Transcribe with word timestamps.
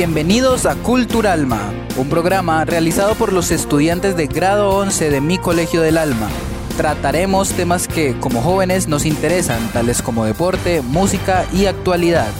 Bienvenidos 0.00 0.64
a 0.64 0.76
Culturalma, 0.76 1.74
un 1.98 2.08
programa 2.08 2.64
realizado 2.64 3.14
por 3.16 3.34
los 3.34 3.50
estudiantes 3.50 4.16
de 4.16 4.28
grado 4.28 4.70
11 4.70 5.10
de 5.10 5.20
mi 5.20 5.36
Colegio 5.36 5.82
del 5.82 5.98
Alma. 5.98 6.30
Trataremos 6.78 7.50
temas 7.50 7.86
que 7.86 8.18
como 8.18 8.40
jóvenes 8.40 8.88
nos 8.88 9.04
interesan, 9.04 9.60
tales 9.74 10.00
como 10.00 10.24
deporte, 10.24 10.80
música 10.80 11.44
y 11.52 11.66
actualidad. 11.66 12.30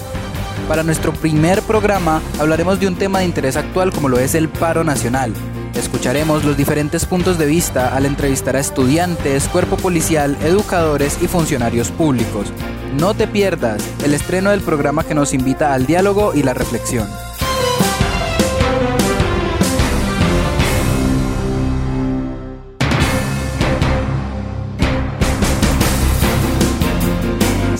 Para 0.69 0.85
nuestro 0.85 1.13
primer 1.13 1.61
programa 1.61 2.23
hablaremos 2.39 2.81
de 2.81 2.89
un 2.89 2.97
tema 2.97 3.19
de 3.19 3.27
interés 3.27 3.59
actual 3.59 3.93
como 3.93 4.09
lo 4.09 4.19
es 4.19 4.35
el 4.35 4.49
paro 4.49 4.83
nacional. 4.83 5.35
Escucharemos 5.75 6.45
los 6.47 6.57
diferentes 6.57 7.05
puntos 7.05 7.37
de 7.37 7.45
vista 7.45 7.95
al 7.95 8.07
entrevistar 8.07 8.57
a 8.57 8.61
estudiantes, 8.61 9.49
cuerpo 9.49 9.77
policial, 9.77 10.35
educadores 10.45 11.19
y 11.21 11.29
funcionarios 11.29 11.91
públicos. 11.91 12.55
No 12.99 13.13
te 13.13 13.27
pierdas 13.29 13.85
el 14.03 14.15
estreno 14.15 14.49
del 14.49 14.63
programa 14.63 15.05
que 15.05 15.15
nos 15.15 15.35
invita 15.35 15.75
al 15.75 15.85
diálogo 15.85 16.33
y 16.35 16.43
la 16.43 16.55
reflexión. 16.55 17.07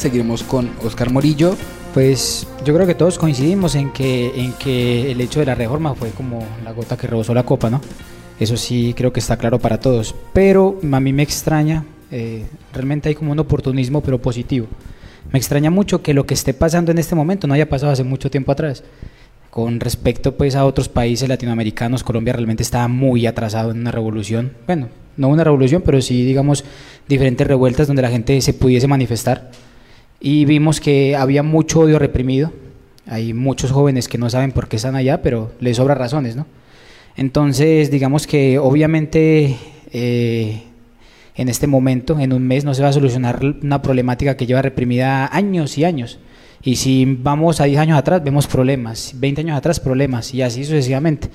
Seguiremos 0.01 0.43
con 0.45 0.71
Oscar 0.83 1.13
Morillo. 1.13 1.55
Pues 1.93 2.47
yo 2.65 2.73
creo 2.73 2.87
que 2.87 2.95
todos 2.95 3.19
coincidimos 3.19 3.75
en 3.75 3.93
que, 3.93 4.33
en 4.35 4.55
que 4.55 5.13
el 5.13 5.21
hecho 5.21 5.41
de 5.41 5.45
la 5.45 5.55
reforma 5.55 5.95
fue 5.95 6.09
como 6.09 6.43
la 6.65 6.73
gota 6.73 6.97
que 6.97 7.07
rebosó 7.07 7.35
la 7.35 7.43
copa, 7.43 7.69
¿no? 7.69 7.83
Eso 8.39 8.57
sí 8.57 8.95
creo 8.97 9.13
que 9.13 9.21
está 9.21 9.37
claro 9.37 9.59
para 9.59 9.79
todos. 9.79 10.15
Pero 10.33 10.79
a 10.91 11.01
mí 11.01 11.13
me 11.13 11.23
extraña, 11.23 11.85
eh, 12.11 12.47
realmente 12.73 13.11
hay 13.11 13.15
como 13.15 13.33
un 13.33 13.41
oportunismo, 13.41 14.01
pero 14.01 14.23
positivo. 14.23 14.69
Me 15.33 15.39
extraña 15.39 15.71
mucho 15.71 16.03
que 16.03 16.15
lo 16.15 16.25
que 16.25 16.33
esté 16.33 16.55
pasando 16.55 16.91
en 16.93 16.97
este 16.97 17.15
momento 17.15 17.47
no 17.47 17.53
haya 17.53 17.69
pasado 17.69 17.93
hace 17.93 18.03
mucho 18.03 18.31
tiempo 18.31 18.53
atrás. 18.53 18.83
Con 19.51 19.81
respecto 19.81 20.35
pues 20.35 20.57
a 20.57 20.65
otros 20.65 20.89
países 20.89 21.29
latinoamericanos, 21.29 22.05
Colombia 22.05 22.33
realmente 22.33 22.63
estaba 22.63 22.89
muy 22.89 23.27
atrasado 23.27 23.73
en 23.73 23.81
una 23.81 23.91
revolución. 23.91 24.53
Bueno, 24.67 24.89
no 25.19 25.29
una 25.29 25.45
revolución, 25.45 25.83
pero 25.85 26.01
sí 26.01 26.25
digamos 26.25 26.65
diferentes 27.07 27.47
revueltas 27.47 27.87
donde 27.87 28.01
la 28.01 28.09
gente 28.09 28.41
se 28.41 28.55
pudiese 28.55 28.89
manifestar 28.89 29.51
y 30.21 30.45
vimos 30.45 30.81
que 30.81 31.17
había 31.17 31.43
mucho 31.43 31.81
odio 31.81 31.99
reprimido. 31.99 32.53
Hay 33.07 33.33
muchos 33.33 33.73
jóvenes 33.73 34.07
que 34.07 34.19
no 34.19 34.29
saben 34.31 34.53
por 34.53 34.69
qué 34.69 34.77
están 34.77 34.95
allá, 34.95 35.23
pero 35.23 35.53
les 35.59 35.79
sobra 35.79 35.95
razones, 35.95 36.37
¿no? 36.37 36.47
Entonces, 37.17 37.91
digamos 37.91 38.27
que 38.27 38.59
obviamente 38.59 39.57
eh, 39.93 40.63
en 41.35 41.49
este 41.49 41.67
momento, 41.67 42.19
en 42.21 42.33
un 42.33 42.47
mes, 42.47 42.65
no 42.65 42.75
se 42.75 42.83
va 42.83 42.89
a 42.89 42.93
solucionar 42.93 43.41
una 43.63 43.83
problemática 43.83 44.37
que 44.37 44.47
lleva 44.47 44.63
reprimida 44.63 45.35
años 45.35 45.77
y 45.79 45.85
años. 45.85 46.19
Y 46.63 46.77
si 46.77 47.07
vamos 47.07 47.61
a 47.61 47.65
10 47.65 47.81
años 47.81 47.99
atrás, 47.99 48.23
vemos 48.23 48.47
problemas, 48.47 49.15
20 49.17 49.41
años 49.41 49.57
atrás, 49.57 49.81
problemas, 49.81 50.35
y 50.35 50.43
así 50.43 50.65
sucesivamente 50.65 51.31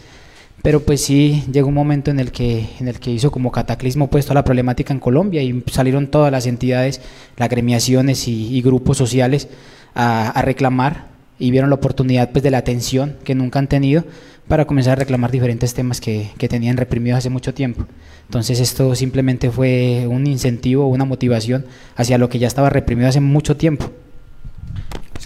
pero 0.66 0.80
pues 0.80 1.02
sí 1.02 1.44
llegó 1.52 1.68
un 1.68 1.76
momento 1.76 2.10
en 2.10 2.20
el 2.20 2.32
que 2.32 2.68
en 2.80 2.88
el 2.88 3.00
que 3.00 3.12
hizo 3.12 3.30
como 3.30 3.52
cataclismo 3.52 4.10
puesto 4.10 4.34
la 4.34 4.44
problemática 4.44 4.92
en 4.92 5.00
Colombia 5.00 5.44
y 5.44 5.64
salieron 5.72 6.08
todas 6.08 6.32
las 6.32 6.48
entidades, 6.48 7.02
las 7.38 7.50
gremiaciones 7.50 8.28
y, 8.28 8.64
grupos 8.64 8.98
sociales 8.98 9.48
a, 9.94 10.42
reclamar 10.42 11.06
y 11.38 11.52
vieron 11.52 11.70
la 11.70 11.76
oportunidad 11.76 12.32
pues 12.32 12.42
de 12.42 12.50
la 12.50 12.58
atención 12.58 13.16
que 13.24 13.36
nunca 13.36 13.60
han 13.60 13.68
tenido 13.68 14.06
para 14.48 14.66
comenzar 14.66 14.94
a 14.94 14.96
reclamar 14.96 15.30
diferentes 15.30 15.76
temas 15.76 16.02
que, 16.02 16.32
que 16.40 16.50
tenían 16.50 16.78
reprimidos 16.78 17.20
hace 17.20 17.30
mucho 17.30 17.54
tiempo. 17.54 17.86
Entonces 18.24 18.60
esto 18.60 18.96
simplemente 18.96 19.52
fue 19.52 20.08
un 20.10 20.26
incentivo, 20.26 20.88
una 20.88 21.06
motivación 21.06 21.68
hacia 21.96 22.18
lo 22.18 22.28
que 22.28 22.40
ya 22.40 22.48
estaba 22.48 22.72
reprimido 22.72 23.08
hace 23.08 23.22
mucho 23.22 23.56
tiempo. 23.56 23.92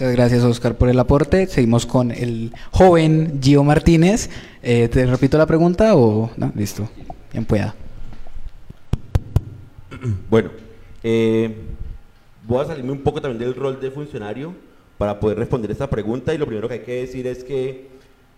Muchas 0.00 0.16
gracias, 0.16 0.44
Oscar, 0.44 0.78
por 0.78 0.88
el 0.88 0.98
aporte. 0.98 1.46
Seguimos 1.46 1.84
con 1.84 2.10
el 2.10 2.54
joven 2.70 3.38
Gio 3.42 3.62
Martínez. 3.64 4.30
Eh, 4.62 4.88
¿Te 4.88 5.04
repito 5.04 5.36
la 5.36 5.44
pregunta 5.44 5.94
o 5.94 6.30
no? 6.38 6.50
Listo, 6.56 6.88
bien 7.30 7.44
pueda. 7.44 7.74
Bueno, 10.30 10.52
eh, 11.02 11.54
voy 12.46 12.64
a 12.64 12.68
salirme 12.68 12.92
un 12.92 13.02
poco 13.02 13.20
también 13.20 13.40
del 13.40 13.54
rol 13.54 13.78
de 13.78 13.90
funcionario 13.90 14.54
para 14.96 15.20
poder 15.20 15.36
responder 15.36 15.70
esta 15.70 15.90
pregunta 15.90 16.32
y 16.32 16.38
lo 16.38 16.46
primero 16.46 16.66
que 16.66 16.74
hay 16.76 16.80
que 16.80 17.00
decir 17.02 17.26
es 17.26 17.44
que 17.44 17.88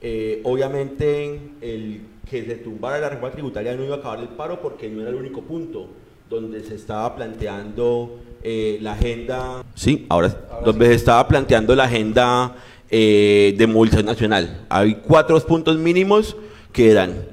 eh, 0.01 0.41
obviamente 0.43 1.39
el 1.61 2.01
que 2.29 2.45
se 2.45 2.57
tumbara 2.57 2.99
la 2.99 3.09
reforma 3.09 3.31
tributaria 3.31 3.77
no 3.77 3.85
iba 3.85 3.95
a 3.95 3.99
acabar 3.99 4.19
el 4.19 4.31
paro 4.31 4.61
porque 4.61 4.89
no 4.89 5.01
era 5.01 5.11
el 5.11 5.17
único 5.17 5.43
punto 5.43 5.91
donde 6.33 6.65
se 6.65 6.75
estaba 6.75 7.15
planteando 7.15 8.19
eh, 8.43 8.79
la 8.81 8.95
agenda, 8.95 9.63
sí, 9.75 10.07
ahora, 10.09 10.35
donde 10.65 10.87
se 10.87 10.95
estaba 10.95 11.29
planteando 11.29 11.75
la 11.77 11.85
agenda 11.85 12.57
eh, 12.91 13.55
de 13.59 13.67
movilización 13.67 14.07
nacional. 14.07 14.65
Hay 14.71 14.95
cuatro 15.07 15.39
puntos 15.41 15.77
mínimos 15.77 16.35
que 16.73 16.91
eran 16.91 17.27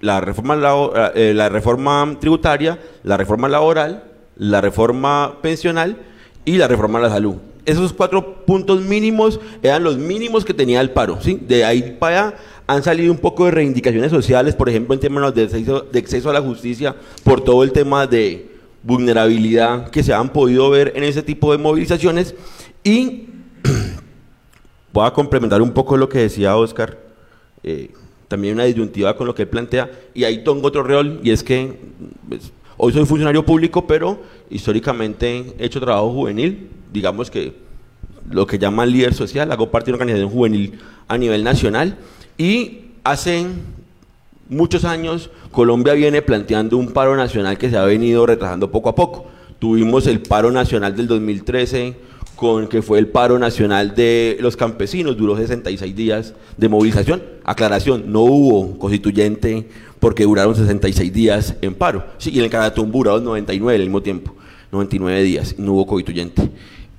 la 0.00 0.22
reforma, 0.22 0.58
eh, 1.14 1.34
la 1.34 1.50
reforma 1.50 2.16
tributaria, 2.18 2.78
la 3.02 3.18
reforma 3.18 3.46
laboral, 3.48 4.04
la 4.36 4.62
reforma 4.62 5.36
pensional 5.42 5.98
y 6.46 6.56
la 6.56 6.66
reforma 6.66 6.98
a 6.98 7.02
la 7.02 7.10
salud. 7.10 7.34
Esos 7.66 7.92
cuatro 7.92 8.44
puntos 8.46 8.80
mínimos 8.80 9.38
eran 9.62 9.84
los 9.84 9.98
mínimos 9.98 10.46
que 10.46 10.54
tenía 10.54 10.80
el 10.80 10.90
paro. 10.90 11.18
¿sí? 11.20 11.38
De 11.46 11.64
ahí 11.64 11.96
para 11.98 12.28
allá 12.28 12.36
han 12.66 12.82
salido 12.82 13.12
un 13.12 13.18
poco 13.18 13.44
de 13.44 13.52
reivindicaciones 13.52 14.10
sociales, 14.10 14.54
por 14.54 14.68
ejemplo, 14.68 14.94
en 14.94 15.00
términos 15.00 15.34
de 15.34 15.42
acceso, 15.98 16.30
a 16.30 16.32
la 16.32 16.40
justicia, 16.40 16.96
por 17.22 17.40
todo 17.40 17.62
el 17.62 17.72
tema 17.72 18.06
de 18.06 18.50
vulnerabilidad 18.82 19.90
que 19.90 20.02
se 20.02 20.12
han 20.12 20.30
podido 20.30 20.68
ver 20.70 20.92
en 20.96 21.04
ese 21.04 21.22
tipo 21.22 21.52
de 21.52 21.58
movilizaciones. 21.58 22.34
Y 22.82 23.26
voy 24.92 25.06
a 25.06 25.12
complementar 25.12 25.62
un 25.62 25.72
poco 25.72 25.96
lo 25.96 26.08
que 26.08 26.18
decía 26.18 26.56
Oscar, 26.56 26.98
eh, 27.62 27.90
también 28.26 28.54
una 28.54 28.64
disyuntiva 28.64 29.16
con 29.16 29.28
lo 29.28 29.34
que 29.34 29.42
él 29.42 29.48
plantea, 29.48 29.90
y 30.12 30.24
ahí 30.24 30.42
tengo 30.42 30.66
otro 30.66 30.82
rol, 30.82 31.20
y 31.22 31.30
es 31.30 31.44
que 31.44 31.78
pues, 32.28 32.52
hoy 32.76 32.92
soy 32.92 33.04
funcionario 33.04 33.46
público, 33.46 33.86
pero 33.86 34.20
históricamente 34.50 35.54
he 35.58 35.66
hecho 35.66 35.80
trabajo 35.80 36.12
juvenil, 36.12 36.68
digamos 36.92 37.30
que 37.30 37.54
lo 38.28 38.44
que 38.44 38.58
llaman 38.58 38.90
líder 38.90 39.14
social, 39.14 39.52
hago 39.52 39.70
parte 39.70 39.86
de 39.86 39.94
una 39.94 40.02
organización 40.02 40.30
juvenil 40.30 40.80
a 41.06 41.16
nivel 41.16 41.44
nacional, 41.44 41.96
y 42.38 42.80
hace 43.04 43.46
muchos 44.48 44.84
años 44.84 45.30
Colombia 45.50 45.94
viene 45.94 46.22
planteando 46.22 46.76
un 46.76 46.92
paro 46.92 47.16
nacional 47.16 47.56
que 47.58 47.70
se 47.70 47.76
ha 47.76 47.84
venido 47.84 48.26
retrasando 48.26 48.70
poco 48.70 48.90
a 48.90 48.94
poco. 48.94 49.26
Tuvimos 49.58 50.06
el 50.06 50.20
paro 50.20 50.50
nacional 50.50 50.94
del 50.94 51.06
2013, 51.06 51.96
con 52.36 52.68
que 52.68 52.82
fue 52.82 52.98
el 52.98 53.08
paro 53.08 53.38
nacional 53.38 53.94
de 53.94 54.36
los 54.40 54.56
campesinos, 54.56 55.16
duró 55.16 55.34
66 55.36 55.96
días 55.96 56.34
de 56.58 56.68
movilización. 56.68 57.22
Aclaración, 57.44 58.12
no 58.12 58.20
hubo 58.20 58.78
constituyente 58.78 59.66
porque 59.98 60.24
duraron 60.24 60.54
66 60.54 61.12
días 61.12 61.54
en 61.62 61.74
paro. 61.74 62.04
Sí, 62.18 62.30
y 62.34 62.38
en 62.38 62.44
el 62.44 62.50
Caratumbo 62.50 62.98
duraron 62.98 63.24
99 63.24 63.76
al 63.76 63.82
mismo 63.82 64.02
tiempo, 64.02 64.34
99 64.72 65.22
días, 65.22 65.54
no 65.58 65.72
hubo 65.72 65.86
constituyente. 65.86 66.50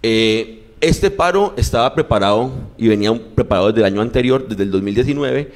Eh, 0.02 0.57
este 0.82 1.10
paro 1.10 1.54
estaba 1.58 1.94
preparado 1.96 2.52
y 2.78 2.88
venía 2.88 3.14
preparado 3.36 3.68
desde 3.68 3.80
el 3.80 3.94
año 3.94 4.02
anterior, 4.02 4.48
desde 4.48 4.64
el 4.64 4.72
2019, 4.72 5.52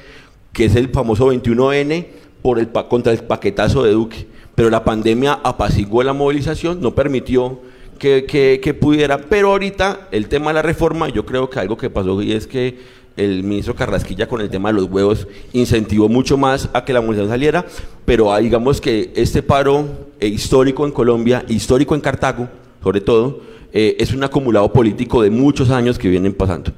que 0.52 0.64
es 0.64 0.74
el 0.74 0.88
famoso 0.88 1.32
21N 1.32 2.06
por 2.42 2.58
el, 2.58 2.68
contra 2.70 3.12
el 3.12 3.18
paquetazo 3.20 3.84
de 3.84 3.92
Duque. 3.92 4.26
Pero 4.54 4.68
la 4.68 4.84
pandemia 4.84 5.38
apaciguó 5.44 6.02
la 6.02 6.12
movilización, 6.12 6.80
no 6.80 6.94
permitió 6.94 7.60
que, 7.98 8.60
que, 8.60 8.74
pudiera. 8.74 9.18
Pero 9.18 9.50
ahorita 9.50 10.08
el 10.10 10.28
tema 10.28 10.50
de 10.50 10.54
la 10.54 10.62
reforma, 10.62 11.08
yo 11.08 11.24
creo 11.24 11.48
que 11.48 11.60
algo 11.60 11.76
que 11.76 11.88
pasó 11.88 12.20
y 12.20 12.32
es 12.32 12.46
que 12.46 13.02
el 13.16 13.44
ministro 13.44 13.74
Carrasquilla 13.74 14.26
con 14.26 14.40
el 14.40 14.50
tema 14.50 14.70
de 14.70 14.80
los 14.80 14.90
huevos 14.90 15.28
incentivó 15.52 16.08
mucho 16.08 16.36
más 16.36 16.68
a 16.72 16.84
que 16.84 16.92
la 16.92 17.00
movilización 17.00 17.30
saliera, 17.30 17.66
pero 18.04 18.36
digamos 18.38 18.80
que 18.80 19.12
este 19.14 19.42
paro 19.42 19.86
eh, 20.18 20.26
histórico 20.26 20.84
en 20.84 20.92
Colombia, 20.92 21.44
histórico 21.48 21.94
en 21.94 22.00
Cartago, 22.00 22.48
sobre 22.82 23.00
todo, 23.00 23.42
eh, 23.72 23.96
es 23.98 24.12
un 24.12 24.22
acumulado 24.24 24.72
político 24.72 25.22
de 25.22 25.30
muchos 25.30 25.70
años 25.70 25.98
que 25.98 26.08
vienen 26.08 26.34
pasando. 26.34 26.72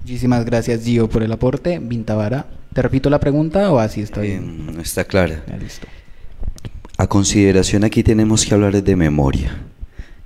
Muchísimas 0.00 0.44
gracias, 0.44 0.84
Gio, 0.84 1.08
por 1.08 1.22
el 1.22 1.32
aporte. 1.32 1.78
Vintavara, 1.78 2.46
¿te 2.72 2.82
repito 2.82 3.08
la 3.08 3.20
pregunta 3.20 3.70
o 3.72 3.78
así 3.78 4.00
está 4.00 4.20
bien? 4.20 4.76
está 4.80 5.04
clara. 5.04 5.44
listo. 5.60 5.86
A 6.96 7.06
consideración 7.06 7.84
aquí 7.84 8.02
tenemos 8.02 8.44
que 8.44 8.54
hablar 8.54 8.82
de 8.82 8.96
memoria. 8.96 9.62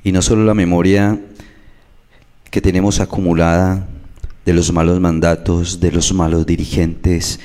Y 0.03 0.13
no 0.13 0.23
solo 0.23 0.45
la 0.45 0.55
memoria 0.55 1.19
que 2.51 2.61
tenemos 2.61 3.01
acumulada 3.01 3.87
de 4.45 4.53
los 4.53 4.73
malos 4.73 5.01
mandatos, 5.01 5.81
de 5.81 5.93
los 5.93 6.13
malos 6.13 6.47
dirigentes, 6.47 7.39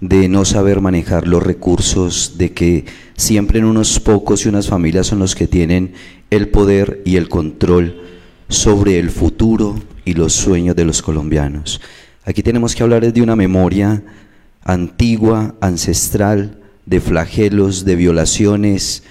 de 0.00 0.28
no 0.28 0.44
saber 0.44 0.80
manejar 0.80 1.26
los 1.26 1.42
recursos, 1.42 2.36
de 2.38 2.52
que 2.52 2.84
siempre 3.16 3.58
en 3.58 3.66
unos 3.66 4.00
pocos 4.00 4.44
y 4.44 4.48
unas 4.48 4.68
familias 4.68 5.06
son 5.06 5.18
los 5.18 5.34
que 5.34 5.46
tienen 5.46 5.92
el 6.30 6.48
poder 6.48 7.02
y 7.04 7.16
el 7.16 7.28
control 7.28 8.02
sobre 8.48 8.98
el 8.98 9.10
futuro 9.10 9.80
y 10.04 10.14
los 10.14 10.32
sueños 10.32 10.76
de 10.76 10.84
los 10.84 11.02
colombianos. 11.02 11.80
Aquí 12.24 12.42
tenemos 12.42 12.74
que 12.74 12.82
hablar 12.82 13.12
de 13.12 13.22
una 13.22 13.36
memoria 13.36 14.02
antigua, 14.62 15.54
ancestral, 15.60 16.58
de 16.86 17.00
flagelos, 17.00 17.84
de 17.84 17.96
violaciones, 17.96 19.02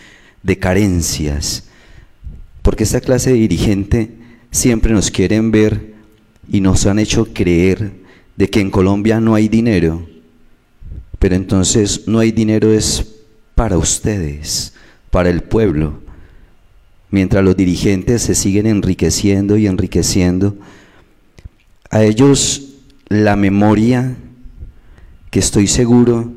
de 0.43 0.57
carencias, 0.57 1.65
porque 2.61 2.83
esta 2.83 3.01
clase 3.01 3.31
de 3.31 3.37
dirigente 3.37 4.11
siempre 4.51 4.93
nos 4.93 5.11
quieren 5.11 5.51
ver 5.51 5.93
y 6.51 6.61
nos 6.61 6.85
han 6.85 6.99
hecho 6.99 7.33
creer 7.33 7.93
de 8.35 8.49
que 8.49 8.59
en 8.59 8.71
Colombia 8.71 9.19
no 9.19 9.35
hay 9.35 9.47
dinero, 9.47 10.07
pero 11.19 11.35
entonces 11.35 12.07
no 12.07 12.19
hay 12.19 12.31
dinero 12.31 12.71
es 12.71 13.05
para 13.55 13.77
ustedes, 13.77 14.73
para 15.11 15.29
el 15.29 15.41
pueblo. 15.41 15.99
Mientras 17.11 17.43
los 17.43 17.57
dirigentes 17.57 18.21
se 18.21 18.35
siguen 18.35 18.67
enriqueciendo 18.67 19.57
y 19.57 19.67
enriqueciendo, 19.67 20.55
a 21.89 22.03
ellos 22.03 22.75
la 23.07 23.35
memoria 23.35 24.15
que 25.31 25.39
estoy 25.39 25.67
seguro 25.67 26.31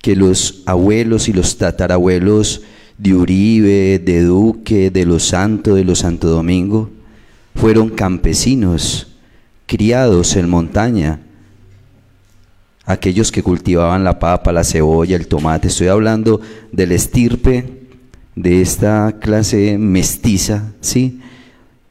que 0.00 0.16
los 0.16 0.62
abuelos 0.66 1.28
y 1.28 1.32
los 1.32 1.56
tatarabuelos 1.56 2.62
de 2.98 3.14
Uribe, 3.14 3.98
de 4.00 4.22
Duque, 4.22 4.90
de 4.90 5.06
los 5.06 5.24
Santos, 5.24 5.76
de 5.76 5.84
los 5.84 6.00
Santo 6.00 6.28
Domingo, 6.28 6.90
fueron 7.54 7.90
campesinos, 7.90 9.08
criados 9.66 10.34
en 10.34 10.50
montaña, 10.50 11.20
aquellos 12.84 13.30
que 13.30 13.42
cultivaban 13.42 14.02
la 14.02 14.18
papa, 14.18 14.52
la 14.52 14.64
cebolla, 14.64 15.16
el 15.16 15.28
tomate. 15.28 15.68
Estoy 15.68 15.86
hablando 15.86 16.40
del 16.72 16.92
estirpe 16.92 17.81
de 18.34 18.62
esta 18.62 19.18
clase 19.20 19.76
mestiza, 19.78 20.72
¿sí? 20.80 21.20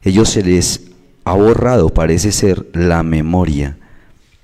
Ellos 0.02 0.28
se 0.30 0.42
les 0.42 0.82
ha 1.24 1.34
borrado, 1.34 1.90
parece 1.90 2.32
ser, 2.32 2.66
la 2.72 3.02
memoria 3.02 3.78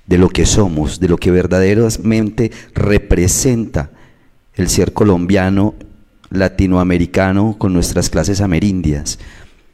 de 0.07 0.17
lo 0.17 0.29
que 0.29 0.45
somos, 0.45 0.99
de 0.99 1.09
lo 1.09 1.17
que 1.17 1.31
verdaderamente 1.31 2.51
representa 2.73 3.91
el 4.55 4.69
ser 4.69 4.93
colombiano, 4.93 5.75
latinoamericano 6.29 7.55
con 7.57 7.73
nuestras 7.73 8.09
clases 8.09 8.41
amerindias. 8.41 9.19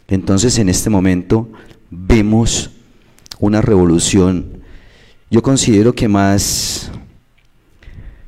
Entonces 0.07 0.57
en 0.57 0.69
este 0.69 0.89
momento 0.89 1.49
vemos 1.89 2.71
una 3.39 3.61
revolución, 3.61 4.61
yo 5.29 5.41
considero 5.41 5.93
que 5.93 6.07
más, 6.07 6.91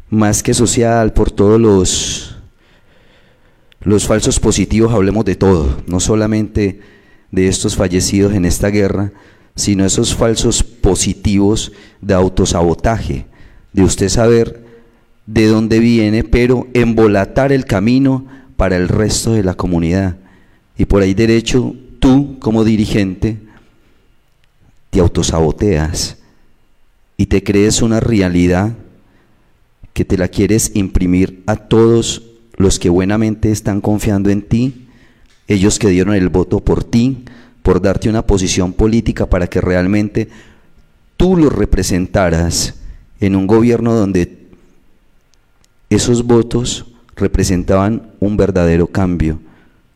más 0.09 0.43
que 0.43 0.53
social, 0.53 1.13
por 1.13 1.31
todos 1.31 1.59
los, 1.59 2.26
los 3.87 4.05
falsos 4.05 4.37
positivos, 4.41 4.93
hablemos 4.93 5.23
de 5.23 5.37
todo, 5.37 5.81
no 5.87 6.01
solamente 6.01 6.81
de 7.31 7.47
estos 7.47 7.77
fallecidos 7.77 8.33
en 8.33 8.43
esta 8.43 8.67
guerra, 8.67 9.13
sino 9.55 9.85
esos 9.85 10.13
falsos 10.13 10.61
positivos 10.61 11.71
de 12.01 12.13
autosabotaje, 12.13 13.27
de 13.71 13.83
usted 13.83 14.09
saber 14.09 14.65
de 15.25 15.47
dónde 15.47 15.79
viene, 15.79 16.25
pero 16.25 16.67
embolatar 16.73 17.53
el 17.53 17.63
camino 17.63 18.25
para 18.57 18.75
el 18.75 18.89
resto 18.89 19.31
de 19.31 19.43
la 19.43 19.53
comunidad. 19.53 20.17
Y 20.77 20.83
por 20.83 21.01
ahí 21.01 21.13
derecho, 21.13 21.73
tú 21.99 22.39
como 22.39 22.65
dirigente, 22.65 23.37
te 24.89 24.99
autosaboteas 24.99 26.17
y 27.15 27.27
te 27.27 27.41
crees 27.41 27.81
una 27.81 28.01
realidad 28.01 28.73
que 29.93 30.03
te 30.03 30.17
la 30.17 30.27
quieres 30.27 30.71
imprimir 30.75 31.41
a 31.45 31.55
todos 31.55 32.26
los 32.57 32.79
que 32.79 32.89
buenamente 32.89 33.51
están 33.51 33.81
confiando 33.81 34.29
en 34.29 34.41
ti, 34.41 34.87
ellos 35.47 35.79
que 35.79 35.89
dieron 35.89 36.13
el 36.13 36.29
voto 36.29 36.59
por 36.59 36.83
ti, 36.83 37.23
por 37.63 37.81
darte 37.81 38.09
una 38.09 38.25
posición 38.25 38.73
política 38.73 39.27
para 39.27 39.47
que 39.47 39.61
realmente 39.61 40.27
tú 41.15 41.37
los 41.37 41.53
representaras 41.53 42.75
en 43.19 43.35
un 43.35 43.47
gobierno 43.47 43.93
donde 43.93 44.47
esos 45.89 46.25
votos 46.25 46.85
representaban 47.15 48.11
un 48.19 48.37
verdadero 48.37 48.87
cambio 48.87 49.39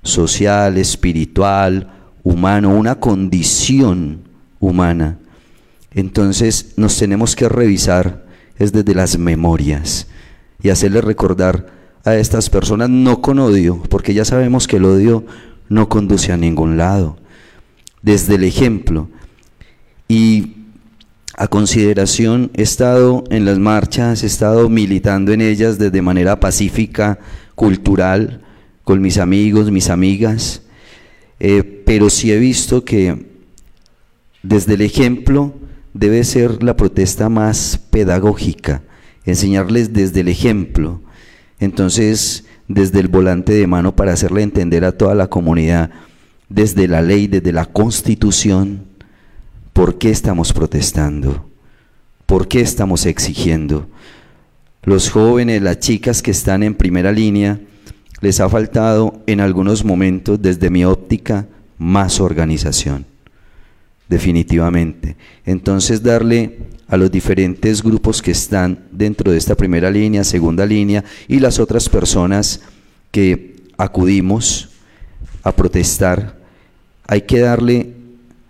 social, 0.04 0.78
espiritual, 0.78 1.92
humano, 2.24 2.70
una 2.70 2.96
condición 3.00 4.22
humana. 4.60 5.20
Entonces 5.94 6.74
nos 6.78 6.98
tenemos 6.98 7.36
que 7.36 7.50
revisar 7.50 8.26
es 8.58 8.72
desde 8.72 8.94
las 8.94 9.18
memorias 9.18 10.08
y 10.62 10.70
hacerle 10.70 11.02
recordar 11.02 11.81
a 12.04 12.16
estas 12.16 12.50
personas 12.50 12.90
no 12.90 13.22
con 13.22 13.40
odio, 13.40 13.82
porque 13.90 14.14
ya 14.14 14.26
sabemos 14.26 14.68
que 14.68 14.78
el 14.78 14.86
odio 14.86 15.26
no 15.70 15.88
conduce 15.90 16.32
a 16.32 16.38
ningún 16.38 16.78
lado 16.78 17.18
desde 18.02 18.36
el 18.36 18.44
ejemplo. 18.44 19.10
Y 20.08 20.56
a 21.38 21.48
consideración, 21.48 22.52
he 22.56 22.64
estado 22.64 23.24
en 23.30 23.46
las 23.46 23.58
marchas, 23.58 24.24
he 24.24 24.28
estado 24.28 24.70
militando 24.70 25.32
en 25.32 25.42
ellas 25.42 25.78
desde 25.78 26.02
manera 26.02 26.40
pacífica, 26.40 27.20
cultural, 27.56 28.42
con 28.84 29.02
mis 29.02 29.18
amigos, 29.18 29.72
mis 29.72 29.90
amigas, 29.90 30.64
eh, 31.40 31.64
pero 31.86 32.10
sí 32.10 32.32
he 32.32 32.38
visto 32.38 32.84
que 32.84 33.32
desde 34.44 34.74
el 34.74 34.82
ejemplo 34.82 35.54
debe 35.94 36.24
ser 36.24 36.64
la 36.64 36.76
protesta 36.76 37.30
más 37.30 37.80
pedagógica, 37.90 38.84
enseñarles 39.26 39.94
desde 39.94 40.22
el 40.22 40.28
ejemplo. 40.28 41.02
Entonces, 41.62 42.44
desde 42.68 43.00
el 43.00 43.08
volante 43.08 43.54
de 43.54 43.68
mano 43.68 43.96
para 43.96 44.14
hacerle 44.14 44.42
entender 44.42 44.84
a 44.84 44.92
toda 44.92 45.14
la 45.16 45.28
comunidad 45.28 45.92
desde 46.50 46.88
la 46.88 47.04
ley, 47.04 47.28
desde 47.28 47.54
la 47.54 47.66
constitución, 47.66 48.84
¿por 49.72 50.00
qué 50.00 50.10
estamos 50.10 50.54
protestando? 50.54 51.46
¿Por 52.26 52.48
qué 52.48 52.62
estamos 52.62 53.06
exigiendo? 53.06 53.88
Los 54.84 55.12
jóvenes, 55.12 55.62
las 55.62 55.80
chicas 55.80 56.24
que 56.24 56.32
están 56.32 56.64
en 56.64 56.74
primera 56.74 57.12
línea, 57.12 57.60
les 58.22 58.40
ha 58.40 58.50
faltado 58.50 59.22
en 59.28 59.40
algunos 59.40 59.86
momentos, 59.86 60.42
desde 60.42 60.72
mi 60.72 60.84
óptica, 60.84 61.48
más 61.78 62.20
organización, 62.20 63.06
definitivamente. 64.12 65.16
Entonces 65.46 66.04
darle 66.04 66.58
a 66.90 66.98
los 66.98 67.10
diferentes 67.10 67.82
grupos 67.82 68.22
que 68.22 68.32
están 68.32 68.84
dentro 68.92 69.32
de 69.32 69.38
esta 69.38 69.56
primera 69.56 69.90
línea, 69.90 70.26
segunda 70.26 70.66
línea 70.66 71.06
y 71.30 71.40
las 71.40 71.60
otras 71.60 71.88
personas 71.88 72.60
que 73.10 73.56
acudimos 73.78 74.70
a 75.44 75.54
protestar, 75.54 76.38
hay 77.08 77.22
que 77.22 77.40
darle 77.40 77.94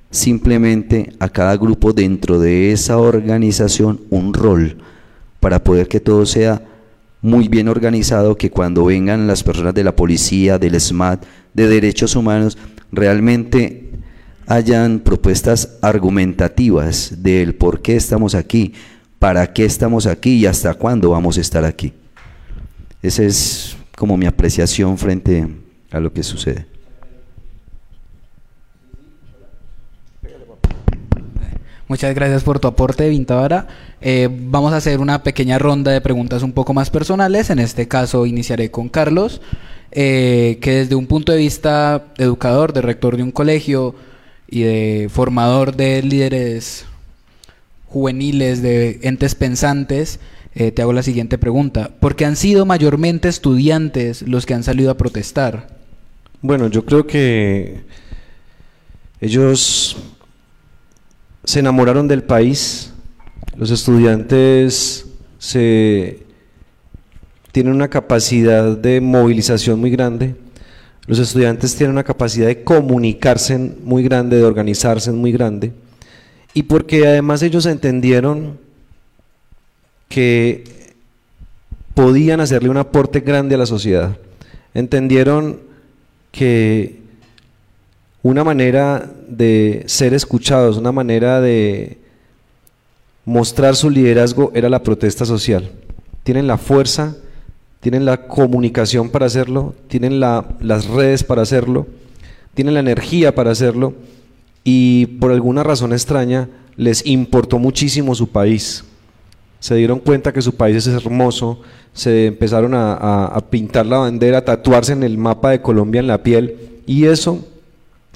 simplemente 0.09 1.13
a 1.19 1.29
cada 1.29 1.55
grupo 1.57 1.93
dentro 1.93 2.39
de 2.39 2.71
esa 2.71 2.97
organización 2.97 4.01
un 4.09 4.33
rol 4.33 4.77
para 5.39 5.63
poder 5.63 5.87
que 5.87 5.99
todo 5.99 6.25
sea 6.25 6.63
muy 7.21 7.47
bien 7.49 7.67
organizado, 7.67 8.35
que 8.35 8.49
cuando 8.49 8.85
vengan 8.85 9.27
las 9.27 9.43
personas 9.43 9.75
de 9.75 9.83
la 9.83 9.95
policía, 9.95 10.57
del 10.57 10.81
SMAT, 10.81 11.23
de 11.53 11.67
derechos 11.67 12.15
humanos, 12.15 12.57
realmente 12.91 13.90
hayan 14.47 14.99
propuestas 14.99 15.77
argumentativas 15.81 17.23
del 17.23 17.55
por 17.55 17.81
qué 17.81 17.95
estamos 17.95 18.35
aquí, 18.35 18.73
para 19.19 19.53
qué 19.53 19.65
estamos 19.65 20.07
aquí 20.07 20.35
y 20.35 20.45
hasta 20.45 20.73
cuándo 20.73 21.11
vamos 21.11 21.37
a 21.37 21.41
estar 21.41 21.63
aquí. 21.63 21.93
Esa 23.01 23.23
es 23.23 23.77
como 23.95 24.17
mi 24.17 24.25
apreciación 24.25 24.97
frente 24.97 25.47
a 25.91 25.99
lo 25.99 26.11
que 26.13 26.23
sucede. 26.23 26.65
Muchas 31.91 32.15
gracias 32.15 32.43
por 32.43 32.57
tu 32.57 32.69
aporte, 32.69 33.09
Vintavara. 33.09 33.67
Eh, 33.99 34.29
vamos 34.31 34.71
a 34.71 34.77
hacer 34.77 35.01
una 35.01 35.23
pequeña 35.23 35.59
ronda 35.59 35.91
de 35.91 35.99
preguntas 35.99 36.41
un 36.41 36.53
poco 36.53 36.73
más 36.73 36.89
personales. 36.89 37.49
En 37.49 37.59
este 37.59 37.89
caso 37.89 38.25
iniciaré 38.25 38.71
con 38.71 38.87
Carlos, 38.87 39.41
eh, 39.91 40.57
que 40.61 40.71
desde 40.71 40.95
un 40.95 41.05
punto 41.05 41.33
de 41.33 41.39
vista 41.39 42.05
educador, 42.17 42.71
de 42.71 42.81
rector 42.81 43.17
de 43.17 43.23
un 43.23 43.31
colegio 43.31 43.93
y 44.51 44.63
de 44.63 45.09
formador 45.09 45.75
de 45.75 46.03
líderes 46.03 46.85
juveniles, 47.87 48.61
de 48.61 48.99
entes 49.01 49.33
pensantes, 49.33 50.19
eh, 50.53 50.71
te 50.71 50.81
hago 50.81 50.91
la 50.91 51.03
siguiente 51.03 51.37
pregunta. 51.37 51.91
¿Por 51.99 52.15
qué 52.15 52.25
han 52.25 52.35
sido 52.35 52.65
mayormente 52.65 53.29
estudiantes 53.29 54.21
los 54.23 54.45
que 54.45 54.53
han 54.53 54.63
salido 54.63 54.91
a 54.91 54.97
protestar? 54.97 55.67
Bueno, 56.41 56.67
yo 56.67 56.85
creo 56.85 57.07
que 57.07 57.81
ellos 59.21 59.95
se 61.45 61.59
enamoraron 61.59 62.09
del 62.09 62.23
país, 62.23 62.93
los 63.55 63.71
estudiantes 63.71 65.05
se 65.39 66.25
tienen 67.53 67.73
una 67.73 67.89
capacidad 67.89 68.77
de 68.77 68.99
movilización 68.99 69.79
muy 69.79 69.91
grande, 69.91 70.35
los 71.07 71.19
estudiantes 71.19 71.75
tienen 71.75 71.93
una 71.93 72.03
capacidad 72.03 72.47
de 72.47 72.63
comunicarse 72.63 73.57
muy 73.57 74.03
grande, 74.03 74.37
de 74.37 74.43
organizarse 74.43 75.11
muy 75.11 75.31
grande, 75.31 75.73
y 76.53 76.63
porque 76.63 77.07
además 77.07 77.41
ellos 77.41 77.65
entendieron 77.65 78.59
que 80.09 80.63
podían 81.93 82.39
hacerle 82.39 82.69
un 82.69 82.77
aporte 82.77 83.21
grande 83.21 83.55
a 83.55 83.59
la 83.59 83.65
sociedad, 83.65 84.17
entendieron 84.73 85.59
que 86.31 86.99
una 88.23 88.43
manera 88.43 89.11
de 89.27 89.83
ser 89.87 90.13
escuchados, 90.13 90.77
una 90.77 90.91
manera 90.91 91.41
de 91.41 91.97
mostrar 93.25 93.75
su 93.75 93.89
liderazgo 93.89 94.51
era 94.53 94.69
la 94.69 94.83
protesta 94.83 95.25
social. 95.25 95.71
Tienen 96.23 96.47
la 96.47 96.57
fuerza, 96.57 97.15
tienen 97.81 98.05
la 98.05 98.27
comunicación 98.27 99.09
para 99.09 99.25
hacerlo, 99.25 99.75
tienen 99.87 100.19
las 100.19 100.85
redes 100.87 101.23
para 101.23 101.41
hacerlo, 101.41 101.87
tienen 102.53 102.75
la 102.75 102.79
energía 102.79 103.35
para 103.35 103.51
hacerlo 103.51 103.93
y 104.63 105.07
por 105.19 105.31
alguna 105.31 105.63
razón 105.63 105.91
extraña 105.91 106.47
les 106.77 107.05
importó 107.05 107.59
muchísimo 107.59 108.15
su 108.15 108.29
país. 108.29 108.83
Se 109.59 109.75
dieron 109.75 109.99
cuenta 109.99 110.31
que 110.31 110.41
su 110.41 110.55
país 110.55 110.75
es 110.75 110.87
hermoso, 110.87 111.61
se 111.93 112.27
empezaron 112.27 112.73
a, 112.75 113.43
pintar 113.49 113.85
la 113.85 113.97
bandera, 113.97 114.39
a 114.39 114.45
tatuarse 114.45 114.93
en 114.93 115.03
el 115.03 115.17
mapa 115.17 115.51
de 115.51 115.61
Colombia 115.61 115.99
en 115.99 116.07
la 116.07 116.23
piel 116.23 116.81
y 116.85 117.05
eso, 117.05 117.45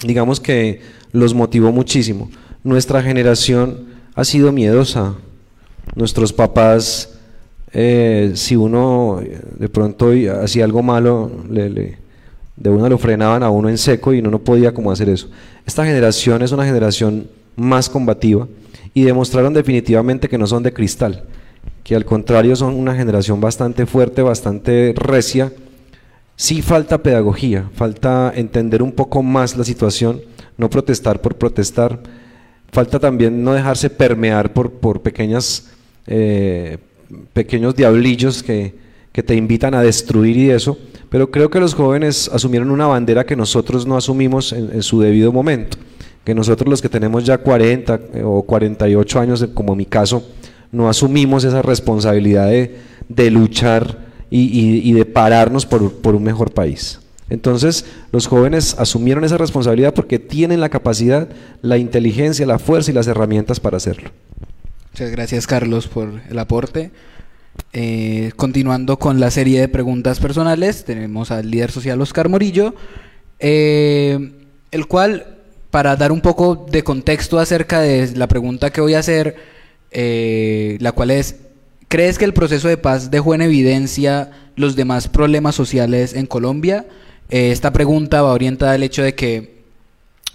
digamos 0.03 0.39
que 0.39 0.81
los 1.11 1.33
motivó 1.33 1.71
muchísimo. 1.71 2.29
Nuestra 2.63 3.01
generación 3.01 3.85
ha 4.15 4.23
sido 4.23 4.51
miedosa. 4.51 5.15
Nuestros 5.95 6.33
papás, 6.33 7.14
eh, 7.77 8.31
si 8.35 8.55
uno 8.55 9.21
de 9.59 9.67
pronto 9.67 10.11
hacía 10.41 10.63
algo 10.63 10.81
malo, 10.81 11.29
de 11.49 12.69
una 12.69 12.87
lo 12.87 12.97
frenaban 12.97 13.43
a 13.43 13.49
uno 13.49 13.67
en 13.67 13.77
seco 13.77 14.13
y 14.13 14.19
uno 14.19 14.31
no 14.31 14.39
podía 14.39 14.73
como 14.73 14.93
hacer 14.93 15.09
eso. 15.09 15.29
Esta 15.65 15.83
generación 15.83 16.41
es 16.41 16.53
una 16.53 16.65
generación 16.65 17.27
más 17.57 17.89
combativa 17.89 18.47
y 18.93 19.03
demostraron 19.03 19.53
definitivamente 19.53 20.29
que 20.29 20.37
no 20.37 20.47
son 20.47 20.63
de 20.63 20.71
cristal, 20.71 21.25
que 21.83 21.97
al 21.97 22.05
contrario 22.05 22.55
son 22.55 22.75
una 22.75 22.95
generación 22.95 23.41
bastante 23.41 23.85
fuerte, 23.85 24.21
bastante 24.21 24.93
recia. 24.95 25.51
Sí 26.37 26.61
falta 26.61 27.03
pedagogía, 27.03 27.69
falta 27.73 28.31
entender 28.33 28.83
un 28.83 28.93
poco 28.93 29.21
más 29.21 29.57
la 29.57 29.65
situación, 29.65 30.21
no 30.57 30.69
protestar 30.69 31.19
por 31.19 31.35
protestar, 31.35 31.99
falta 32.71 32.99
también 32.99 33.43
no 33.43 33.51
dejarse 33.51 33.89
permear 33.89 34.53
por, 34.53 34.71
por 34.71 35.01
pequeñas, 35.01 35.71
eh, 36.07 36.77
pequeños 37.33 37.75
diablillos 37.75 38.43
que, 38.43 38.73
que 39.15 39.23
te 39.23 39.33
invitan 39.33 39.73
a 39.73 39.81
destruir 39.81 40.35
y 40.35 40.49
eso, 40.49 40.77
pero 41.09 41.31
creo 41.31 41.49
que 41.49 41.61
los 41.61 41.73
jóvenes 41.73 42.29
asumieron 42.33 42.69
una 42.69 42.87
bandera 42.87 43.25
que 43.25 43.37
nosotros 43.37 43.87
no 43.87 43.95
asumimos 43.95 44.51
en, 44.51 44.83
su 44.83 44.99
debido 44.99 45.31
momento, 45.31 45.77
que 46.25 46.35
nosotros 46.35 46.69
los 46.69 46.81
que 46.81 46.89
tenemos 46.89 47.23
ya 47.23 47.37
40 47.37 47.99
eh, 48.13 48.23
o 48.25 48.41
48 48.41 49.19
años, 49.21 49.47
como 49.53 49.71
en 49.71 49.77
mi 49.77 49.85
caso, 49.85 50.21
no 50.73 50.89
asumimos 50.89 51.45
esa 51.45 51.61
responsabilidad 51.61 52.49
de, 53.07 53.31
luchar 53.31 54.05
y, 54.29 54.91
de 54.91 55.05
pararnos 55.05 55.65
por, 55.65 55.93
por 55.93 56.15
un 56.15 56.23
mejor 56.23 56.51
país. 56.51 56.99
Entonces, 57.29 57.85
los 58.11 58.27
jóvenes 58.27 58.75
asumieron 58.77 59.23
esa 59.23 59.37
responsabilidad 59.37 59.93
porque 59.93 60.19
tienen 60.19 60.59
la 60.59 60.67
capacidad, 60.67 61.29
la 61.61 61.77
inteligencia, 61.77 62.45
la 62.45 62.59
fuerza 62.59 62.91
y 62.91 62.93
las 62.93 63.07
herramientas 63.07 63.61
para 63.61 63.77
hacerlo. 63.77 64.09
Muchas 64.95 65.11
gracias, 65.11 65.45
Carlos, 65.45 65.89
por 65.89 66.21
el 66.29 66.39
aporte. 66.39 66.89
Eh, 67.73 68.31
continuando 68.37 68.97
con 68.97 69.19
la 69.19 69.29
serie 69.29 69.59
de 69.59 69.67
preguntas 69.67 70.21
personales, 70.21 70.85
tenemos 70.85 71.31
al 71.31 71.51
líder 71.51 71.69
social 71.69 71.99
Oscar 71.99 72.29
Morillo, 72.29 72.73
eh, 73.39 74.31
el 74.71 74.87
cual, 74.87 75.35
para 75.69 75.97
dar 75.97 76.13
un 76.13 76.21
poco 76.21 76.65
de 76.71 76.85
contexto 76.85 77.39
acerca 77.39 77.81
de 77.81 78.15
la 78.15 78.29
pregunta 78.29 78.69
que 78.69 78.79
voy 78.79 78.93
a 78.93 78.99
hacer, 78.99 79.35
eh, 79.91 80.77
la 80.79 80.93
cual 80.93 81.11
es, 81.11 81.41
¿crees 81.89 82.17
que 82.17 82.23
el 82.23 82.33
proceso 82.33 82.69
de 82.69 82.77
paz 82.77 83.11
dejó 83.11 83.35
en 83.35 83.41
evidencia 83.41 84.31
los 84.55 84.77
demás 84.77 85.09
problemas 85.09 85.55
sociales 85.55 86.13
en 86.13 86.25
Colombia? 86.25 86.85
esta 87.27 87.73
pregunta 87.73 88.21
va 88.21 88.31
orientada 88.31 88.71
al 88.71 88.83
hecho 88.83 89.03
de 89.03 89.13
que 89.13 89.65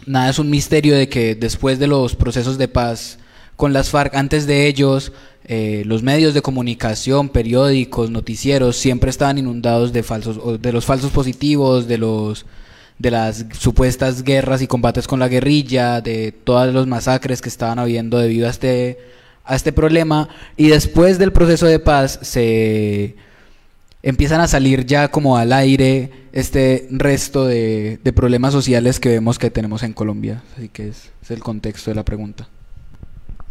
nada 0.04 0.28
es 0.28 0.38
un 0.38 0.50
misterio 0.50 0.94
de 0.94 1.08
que 1.08 1.34
después 1.34 1.78
de 1.78 1.86
los 1.86 2.14
procesos 2.14 2.58
de 2.58 2.68
paz 2.68 3.20
con 3.60 3.74
las 3.74 3.90
FARC, 3.90 4.14
antes 4.14 4.46
de 4.46 4.66
ellos, 4.68 5.12
eh, 5.44 5.82
los 5.84 6.02
medios 6.02 6.32
de 6.32 6.40
comunicación, 6.40 7.28
periódicos, 7.28 8.10
noticieros, 8.10 8.76
siempre 8.76 9.10
estaban 9.10 9.36
inundados 9.36 9.92
de 9.92 10.02
falsos, 10.02 10.62
de 10.62 10.72
los 10.72 10.86
falsos 10.86 11.10
positivos, 11.10 11.86
de 11.86 11.98
los 11.98 12.46
de 12.98 13.10
las 13.10 13.44
supuestas 13.58 14.24
guerras 14.24 14.62
y 14.62 14.66
combates 14.66 15.06
con 15.06 15.20
la 15.20 15.28
guerrilla, 15.28 16.00
de 16.00 16.32
todas 16.32 16.72
los 16.72 16.86
masacres 16.86 17.42
que 17.42 17.50
estaban 17.50 17.78
habiendo 17.78 18.18
debido 18.18 18.46
a 18.46 18.50
este, 18.50 18.98
a 19.44 19.56
este 19.56 19.72
problema. 19.72 20.30
Y 20.56 20.68
después 20.68 21.18
del 21.18 21.32
proceso 21.32 21.66
de 21.66 21.80
paz 21.80 22.18
se 22.22 23.14
empiezan 24.02 24.40
a 24.40 24.48
salir 24.48 24.86
ya 24.86 25.08
como 25.08 25.36
al 25.36 25.52
aire 25.52 26.10
este 26.32 26.88
resto 26.90 27.44
de, 27.44 28.00
problemas 28.14 28.54
sociales 28.54 29.00
que 29.00 29.10
vemos 29.10 29.38
que 29.38 29.50
tenemos 29.50 29.82
en 29.82 29.92
Colombia. 29.92 30.42
Así 30.56 30.70
que 30.70 30.88
es, 30.88 31.10
es 31.22 31.30
el 31.30 31.40
contexto 31.40 31.90
de 31.90 31.96
la 31.96 32.06
pregunta. 32.06 32.48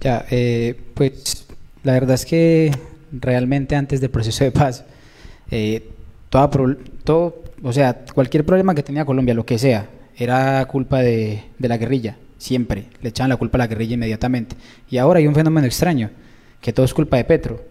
Ya, 0.02 0.26
eh, 0.30 0.80
pues 0.94 1.46
la 1.84 1.94
verdad 1.94 2.16
es 2.16 2.26
que 2.26 2.72
realmente 3.12 3.76
antes 3.76 4.00
del 4.00 4.10
proceso 4.10 4.44
de 4.44 4.52
paz, 4.52 4.86
eh, 5.52 5.90
todo, 6.30 7.44
o 7.64 7.74
sea, 7.74 8.06
cualquier 8.14 8.46
problema 8.46 8.76
que 8.76 8.84
tenía 8.84 9.06
Colombia, 9.06 9.34
lo 9.34 9.46
que 9.46 9.58
sea, 9.58 9.90
era 10.16 10.66
culpa 10.66 11.00
de, 11.00 11.44
la 11.58 11.78
guerrilla, 11.78 12.18
siempre. 12.38 12.86
Le 13.02 13.10
echaban 13.10 13.30
la 13.30 13.38
culpa 13.38 13.58
a 13.58 13.60
la 13.60 13.68
guerrilla 13.68 13.96
inmediatamente. 13.96 14.56
Y 14.90 14.98
ahora 14.98 15.20
hay 15.20 15.28
un 15.28 15.36
fenómeno 15.36 15.66
extraño, 15.66 16.12
que 16.62 16.74
todo 16.74 16.86
es 16.86 16.94
culpa 16.94 17.18
de 17.18 17.24
Petro. 17.24 17.62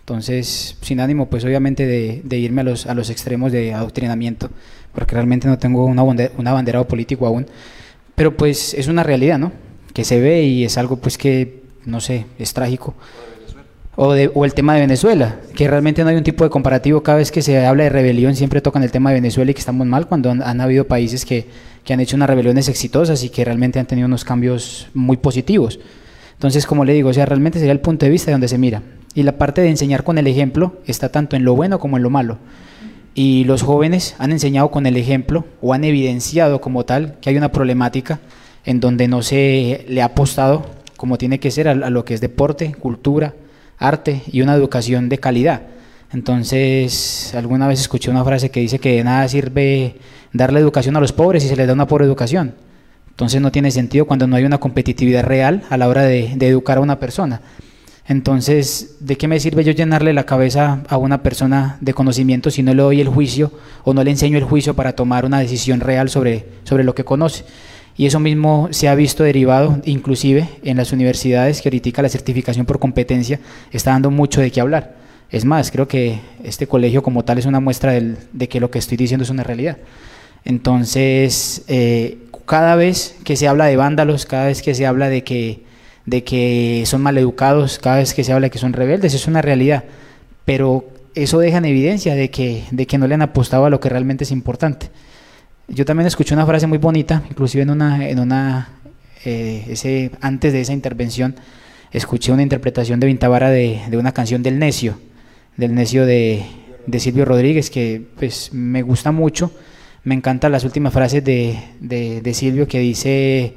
Entonces, 0.00 0.76
sin 0.80 1.00
ánimo, 1.00 1.28
pues 1.28 1.44
obviamente 1.44 1.84
de, 1.84 2.38
irme 2.38 2.60
a 2.60 2.64
los, 2.64 2.86
a 2.86 2.94
los 2.94 3.10
extremos 3.10 3.50
de 3.50 3.74
adoctrinamiento, 3.74 4.50
porque 4.94 5.14
realmente 5.14 5.48
no 5.48 5.58
tengo 5.58 5.84
una 5.84 6.04
bandera, 6.04 6.32
un 6.38 6.46
abanderado 6.46 6.86
político 6.86 7.26
aún. 7.26 7.46
Pero 8.14 8.36
pues 8.36 8.72
es 8.74 8.86
una 8.86 9.02
realidad, 9.02 9.38
¿no? 9.38 9.52
Que 9.92 10.04
se 10.04 10.20
ve 10.20 10.44
y 10.44 10.64
es 10.64 10.78
algo 10.78 10.96
pues 10.96 11.18
que, 11.18 11.65
no 11.86 12.00
sé, 12.00 12.26
es 12.38 12.52
trágico 12.52 12.94
o, 13.96 14.14
o, 14.34 14.44
el 14.44 14.54
tema 14.54 14.74
de 14.74 14.80
Venezuela, 14.80 15.36
que 15.54 15.68
realmente 15.68 16.02
no 16.04 16.10
hay 16.10 16.16
un 16.16 16.22
tipo 16.22 16.44
de 16.44 16.50
comparativo. 16.50 17.02
Cada 17.02 17.18
vez 17.18 17.32
que 17.32 17.42
se 17.42 17.64
habla 17.64 17.84
de 17.84 17.90
rebelión 17.90 18.36
siempre 18.36 18.60
tocan 18.60 18.82
el 18.82 18.92
tema 18.92 19.10
de 19.10 19.14
Venezuela 19.14 19.50
y 19.50 19.54
que 19.54 19.60
estamos 19.60 19.86
mal 19.86 20.06
cuando 20.06 20.30
han, 20.30 20.60
habido 20.60 20.86
países 20.86 21.24
que, 21.24 21.46
que, 21.82 21.94
han 21.94 22.00
hecho 22.00 22.16
unas 22.16 22.28
rebeliones 22.28 22.68
exitosas 22.68 23.24
y 23.24 23.30
que 23.30 23.44
realmente 23.44 23.78
han 23.78 23.86
tenido 23.86 24.06
unos 24.06 24.24
cambios 24.24 24.88
muy 24.92 25.16
positivos. 25.16 25.80
Entonces, 26.34 26.66
como 26.66 26.84
le 26.84 26.92
digo, 26.92 27.08
o 27.08 27.14
sea, 27.14 27.24
realmente 27.24 27.58
sería 27.58 27.72
el 27.72 27.80
punto 27.80 28.04
de 28.04 28.12
vista 28.12 28.26
de 28.26 28.32
donde 28.32 28.48
se 28.48 28.58
mira. 28.58 28.82
Y 29.14 29.22
la 29.22 29.38
parte 29.38 29.62
de 29.62 29.70
enseñar 29.70 30.04
con 30.04 30.18
el 30.18 30.26
ejemplo 30.26 30.76
está 30.86 31.08
tanto 31.08 31.34
en 31.36 31.44
lo 31.44 31.54
bueno 31.56 31.78
como 31.78 31.96
en 31.96 32.02
lo 32.02 32.10
malo. 32.10 32.38
Y 33.14 33.44
los 33.44 33.62
jóvenes 33.62 34.14
han 34.18 34.30
enseñado 34.30 34.70
con 34.70 34.84
el 34.84 34.98
ejemplo 34.98 35.46
o 35.62 35.72
han 35.72 35.84
evidenciado 35.84 36.60
como 36.60 36.84
tal 36.84 37.16
que 37.22 37.30
hay 37.30 37.38
una 37.38 37.50
problemática 37.50 38.20
en 38.66 38.78
donde 38.80 39.08
no 39.08 39.22
se 39.22 39.86
le 39.88 40.02
ha 40.02 40.06
apostado 40.06 40.75
como 40.96 41.18
tiene 41.18 41.40
que 41.40 41.50
ser 41.50 41.68
a 41.68 41.74
lo 41.74 42.04
que 42.04 42.14
es 42.14 42.20
deporte, 42.20 42.74
cultura, 42.74 43.34
arte 43.78 44.22
y 44.30 44.40
una 44.40 44.54
educación 44.54 45.08
de 45.08 45.18
calidad. 45.18 45.62
Entonces, 46.12 47.32
alguna 47.34 47.68
vez 47.68 47.80
escuché 47.80 48.10
una 48.10 48.24
frase 48.24 48.50
que 48.50 48.60
dice 48.60 48.78
que 48.78 48.96
de 48.96 49.04
nada 49.04 49.28
sirve 49.28 49.96
darle 50.32 50.60
educación 50.60 50.96
a 50.96 51.00
los 51.00 51.12
pobres 51.12 51.42
si 51.42 51.48
se 51.48 51.56
les 51.56 51.66
da 51.66 51.72
una 51.72 51.86
pobre 51.86 52.04
educación. 52.04 52.54
Entonces 53.10 53.40
no 53.40 53.50
tiene 53.50 53.70
sentido 53.70 54.06
cuando 54.06 54.26
no 54.26 54.36
hay 54.36 54.44
una 54.44 54.58
competitividad 54.58 55.24
real 55.24 55.62
a 55.70 55.76
la 55.78 55.88
hora 55.88 56.02
de, 56.02 56.36
educar 56.40 56.78
a 56.78 56.82
una 56.82 56.98
persona. 56.98 57.40
Entonces, 58.06 58.98
¿de 59.00 59.16
qué 59.16 59.26
me 59.26 59.40
sirve 59.40 59.64
yo 59.64 59.72
llenarle 59.72 60.12
la 60.12 60.24
cabeza 60.24 60.82
a 60.88 60.96
una 60.96 61.22
persona 61.22 61.78
de 61.80 61.92
conocimiento 61.92 62.50
si 62.50 62.62
no 62.62 62.72
le 62.72 62.82
doy 62.82 63.00
el 63.00 63.08
juicio 63.08 63.50
o 63.84 63.94
no 63.94 64.04
le 64.04 64.10
enseño 64.10 64.38
el 64.38 64.44
juicio 64.44 64.74
para 64.74 64.94
tomar 64.94 65.24
una 65.24 65.40
decisión 65.40 65.80
real 65.80 66.08
sobre, 66.08 66.46
sobre 66.64 66.84
lo 66.84 66.94
que 66.94 67.04
conoce? 67.04 67.44
Y 67.96 68.06
eso 68.06 68.20
mismo 68.20 68.68
se 68.72 68.88
ha 68.88 68.94
visto 68.94 69.24
derivado 69.24 69.80
inclusive 69.84 70.48
en 70.62 70.76
las 70.76 70.92
universidades 70.92 71.62
que 71.62 71.68
ahorita 71.68 72.02
la 72.02 72.08
certificación 72.08 72.66
por 72.66 72.78
competencia 72.78 73.40
está 73.72 73.92
dando 73.92 74.10
mucho 74.10 74.40
de 74.40 74.50
qué 74.50 74.60
hablar. 74.60 74.96
Es 75.30 75.44
más, 75.44 75.70
creo 75.70 75.88
que 75.88 76.20
este 76.44 76.66
colegio 76.66 77.02
como 77.02 77.24
tal 77.24 77.38
es 77.38 77.46
una 77.46 77.60
muestra 77.60 77.92
de 77.92 78.48
que 78.48 78.60
lo 78.60 78.70
que 78.70 78.78
estoy 78.78 78.96
diciendo 78.96 79.24
es 79.24 79.30
una 79.30 79.42
realidad. 79.42 79.78
Entonces, 80.44 81.64
eh, 81.66 82.18
cada 82.46 82.76
vez 82.76 83.16
que 83.24 83.36
se 83.36 83.48
habla 83.48 83.66
de 83.66 83.76
vándalos, 83.76 84.26
cada 84.26 84.46
vez 84.46 84.62
que 84.62 84.74
se 84.74 84.86
habla 84.86 85.08
de 85.08 85.24
que, 85.24 85.64
de 86.04 86.22
que 86.22 86.84
son 86.86 87.02
maleducados, 87.02 87.80
cada 87.80 87.96
vez 87.96 88.14
que 88.14 88.22
se 88.22 88.32
habla 88.32 88.46
de 88.46 88.50
que 88.50 88.58
son 88.58 88.72
rebeldes, 88.72 89.14
es 89.14 89.26
una 89.26 89.42
realidad. 89.42 89.84
Pero 90.44 90.84
eso 91.16 91.40
deja 91.40 91.58
en 91.58 91.64
evidencia 91.64 92.14
de 92.14 92.30
que, 92.30 92.64
de 92.70 92.86
que 92.86 92.98
no 92.98 93.08
le 93.08 93.14
han 93.14 93.22
apostado 93.22 93.64
a 93.64 93.70
lo 93.70 93.80
que 93.80 93.88
realmente 93.88 94.22
es 94.22 94.30
importante. 94.30 94.90
Yo 95.68 95.84
también 95.84 96.06
escuché 96.06 96.34
una 96.34 96.46
frase 96.46 96.66
muy 96.66 96.78
bonita, 96.78 97.24
inclusive 97.28 97.64
en 97.64 97.70
una, 97.70 98.08
en 98.08 98.20
una 98.20 98.68
eh, 99.24 99.64
ese, 99.68 100.12
antes 100.20 100.52
de 100.52 100.60
esa 100.60 100.72
intervención, 100.72 101.34
escuché 101.90 102.30
una 102.30 102.42
interpretación 102.42 103.00
de 103.00 103.08
Vintavara 103.08 103.50
de, 103.50 103.80
de 103.88 103.96
una 103.96 104.12
canción 104.12 104.42
del 104.44 104.58
Necio, 104.60 104.98
del 105.56 105.74
Necio 105.74 106.06
de, 106.06 106.44
de, 106.86 107.00
Silvio 107.00 107.24
Rodríguez, 107.24 107.70
que 107.70 108.00
pues 108.16 108.52
me 108.52 108.82
gusta 108.82 109.10
mucho. 109.10 109.50
Me 110.04 110.14
encantan 110.14 110.52
las 110.52 110.62
últimas 110.62 110.92
frases 110.92 111.24
de, 111.24 111.58
de 111.80 112.34
Silvio 112.34 112.68
que 112.68 112.78
dice 112.78 113.54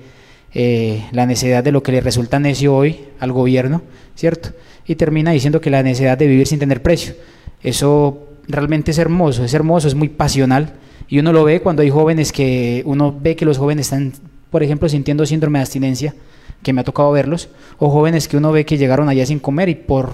eh, 0.55 1.05
la 1.11 1.27
necesidad 1.27 1.63
de 1.63 1.71
lo 1.71 1.83
que 1.83 1.91
le 1.91 2.01
resulta 2.01 2.39
necio 2.39 2.75
hoy 2.75 2.99
al 3.19 3.31
gobierno, 3.31 3.83
¿cierto? 4.15 4.49
Y 4.87 4.95
termina 4.95 5.29
diciendo 5.29 5.61
que 5.61 5.69
la 5.69 5.83
necesidad 5.83 6.17
de 6.17 6.25
vivir 6.25 6.47
sin 6.47 6.57
tener 6.57 6.81
precio. 6.81 7.13
Eso 7.61 8.29
realmente 8.47 8.89
es 8.89 8.97
hermoso, 8.97 9.43
es 9.43 9.53
hermoso, 9.53 9.87
es 9.87 9.93
muy 9.93 10.09
pasional 10.09 10.73
y 11.09 11.19
uno 11.19 11.33
lo 11.33 11.43
ve 11.43 11.61
cuando 11.61 11.81
hay 11.81 11.89
jóvenes 11.89 12.31
que 12.31 12.83
uno 12.85 13.17
ve 13.19 13.35
que 13.35 13.45
los 13.45 13.57
jóvenes 13.57 13.87
están, 13.87 14.13
por 14.51 14.61
ejemplo, 14.61 14.87
sintiendo 14.87 15.25
síndrome 15.25 15.59
de 15.59 15.63
abstinencia, 15.63 16.13
que 16.61 16.71
me 16.71 16.81
ha 16.81 16.83
tocado 16.83 17.11
verlos, 17.11 17.49
o 17.79 17.89
jóvenes 17.89 18.27
que 18.27 18.37
uno 18.37 18.51
ve 18.51 18.65
que 18.65 18.77
llegaron 18.77 19.09
allá 19.09 19.25
sin 19.25 19.39
comer 19.39 19.69
y 19.69 19.75
por 19.75 20.11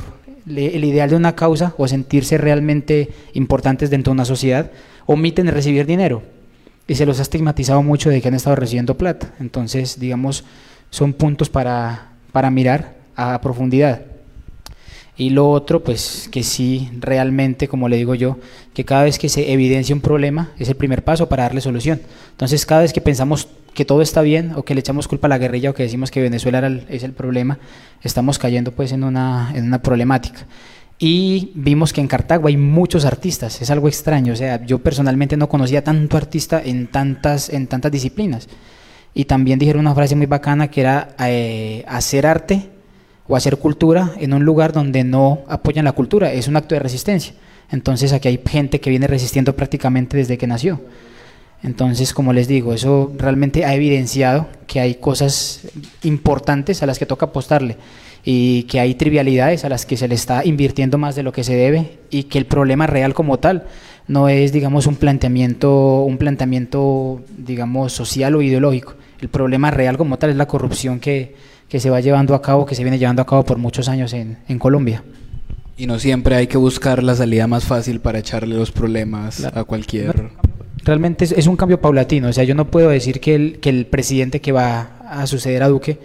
el 0.48 0.84
ideal 0.84 1.10
de 1.10 1.16
una 1.16 1.36
causa 1.36 1.74
o 1.78 1.88
sentirse 1.88 2.38
realmente 2.38 3.10
importantes 3.34 3.90
dentro 3.90 4.12
de 4.12 4.16
una 4.16 4.26
sociedad, 4.26 4.72
omiten 5.06 5.48
recibir 5.48 5.86
dinero. 5.86 6.24
y 6.88 6.94
se 6.94 7.08
los 7.08 7.18
ha 7.18 7.24
estigmatizado 7.24 7.82
mucho 7.82 8.12
de 8.12 8.22
que 8.22 8.28
han 8.28 8.36
estado 8.36 8.56
recibiendo 8.56 8.96
plata. 8.96 9.34
Entonces, 9.40 10.00
digamos, 10.00 10.44
son 10.92 11.14
puntos 11.14 11.50
para, 11.50 12.12
para 12.32 12.52
mirar 12.52 12.94
a 13.16 13.42
profundidad. 13.42 14.02
Y 15.18 15.30
lo 15.30 15.50
otro, 15.50 15.84
pues 15.84 16.28
que 16.30 16.44
sí, 16.44 16.90
realmente, 17.00 17.68
como 17.68 17.88
le 17.88 17.96
digo 17.96 18.16
yo, 18.16 18.38
que 18.74 18.84
cada 18.84 19.04
vez 19.04 19.18
que 19.18 19.30
se 19.30 19.54
evidencia 19.54 19.96
un 19.96 20.02
problema 20.02 20.52
es 20.60 20.68
el 20.68 20.76
primer 20.76 21.04
paso 21.04 21.30
para 21.30 21.44
darle 21.44 21.62
solución. 21.62 22.02
Entonces, 22.32 22.66
cada 22.66 22.82
vez 22.82 22.92
que 22.92 23.00
pensamos 23.00 23.48
que 23.74 23.86
todo 23.86 24.02
está 24.02 24.22
bien 24.22 24.54
o 24.56 24.64
que 24.64 24.74
le 24.74 24.82
echamos 24.82 25.08
culpa 25.08 25.28
a 25.28 25.30
la 25.30 25.38
guerrilla 25.38 25.70
o 25.70 25.74
que 25.74 25.84
decimos 25.84 26.12
que 26.12 26.22
Venezuela 26.22 26.68
es 26.90 27.04
el 27.04 27.14
problema, 27.14 27.60
estamos 28.02 28.40
cayendo 28.40 28.72
pues 28.72 28.92
en 28.92 29.04
una, 29.04 29.52
en 29.56 29.66
una 29.66 29.82
problemática. 29.82 30.48
Y 30.98 31.52
vimos 31.56 31.92
que 31.92 32.02
en 32.02 32.08
Cartago 32.08 32.48
hay 32.48 32.56
muchos 32.56 33.04
artistas, 33.04 33.62
es 33.62 33.70
algo 33.70 33.90
extraño, 33.90 34.32
o 34.32 34.36
sea, 34.36 34.66
yo 34.66 34.80
personalmente 34.80 35.36
no 35.36 35.50
conocía 35.50 35.84
tanto 35.84 36.16
artista 36.16 36.62
en 36.64 36.88
tantas, 36.88 37.50
en 37.50 37.68
tantas 37.68 37.92
disciplinas. 37.92 38.48
Y 39.14 39.26
también 39.26 39.60
dijeron 39.60 39.82
una 39.82 39.96
frase 39.96 40.16
muy 40.16 40.26
bacana 40.26 40.70
que 40.70 40.82
era 40.82 41.16
eh, 41.20 41.84
hacer 41.88 42.26
arte 42.26 42.70
o 43.28 43.36
hacer 43.36 43.58
cultura 43.58 44.12
en 44.18 44.34
un 44.34 44.46
lugar 44.46 44.74
donde 44.74 45.04
no 45.04 45.40
apoyan 45.48 45.86
la 45.86 45.94
cultura, 45.94 46.32
es 46.32 46.48
un 46.48 46.56
acto 46.56 46.76
de 46.76 46.80
resistencia. 46.80 47.34
Entonces 47.72 48.14
aquí 48.14 48.28
hay 48.28 48.40
gente 48.46 48.80
que 48.80 48.90
viene 48.90 49.08
resistiendo 49.08 49.56
prácticamente 49.56 50.18
desde 50.18 50.38
que 50.38 50.48
nació. 50.48 50.82
Entonces, 51.64 52.14
como 52.14 52.32
les 52.32 52.48
digo, 52.48 52.74
eso 52.74 53.12
realmente 53.18 53.66
ha 53.66 53.74
evidenciado 53.74 54.48
que 54.68 54.80
hay 54.80 54.96
cosas 54.96 55.62
importantes 56.04 56.84
a 56.84 56.86
las 56.86 57.00
que 57.00 57.08
toca 57.08 57.28
apostarle 57.28 57.78
y 58.24 58.64
que 58.64 58.80
hay 58.80 58.94
trivialidades 58.94 59.66
a 59.66 59.70
las 59.70 59.86
que 59.86 59.98
se 59.98 60.08
le 60.08 60.16
está 60.16 60.46
invirtiendo 60.46 61.00
más 61.00 61.16
de 61.16 61.24
lo 61.24 61.32
que 61.32 61.44
se 61.44 61.56
debe 61.56 61.98
y 62.12 62.24
que 62.24 62.38
el 62.38 62.46
problema 62.46 62.86
real 62.86 63.16
como 63.16 63.40
tal 63.40 63.66
no 64.08 64.30
es, 64.30 64.52
digamos, 64.52 64.86
un 64.86 64.96
planteamiento, 64.96 66.04
un 66.04 66.18
planteamiento, 66.18 67.24
digamos, 67.36 67.94
social 67.94 68.36
o 68.36 68.44
ideológico. 68.44 68.94
El 69.20 69.30
problema 69.30 69.72
real 69.72 69.98
como 69.98 70.18
tal 70.18 70.30
es 70.30 70.36
la 70.36 70.48
corrupción 70.48 71.00
que, 71.00 71.36
que 71.70 71.80
se 71.80 71.90
va 71.90 72.00
llevando 72.00 72.36
a 72.36 72.42
cabo, 72.42 72.66
que 72.66 72.76
se 72.76 72.84
viene 72.84 73.00
llevando 73.00 73.22
a 73.22 73.26
cabo 73.26 73.44
por 73.44 73.58
muchos 73.58 73.90
años 73.90 74.14
en, 74.14 74.38
en 74.48 74.60
Colombia. 74.60 75.04
Y 75.78 75.88
no 75.88 76.00
siempre 76.00 76.36
hay 76.36 76.48
que 76.48 76.58
buscar 76.58 77.04
la 77.04 77.16
salida 77.16 77.48
más 77.48 77.66
fácil 77.66 78.00
para 78.00 78.20
echarle 78.20 78.56
los 78.56 78.72
problemas 78.72 79.44
a 79.44 79.64
cualquier 79.66 80.32
realmente 80.86 81.26
es, 81.26 81.48
un 81.48 81.58
cambio 81.58 81.82
paulatino. 81.82 82.30
O 82.30 82.34
sea, 82.34 82.44
yo 82.44 82.56
no 82.56 82.70
puedo 82.70 82.90
decir 82.90 83.20
que 83.20 83.36
el, 83.36 83.60
que 83.60 83.70
el 83.70 83.86
presidente 83.88 84.40
que 84.40 84.52
va 84.52 85.00
a 85.10 85.28
suceder 85.28 85.64
a 85.64 85.68
Duque 85.68 86.00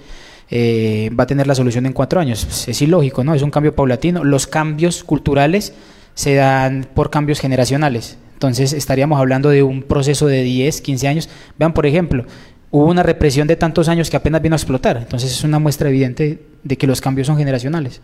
eh, 0.50 1.10
va 1.18 1.24
a 1.24 1.26
tener 1.26 1.46
la 1.46 1.54
solución 1.54 1.86
en 1.86 1.92
cuatro 1.92 2.18
años. 2.18 2.44
Pues, 2.44 2.68
es 2.68 2.82
ilógico, 2.82 3.22
¿no? 3.22 3.34
Es 3.34 3.42
un 3.42 3.50
cambio 3.50 3.74
paulatino. 3.74 4.24
Los 4.24 4.46
cambios 4.46 5.04
culturales 5.04 5.74
se 6.14 6.34
dan 6.34 6.88
por 6.92 7.10
cambios 7.10 7.40
generacionales. 7.40 8.18
Entonces 8.32 8.72
estaríamos 8.72 9.20
hablando 9.20 9.50
de 9.50 9.62
un 9.62 9.82
proceso 9.82 10.26
de 10.26 10.42
10, 10.42 10.80
15 10.80 11.08
años. 11.08 11.28
Vean, 11.58 11.74
por 11.74 11.84
ejemplo, 11.84 12.24
hubo 12.70 12.86
una 12.86 13.02
represión 13.02 13.48
de 13.48 13.56
tantos 13.56 13.88
años 13.88 14.10
que 14.10 14.16
apenas 14.16 14.42
vino 14.42 14.54
a 14.54 14.58
explotar. 14.58 14.96
Entonces 14.96 15.32
es 15.32 15.44
una 15.44 15.58
muestra 15.58 15.88
evidente 15.88 16.42
de 16.62 16.76
que 16.76 16.86
los 16.86 17.00
cambios 17.00 17.26
son 17.26 17.36
generacionales. 17.36 18.00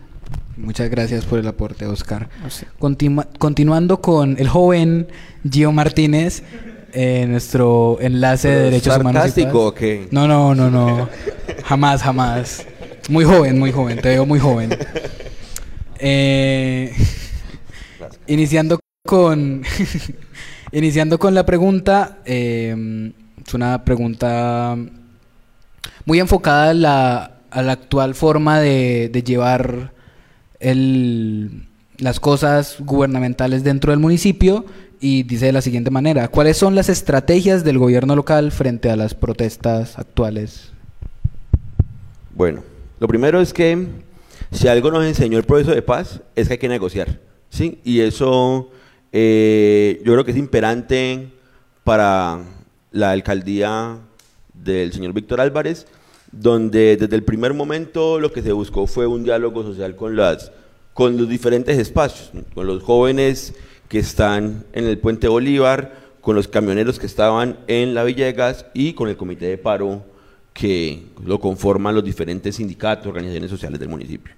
Muchas 0.57 0.89
gracias 0.89 1.25
por 1.25 1.39
el 1.39 1.47
aporte, 1.47 1.85
Oscar. 1.85 2.29
continuando 2.79 4.01
con 4.01 4.35
el 4.39 4.49
joven 4.49 5.07
Gio 5.49 5.71
Martínez, 5.71 6.43
eh, 6.93 7.25
nuestro 7.27 7.97
enlace 8.01 8.49
de 8.49 8.63
derechos 8.63 8.97
humanos. 8.97 9.33
o 9.53 9.73
qué? 9.73 10.07
No, 10.11 10.27
no, 10.27 10.55
no, 10.55 10.69
no. 10.69 11.09
jamás, 11.63 12.01
jamás. 12.01 12.65
Muy 13.09 13.23
joven, 13.23 13.59
muy 13.59 13.71
joven. 13.71 14.01
Te 14.01 14.09
veo 14.09 14.25
muy 14.25 14.39
joven. 14.39 14.75
Eh, 15.99 16.93
iniciando 18.27 18.79
con 19.05 19.63
iniciando 20.71 21.17
con 21.19 21.33
la 21.33 21.45
pregunta, 21.45 22.19
eh, 22.25 23.13
es 23.47 23.53
una 23.53 23.85
pregunta 23.85 24.77
muy 26.03 26.19
enfocada 26.19 26.71
a 26.71 26.73
la, 26.73 27.71
actual 27.71 28.13
forma 28.13 28.59
de, 28.59 29.23
llevar 29.25 29.93
las 31.97 32.19
cosas 32.19 32.75
gubernamentales 32.79 33.63
dentro 33.63 33.91
del 33.91 34.01
municipio 34.01 34.65
y 34.99 35.23
dice 35.23 35.45
de 35.45 35.53
la 35.53 35.61
siguiente 35.61 35.91
manera, 35.91 36.27
¿cuáles 36.27 36.57
son 36.57 36.75
las 36.75 36.89
estrategias 36.89 37.63
del 37.63 37.77
gobierno 37.77 38.17
local 38.17 38.51
frente 38.51 38.89
a 38.89 38.97
las 38.97 39.13
protestas 39.13 39.97
actuales? 39.97 40.73
Bueno, 42.35 42.63
lo 42.99 43.07
primero 43.07 43.39
es 43.39 43.53
que 43.53 43.87
si 44.51 44.67
algo 44.67 44.91
nos 44.91 45.05
enseñó 45.05 45.37
el 45.37 45.45
proceso 45.45 45.71
de 45.71 45.81
paz 45.81 46.21
es 46.35 46.47
que 46.47 46.55
hay 46.55 46.59
que 46.59 46.67
negociar, 46.67 47.19
¿sí? 47.49 47.79
Y 47.85 48.01
eso 48.01 48.71
eh, 49.13 50.01
yo 50.03 50.11
creo 50.11 50.25
que 50.25 50.31
es 50.31 50.37
imperante 50.37 51.29
para 51.85 52.41
la 52.97 53.11
alcaldía 53.11 53.97
del 54.53 54.91
señor 54.91 55.13
Víctor 55.13 55.39
Álvarez 55.39 55.85
donde 56.31 56.97
desde 56.97 57.15
el 57.15 57.23
primer 57.23 57.53
momento 57.53 58.19
lo 58.19 58.31
que 58.31 58.41
se 58.41 58.51
buscó 58.51 58.87
fue 58.87 59.07
un 59.07 59.23
diálogo 59.23 59.63
social 59.63 59.95
con, 59.95 60.15
las, 60.15 60.51
con 60.93 61.17
los 61.17 61.29
diferentes 61.29 61.77
espacios, 61.77 62.31
con 62.53 62.67
los 62.67 62.83
jóvenes 62.83 63.53
que 63.87 63.99
están 63.99 64.65
en 64.73 64.85
el 64.85 64.97
Puente 64.97 65.27
Bolívar, 65.27 65.95
con 66.21 66.35
los 66.35 66.47
camioneros 66.47 66.99
que 66.99 67.05
estaban 67.05 67.57
en 67.67 67.93
la 67.93 68.03
Villegas 68.03 68.65
y 68.73 68.93
con 68.93 69.07
el 69.07 69.15
comité 69.15 69.45
de 69.45 69.57
paro 69.57 70.03
que 70.53 71.05
lo 71.23 71.39
conforman 71.39 71.95
los 71.95 72.03
diferentes 72.03 72.55
sindicatos, 72.55 73.07
organizaciones 73.07 73.49
sociales 73.49 73.79
del 73.79 73.89
municipio. 73.89 74.33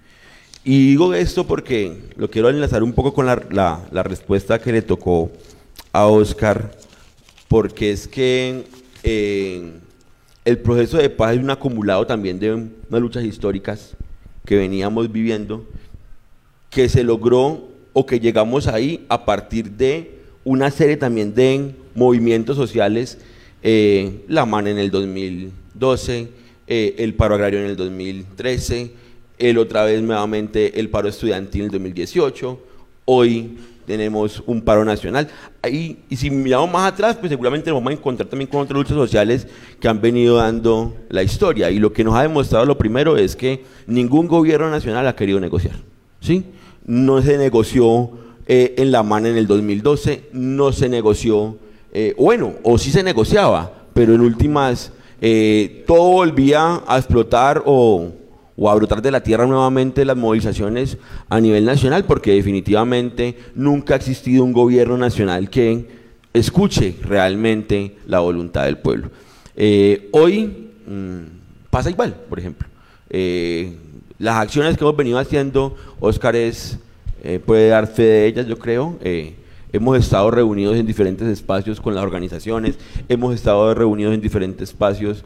Y 0.64 0.90
digo 0.90 1.14
esto 1.14 1.48
porque 1.48 2.12
lo 2.18 2.30
quiero 2.30 2.50
enlazar 2.50 2.84
un 2.84 2.94
poco 2.94 3.14
con 3.14 3.26
la, 3.26 3.42
la, 3.50 4.04
respuesta 4.04 4.60
que 4.60 4.74
le 4.74 4.82
tocó 4.82 5.32
a 5.94 6.06
Oscar, 6.06 6.72
porque 7.50 7.92
es 7.92 8.08
que... 8.08 8.64
Eh, 9.04 9.72
el 10.50 10.58
proceso 10.58 10.98
de 10.98 11.12
paz 11.12 11.36
es 11.36 11.44
un 11.44 11.52
acumulado 11.52 12.08
también 12.08 12.40
de 12.40 12.54
unas 12.54 13.02
luchas 13.02 13.24
históricas 13.24 13.96
que 14.46 14.56
veníamos 14.56 15.12
viviendo, 15.12 15.64
que 16.72 16.90
se 16.90 17.04
logró 17.04 17.68
o 17.94 18.06
que 18.06 18.20
llegamos 18.20 18.68
ahí 18.68 19.06
a 19.10 19.26
partir 19.26 19.70
de 19.70 20.20
una 20.44 20.72
serie 20.72 20.98
también 20.98 21.36
de 21.36 21.76
movimientos 21.94 22.56
sociales, 22.56 23.20
eh, 23.62 24.24
la 24.28 24.48
MAN 24.48 24.66
en 24.66 24.80
el 24.80 24.90
2012, 24.90 26.30
eh, 26.66 26.96
el 26.98 27.14
paro 27.14 27.36
agrario 27.36 27.60
en 27.60 27.66
el 27.66 27.76
2013, 27.76 28.92
el 29.38 29.58
otra 29.60 29.84
vez 29.84 30.02
nuevamente 30.02 30.80
el 30.80 30.90
paro 30.90 31.10
estudiantil 31.10 31.62
en 31.62 31.66
el 31.66 31.72
2018, 31.74 32.60
hoy 33.06 33.58
tenemos 33.90 34.44
un 34.46 34.62
paro 34.62 34.86
nacional. 34.86 35.28
Y 35.68 35.98
si 36.16 36.30
miramos 36.30 36.72
más 36.72 36.94
atrás, 36.94 37.18
pues 37.18 37.32
seguramente 37.32 37.72
nos 37.72 37.80
vamos 37.80 37.90
a 37.90 37.94
encontrar 37.96 38.30
también 38.30 38.48
con 38.48 38.62
otras 38.62 38.78
luchas 38.78 38.96
sociales 38.96 39.48
que 39.80 39.88
han 39.88 40.00
venido 40.00 40.36
dando 40.36 40.96
la 41.10 41.24
historia. 41.24 41.72
Y 41.72 41.80
lo 41.80 41.92
que 41.92 42.04
nos 42.04 42.14
ha 42.14 42.22
demostrado 42.22 42.68
lo 42.68 42.78
primero 42.78 43.18
es 43.18 43.36
que 43.36 43.66
ningún 43.88 44.28
gobierno 44.28 44.70
nacional 44.70 45.08
ha 45.08 45.16
querido 45.16 45.40
negociar. 45.40 45.74
¿sí? 46.22 46.46
No 46.86 47.20
se 47.24 47.40
negoció 47.40 48.12
eh, 48.46 48.76
en 48.78 48.92
la 48.92 49.02
mano 49.02 49.28
en 49.28 49.38
el 49.38 49.48
2012, 49.48 50.30
no 50.34 50.72
se 50.72 50.88
negoció, 50.88 51.58
eh, 51.92 52.14
bueno, 52.16 52.54
o 52.62 52.78
sí 52.78 52.92
se 52.92 53.02
negociaba, 53.02 53.74
pero 53.96 54.14
en 54.14 54.22
últimas 54.22 54.94
eh, 55.20 55.84
todo 55.88 56.12
volvía 56.12 56.84
a 56.86 56.98
explotar 57.00 57.64
o 57.66 58.12
o 58.62 58.70
a 58.70 58.76
brotar 58.76 59.02
de 59.02 59.10
la 59.10 59.24
tierra 59.24 59.48
nuevamente 59.48 60.04
las 60.04 60.18
movilizaciones 60.18 60.98
a 61.30 61.40
nivel 61.40 61.64
nacional, 61.64 62.04
porque 62.04 62.34
definitivamente 62.34 63.38
nunca 63.56 63.94
ha 63.94 63.98
existido 63.98 64.44
un 64.44 64.52
gobierno 64.52 64.98
nacional 64.98 65.50
que 65.50 65.88
escuche 66.34 66.94
realmente 67.02 67.96
la 68.06 68.20
voluntad 68.20 68.66
del 68.66 68.78
pueblo. 68.78 69.12
Eh, 69.56 70.10
hoy 70.12 70.72
mm, 70.86 71.70
pasa 71.70 71.90
igual, 71.90 72.14
por 72.28 72.38
ejemplo. 72.38 72.68
Eh, 73.10 73.78
las 74.18 74.36
acciones 74.36 74.78
que 74.78 74.84
hemos 74.84 74.98
venido 74.98 75.20
haciendo, 75.20 75.78
Oscar 76.02 76.36
es, 76.36 76.78
eh, 77.24 77.40
puede 77.40 77.70
dar 77.70 77.88
fe 77.88 78.04
de 78.04 78.28
ellas, 78.28 78.46
yo 78.46 78.60
creo. 78.60 79.00
hemos 79.72 79.98
estado 79.98 80.32
reunidos 80.32 80.76
en 80.76 80.86
diferentes 80.86 81.28
espacios 81.30 81.80
con 81.80 81.96
las 81.96 82.04
organizaciones, 82.04 82.78
hemos 83.08 83.34
estado 83.34 83.74
reunidos 83.74 84.14
en 84.14 84.20
diferentes 84.20 84.70
espacios 84.70 85.24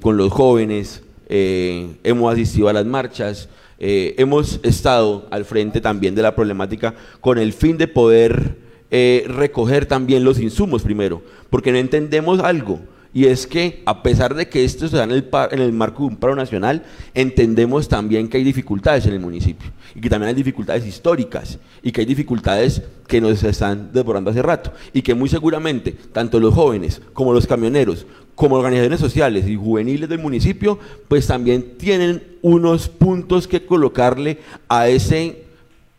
con 0.00 0.16
los 0.16 0.32
jóvenes, 0.32 1.02
eh, 1.28 1.96
hemos 2.04 2.32
asistido 2.32 2.68
a 2.68 2.72
las 2.72 2.86
marchas, 2.86 3.48
eh, 3.78 4.14
hemos 4.18 4.60
estado 4.62 5.26
al 5.30 5.44
frente 5.44 5.80
también 5.80 6.14
de 6.14 6.22
la 6.22 6.34
problemática 6.34 6.94
con 7.20 7.38
el 7.38 7.52
fin 7.52 7.76
de 7.76 7.88
poder 7.88 8.56
eh, 8.90 9.24
recoger 9.26 9.86
también 9.86 10.24
los 10.24 10.38
insumos 10.38 10.82
primero, 10.82 11.22
porque 11.50 11.72
no 11.72 11.78
entendemos 11.78 12.40
algo. 12.40 12.80
Y 13.12 13.26
es 13.26 13.46
que 13.46 13.82
a 13.86 14.02
pesar 14.02 14.34
de 14.34 14.48
que 14.48 14.64
esto 14.64 14.88
se 14.88 14.96
da 14.96 15.04
en 15.04 15.12
el, 15.12 15.28
en 15.52 15.60
el 15.60 15.72
marco 15.72 16.02
de 16.02 16.08
un 16.08 16.16
paro 16.16 16.34
nacional, 16.34 16.82
entendemos 17.14 17.88
también 17.88 18.28
que 18.28 18.38
hay 18.38 18.44
dificultades 18.44 19.06
en 19.06 19.12
el 19.12 19.20
municipio 19.20 19.70
y 19.94 20.00
que 20.00 20.10
también 20.10 20.30
hay 20.30 20.34
dificultades 20.34 20.84
históricas 20.84 21.60
y 21.80 21.92
que 21.92 22.00
hay 22.00 22.06
dificultades 22.06 22.82
que 23.06 23.20
nos 23.20 23.40
están 23.44 23.92
desbordando 23.92 24.32
hace 24.32 24.42
rato 24.42 24.72
y 24.92 25.02
que 25.02 25.14
muy 25.14 25.28
seguramente 25.28 25.92
tanto 26.12 26.40
los 26.40 26.54
jóvenes 26.54 27.00
como 27.12 27.32
los 27.32 27.46
camioneros 27.46 28.04
como 28.34 28.56
organizaciones 28.56 29.00
sociales 29.00 29.46
y 29.46 29.56
juveniles 29.56 30.08
del 30.08 30.18
municipio 30.18 30.78
pues 31.08 31.26
también 31.26 31.76
tienen 31.78 32.22
unos 32.42 32.88
puntos 32.88 33.46
que 33.46 33.64
colocarle 33.64 34.38
a 34.68 34.88
ese 34.88 35.44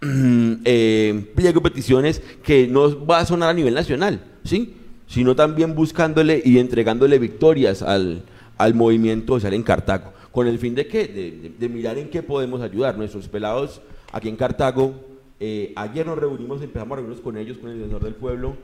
eh, 0.65 1.32
pliego 1.36 1.60
de 1.62 1.69
peticiones 1.69 2.21
que 2.43 2.67
no 2.67 3.06
va 3.06 3.19
a 3.19 3.26
sonar 3.26 3.50
a 3.50 3.54
nivel 3.54 3.74
nacional, 3.74 4.21
¿sí? 4.43 4.76
sino 5.08 5.36
también 5.36 5.76
buscándole 5.76 6.41
y 6.43 6.60
entregándole 6.60 7.19
victorias 7.19 7.82
al, 7.82 8.24
al 8.58 8.74
movimiento 8.74 9.36
social 9.36 9.54
en 9.54 9.63
Cartago. 9.63 10.13
¿Con 10.32 10.48
el 10.48 10.60
fin 10.60 10.76
de 10.76 10.88
qué? 10.88 11.54
De, 11.58 11.69
mirar 11.69 11.98
en 11.98 12.10
qué 12.10 12.21
podemos 12.21 12.62
ayudar. 12.62 12.98
Nuestros 12.98 13.30
pelados 13.30 13.82
aquí 14.12 14.28
en 14.28 14.36
Cartago, 14.36 14.93
eh, 15.39 15.71
ayer 15.76 16.06
nos 16.06 16.17
reunimos, 16.17 16.62
empezamos 16.62 16.91
a 16.91 16.95
reunirnos 16.98 17.24
con 17.24 17.38
ellos, 17.38 17.58
con 17.58 17.69
el 17.69 17.78
defensor 17.78 18.04
del 18.04 18.15
pueblo. 18.15 18.58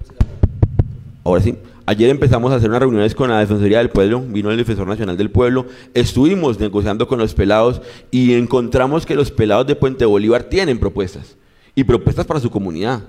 Ahora 1.24 1.42
sí, 1.42 1.56
ayer 1.86 2.10
empezamos 2.10 2.52
a 2.52 2.56
hacer 2.56 2.70
unas 2.70 2.82
reuniones 2.82 3.14
con 3.14 3.30
la 3.30 3.40
Defensoría 3.40 3.78
del 3.78 3.90
Pueblo, 3.90 4.22
vino 4.22 4.50
el 4.50 4.58
Defensor 4.58 4.88
Nacional 4.88 5.18
del 5.18 5.30
Pueblo, 5.30 5.68
estuvimos 5.94 6.60
negociando 6.60 7.08
con 7.08 7.20
los 7.20 7.34
pelados 7.34 7.82
y 8.10 8.34
encontramos 8.34 9.06
que 9.06 9.16
los 9.16 9.30
pelados 9.30 9.68
de 9.68 9.76
Puente 9.76 10.06
Bolívar 10.06 10.44
tienen 10.44 10.80
propuestas 10.80 11.38
y 11.76 11.84
propuestas 11.84 12.26
para 12.26 12.40
su 12.40 12.50
comunidad 12.50 13.02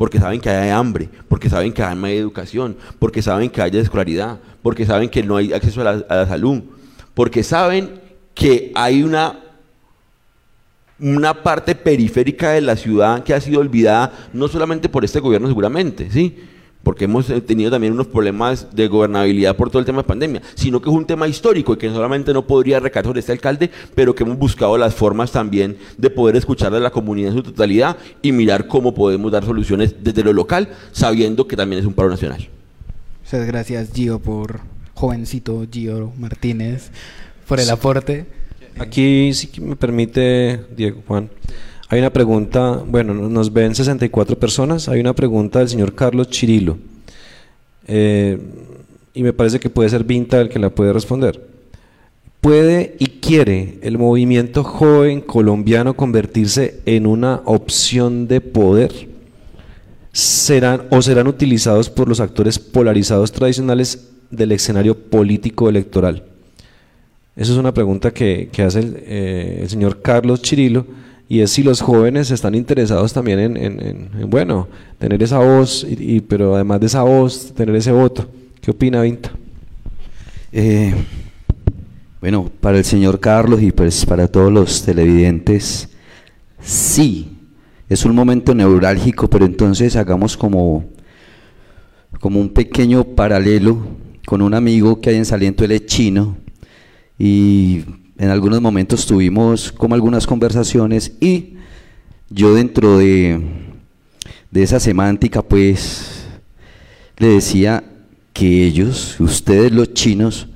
porque 0.00 0.18
saben 0.18 0.40
que 0.40 0.48
hay 0.48 0.70
hambre, 0.70 1.10
porque 1.28 1.50
saben 1.50 1.74
que 1.74 1.82
hay 1.82 2.16
educación, 2.16 2.74
porque 2.98 3.20
saben 3.20 3.50
que 3.50 3.60
hay 3.60 3.76
escolaridad, 3.76 4.38
porque 4.62 4.86
saben 4.86 5.10
que 5.10 5.22
no 5.22 5.36
hay 5.36 5.52
acceso 5.52 5.82
a 5.82 6.02
la, 6.08 6.26
salud, 6.26 6.62
porque 7.12 7.42
saben 7.42 8.00
que 8.34 8.72
hay 8.74 9.02
una 9.02 9.40
una 10.98 11.42
parte 11.42 11.74
periférica 11.74 12.52
de 12.52 12.62
la 12.62 12.76
ciudad 12.76 13.24
que 13.24 13.34
ha 13.34 13.42
sido 13.42 13.60
olvidada 13.60 14.30
no 14.32 14.48
solamente 14.48 14.88
por 14.88 15.04
este 15.04 15.20
gobierno 15.20 15.48
seguramente, 15.48 16.10
¿sí? 16.10 16.34
Porque 16.82 17.04
hemos 17.04 17.28
eh, 17.30 17.40
tenido 17.40 17.70
también 17.70 17.92
unos 17.92 18.06
problemas 18.06 18.68
de 18.74 18.88
gobernabilidad 18.88 19.56
por 19.56 19.70
todo 19.70 19.80
el 19.80 19.86
tema 19.86 20.02
de 20.02 20.08
pandemia, 20.08 20.42
sino 20.54 20.80
que 20.80 20.88
es 20.88 20.96
un 20.96 21.04
tema 21.04 21.28
histórico 21.28 21.74
y 21.74 21.76
que 21.76 21.90
solamente 21.90 22.32
no 22.32 22.46
podría 22.46 22.80
recaer 22.80 23.06
sobre 23.06 23.20
este 23.20 23.32
alcalde, 23.32 23.70
pero 23.94 24.14
que 24.14 24.22
hemos 24.22 24.38
buscado 24.38 24.76
las 24.78 24.94
formas 24.94 25.32
también 25.32 25.76
de 25.98 26.10
poder 26.10 26.36
escuchar 26.36 26.74
a 26.74 26.80
la 26.80 26.90
comunidad 26.90 27.30
en 27.30 27.36
su 27.36 27.42
totalidad 27.42 27.96
y 28.22 28.32
mirar 28.32 28.66
cómo 28.66 28.94
podemos 28.94 29.30
dar 29.30 29.44
soluciones 29.44 29.94
desde 30.02 30.24
lo 30.24 30.32
local, 30.32 30.68
sabiendo 30.92 31.46
que 31.46 31.56
también 31.56 31.80
es 31.80 31.86
un 31.86 31.94
paro 31.94 32.08
nacional. 32.08 32.48
Muchas 33.22 33.46
gracias 33.46 33.90
Gio 33.92 34.18
por 34.18 34.60
jovencito 34.94 35.66
Gio 35.70 36.12
Martínez 36.18 36.90
por 37.46 37.60
el 37.60 37.70
aporte. 37.70 38.26
Aquí 38.78 39.32
sí 39.34 39.48
que 39.48 39.60
me 39.60 39.76
permite 39.76 40.60
Diego 40.76 41.02
Juan. 41.06 41.28
Hay 41.92 41.98
una 41.98 42.12
pregunta, 42.12 42.84
bueno, 42.86 43.14
nos 43.14 43.52
ven 43.52 43.74
64 43.74 44.38
personas, 44.38 44.88
hay 44.88 45.00
una 45.00 45.12
pregunta 45.12 45.58
del 45.58 45.68
señor 45.68 45.92
Carlos 45.96 46.30
Chirilo, 46.30 46.78
eh, 47.88 48.38
y 49.12 49.24
me 49.24 49.32
parece 49.32 49.58
que 49.58 49.70
puede 49.70 49.88
ser 49.88 50.04
Vinta 50.04 50.40
el 50.40 50.48
que 50.48 50.60
la 50.60 50.70
puede 50.70 50.92
responder. 50.92 51.44
¿Puede 52.40 52.94
y 53.00 53.06
quiere 53.06 53.80
el 53.82 53.98
movimiento 53.98 54.62
joven 54.62 55.20
colombiano 55.20 55.94
convertirse 55.94 56.78
en 56.86 57.08
una 57.08 57.42
opción 57.44 58.28
de 58.28 58.40
poder? 58.40 59.08
¿Serán 60.12 60.82
o 60.90 61.02
serán 61.02 61.26
utilizados 61.26 61.90
por 61.90 62.08
los 62.08 62.20
actores 62.20 62.60
polarizados 62.60 63.32
tradicionales 63.32 64.10
del 64.30 64.52
escenario 64.52 64.96
político 64.96 65.68
electoral? 65.68 66.22
Esa 67.34 67.50
es 67.50 67.58
una 67.58 67.74
pregunta 67.74 68.12
que, 68.12 68.48
hace 68.64 68.78
el, 68.78 68.96
eh, 69.00 69.58
el 69.62 69.68
señor 69.68 70.02
Carlos 70.02 70.40
Chirilo 70.40 70.86
y 71.30 71.42
es 71.42 71.52
si 71.52 71.62
los 71.62 71.80
jóvenes 71.80 72.32
están 72.32 72.56
interesados 72.56 73.12
también 73.12 73.56
en, 73.56 74.10
bueno, 74.28 74.66
tener 74.98 75.22
esa 75.22 75.38
voz, 75.38 75.86
y, 75.88 76.20
pero 76.22 76.56
además 76.56 76.80
de 76.80 76.86
esa 76.86 77.04
voz, 77.04 77.54
tener 77.54 77.76
ese 77.76 77.92
voto. 77.92 78.28
¿Qué 78.60 78.72
opina 78.72 79.02
Vinta? 79.02 79.30
Eh, 80.50 80.92
bueno, 82.20 82.50
para 82.60 82.78
el 82.78 82.84
señor 82.84 83.20
Carlos 83.20 83.62
y 83.62 83.70
pues 83.70 84.04
para 84.04 84.26
todos 84.26 84.52
los 84.52 84.82
televidentes, 84.82 85.90
sí, 86.60 87.28
es 87.88 88.04
un 88.04 88.16
momento 88.16 88.52
neurálgico, 88.52 89.30
pero 89.30 89.44
entonces 89.44 89.94
hagamos 89.94 90.36
como, 90.36 90.84
como 92.18 92.40
un 92.40 92.48
pequeño 92.48 93.04
paralelo 93.04 93.78
con 94.26 94.42
un 94.42 94.52
amigo 94.52 95.00
que 95.00 95.10
hay 95.10 95.16
en 95.16 95.24
Saliento, 95.24 95.64
él 95.64 95.70
es 95.70 95.86
chino, 95.86 96.36
y 97.16 97.84
en 98.20 98.28
algunos 98.28 98.60
momentos 98.60 99.06
tuvimos 99.06 99.72
como 99.72 99.94
algunas 99.94 100.26
conversaciones 100.26 101.12
y 101.20 101.54
yo 102.28 102.52
dentro 102.52 102.98
de, 102.98 103.40
de 104.50 104.62
esa 104.62 104.78
semántica 104.78 105.40
pues 105.40 106.26
le 107.16 107.28
decía 107.28 107.82
que 108.34 108.66
ellos, 108.66 109.18
ustedes 109.20 109.72
los 109.72 109.94
chinos, 109.94 110.48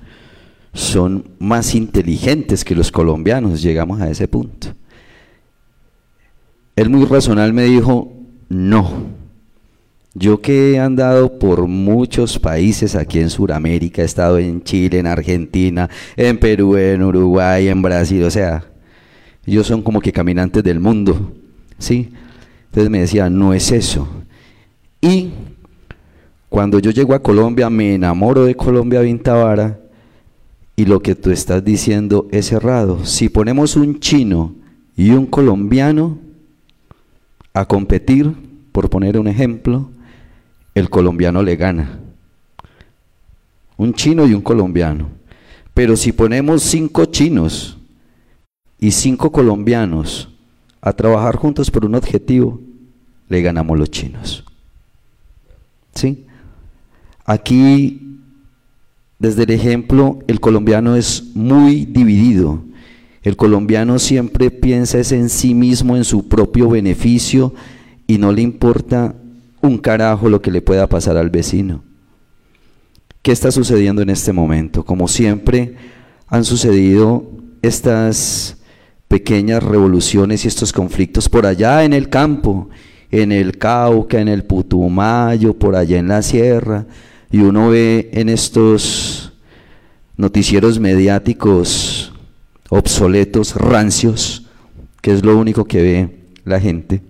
son 0.75 1.27
más 1.39 1.75
inteligentes 1.75 2.67
que 2.67 2.75
los 2.75 2.93
colombianos, 2.93 3.63
llegamos 3.63 3.99
a 4.03 4.11
ese 4.11 4.29
punto. 4.29 4.75
Él 6.77 6.91
muy 6.91 7.07
razonal 7.07 7.55
me 7.55 7.63
dijo, 7.63 8.13
no, 8.51 9.07
yo 10.15 10.41
que 10.41 10.73
he 10.73 10.79
andado 10.79 11.39
por 11.39 11.67
muchos 11.67 12.39
países 12.39 12.95
aquí 12.95 13.19
en 13.19 13.31
Sudamérica, 13.31 14.03
he 14.03 14.05
estado 14.05 14.39
en 14.39 14.63
Chile, 14.63 15.01
en 15.01 15.09
Argentina, 15.09 15.91
en 16.17 16.39
Perú, 16.39 16.77
en 16.77 17.03
Uruguay, 17.03 17.69
en 17.69 17.83
Brasil, 17.83 18.23
o 18.23 18.31
sea, 18.31 18.65
ellos 19.45 19.67
son 19.67 19.83
como 19.83 20.01
que 20.01 20.13
caminantes 20.13 20.63
del 20.63 20.79
mundo, 20.79 21.33
¿sí? 21.79 22.11
Entonces 22.67 22.91
me 22.91 23.01
decía, 23.01 23.29
no 23.29 23.53
es 23.53 23.73
eso. 23.73 24.09
Y 25.01 25.31
cuando 26.49 26.79
yo 26.79 26.93
llego 26.93 27.15
a 27.15 27.23
Colombia, 27.23 27.69
me 27.69 27.95
enamoro 27.95 28.45
de 28.45 28.55
Colombia 28.55 29.01
Vintavara 29.01 29.81
y 30.77 30.87
lo 30.87 31.01
que 31.01 31.15
tú 31.15 31.31
estás 31.31 31.65
diciendo 31.65 32.29
es 32.31 32.53
errado. 32.53 33.05
Si 33.05 33.29
ponemos 33.29 33.77
un 33.77 34.01
chino 34.01 34.55
y 34.97 35.11
un 35.11 35.27
colombiano 35.27 36.19
a 37.53 37.67
competir, 37.67 38.33
por 38.73 38.91
poner 38.91 39.19
un 39.19 39.29
ejemplo, 39.29 39.91
el 40.75 40.91
colombiano 40.91 41.43
le 41.43 41.57
gana. 41.57 42.01
Un 43.77 43.95
chino 43.95 44.27
y 44.27 44.35
un 44.35 44.43
colombiano. 44.43 45.09
Pero 45.73 45.97
si 45.97 46.13
ponemos 46.13 46.63
cinco 46.63 47.05
chinos 47.07 47.79
y 48.79 48.91
cinco 48.91 49.33
colombianos 49.33 50.29
a 50.81 50.93
trabajar 50.93 51.37
juntos 51.37 51.71
por 51.71 51.85
un 51.85 51.95
objetivo, 51.95 52.61
le 53.29 53.43
ganamos 53.43 53.79
los 53.79 53.91
chinos. 53.91 54.45
¿Sí? 55.95 56.27
Aquí, 57.25 58.19
desde 59.19 59.45
el 59.45 59.51
ejemplo, 59.51 60.19
el 60.27 60.41
colombiano 60.41 60.97
es 60.97 61.35
muy 61.35 61.85
dividido. 61.87 62.63
El 63.23 63.37
colombiano 63.37 63.99
siempre 63.99 64.51
piensa 64.51 64.99
en 64.99 65.31
sí 65.31 65.55
mismo, 65.55 65.97
en 65.97 66.05
su 66.05 66.29
propio 66.29 66.69
beneficio 66.69 67.55
y 68.07 68.19
no 68.19 68.31
le 68.31 68.43
importa 68.43 69.15
un 69.65 69.79
carajo 69.79 70.29
lo 70.29 70.43
que 70.43 70.51
le 70.51 70.63
pueda 70.63 70.87
pasar 70.89 71.17
al 71.17 71.31
vecino. 71.31 71.83
¿Qué 73.23 73.33
está 73.33 73.51
sucediendo 73.51 74.03
en 74.03 74.11
este 74.11 74.33
momento? 74.33 74.85
Como 74.85 75.09
siempre 75.09 75.77
han 76.27 76.45
sucedido 76.45 77.31
estas 77.63 78.59
pequeñas 79.09 79.63
revoluciones 79.63 80.45
y 80.45 80.49
estos 80.49 80.73
conflictos 80.73 81.29
por 81.29 81.47
allá 81.47 81.85
en 81.85 81.93
el 81.95 82.11
campo, 82.11 82.69
en 83.11 83.33
el 83.33 83.57
Cauca, 83.57 84.21
en 84.21 84.29
el 84.29 84.45
Putumayo, 84.45 85.55
por 85.55 85.77
allá 85.77 85.99
en 85.99 86.09
la 86.09 86.21
sierra, 86.21 86.87
y 87.31 87.39
uno 87.39 87.71
ve 87.71 88.11
en 88.13 88.29
estos 88.29 89.33
noticieros 90.17 90.79
mediáticos 90.79 92.13
obsoletos, 92.69 93.55
rancios, 93.55 94.47
que 95.01 95.13
es 95.13 95.25
lo 95.25 95.39
único 95.39 95.65
que 95.65 95.83
ve 95.83 96.19
la 96.45 96.61
gente. 96.61 97.03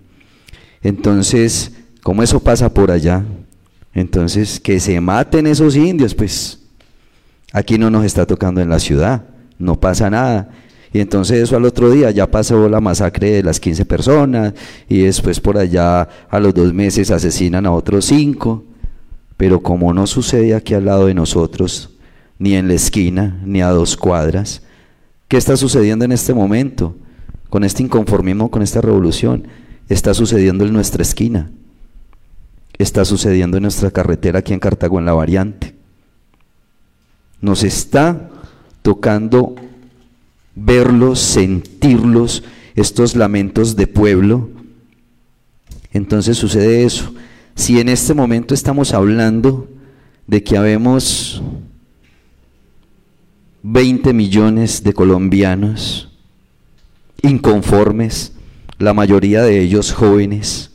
Entonces, 0.83 1.73
como 2.05 2.23
eso 2.23 2.39
pasa 2.39 2.73
por 2.73 2.91
allá, 2.91 3.25
entonces 3.95 4.61
que 4.61 4.79
se 4.79 5.01
maten 5.01 5.47
esos 5.47 5.75
indios, 5.75 6.15
pues 6.15 6.61
aquí 7.51 7.79
no 7.79 7.89
nos 7.89 8.05
está 8.05 8.27
tocando 8.27 8.61
en 8.61 8.69
la 8.69 8.79
ciudad, 8.79 9.25
no 9.59 9.81
pasa 9.81 10.11
nada. 10.11 10.51
Y 10.93 11.01
entonces 11.01 11.43
eso 11.43 11.57
al 11.57 11.65
otro 11.65 11.91
día 11.91 12.11
ya 12.11 12.31
pasó 12.31 12.69
la 12.69 12.83
masacre 12.83 13.31
de 13.31 13.43
las 13.43 13.59
15 13.59 13.87
personas 13.87 14.53
y 14.87 14.99
después 14.99 15.41
por 15.41 15.57
allá 15.57 16.07
a 16.29 16.41
los 16.41 16.53
dos 16.53 16.75
meses 16.75 17.11
asesinan 17.11 17.65
a 17.65 17.73
otros 17.73 18.05
cinco. 18.05 18.65
Pero 19.39 19.61
como 19.61 19.95
no 19.95 20.07
sucede 20.07 20.55
aquí 20.55 20.75
al 20.75 20.85
lado 20.85 21.07
de 21.07 21.15
nosotros, 21.15 21.89
ni 22.39 22.55
en 22.55 22.69
la 22.69 22.75
esquina, 22.75 23.41
ni 23.47 23.63
a 23.63 23.71
dos 23.71 23.97
cuadras, 23.97 24.61
¿qué 25.27 25.39
está 25.39 25.57
sucediendo 25.57 26.05
en 26.05 26.13
este 26.13 26.35
momento? 26.35 26.95
Con 27.49 27.65
este 27.65 27.83
inconformismo, 27.83 28.51
con 28.51 28.61
esta 28.61 28.83
revolución, 28.83 29.49
está 29.89 30.13
sucediendo 30.13 30.67
en 30.67 30.75
nuestra 30.75 31.01
esquina 31.01 31.51
está 32.79 33.05
sucediendo 33.05 33.57
en 33.57 33.63
nuestra 33.63 33.91
carretera 33.91 34.41
aquí 34.41 34.53
en 34.53 34.61
Cartago, 34.61 34.99
en 34.99 35.05
la 35.05 35.13
variante. 35.13 35.75
Nos 37.41 37.63
está 37.63 38.31
tocando 38.83 39.55
verlos, 40.55 41.21
sentirlos, 41.21 42.43
estos 42.75 43.17
lamentos 43.17 43.77
de 43.77 43.87
pueblo. 43.87 44.51
Entonces 45.93 46.37
sucede 46.37 46.85
eso. 46.85 47.15
Si 47.55 47.79
en 47.81 47.89
este 47.89 48.15
momento 48.15 48.55
estamos 48.55 48.93
hablando 48.93 49.69
de 50.27 50.43
que 50.43 50.57
habemos 50.57 51.43
20 53.63 54.13
millones 54.13 54.83
de 54.83 54.93
colombianos 54.93 56.11
inconformes, 57.23 58.33
la 58.79 58.93
mayoría 58.93 59.43
de 59.43 59.61
ellos 59.61 59.93
jóvenes, 59.93 60.74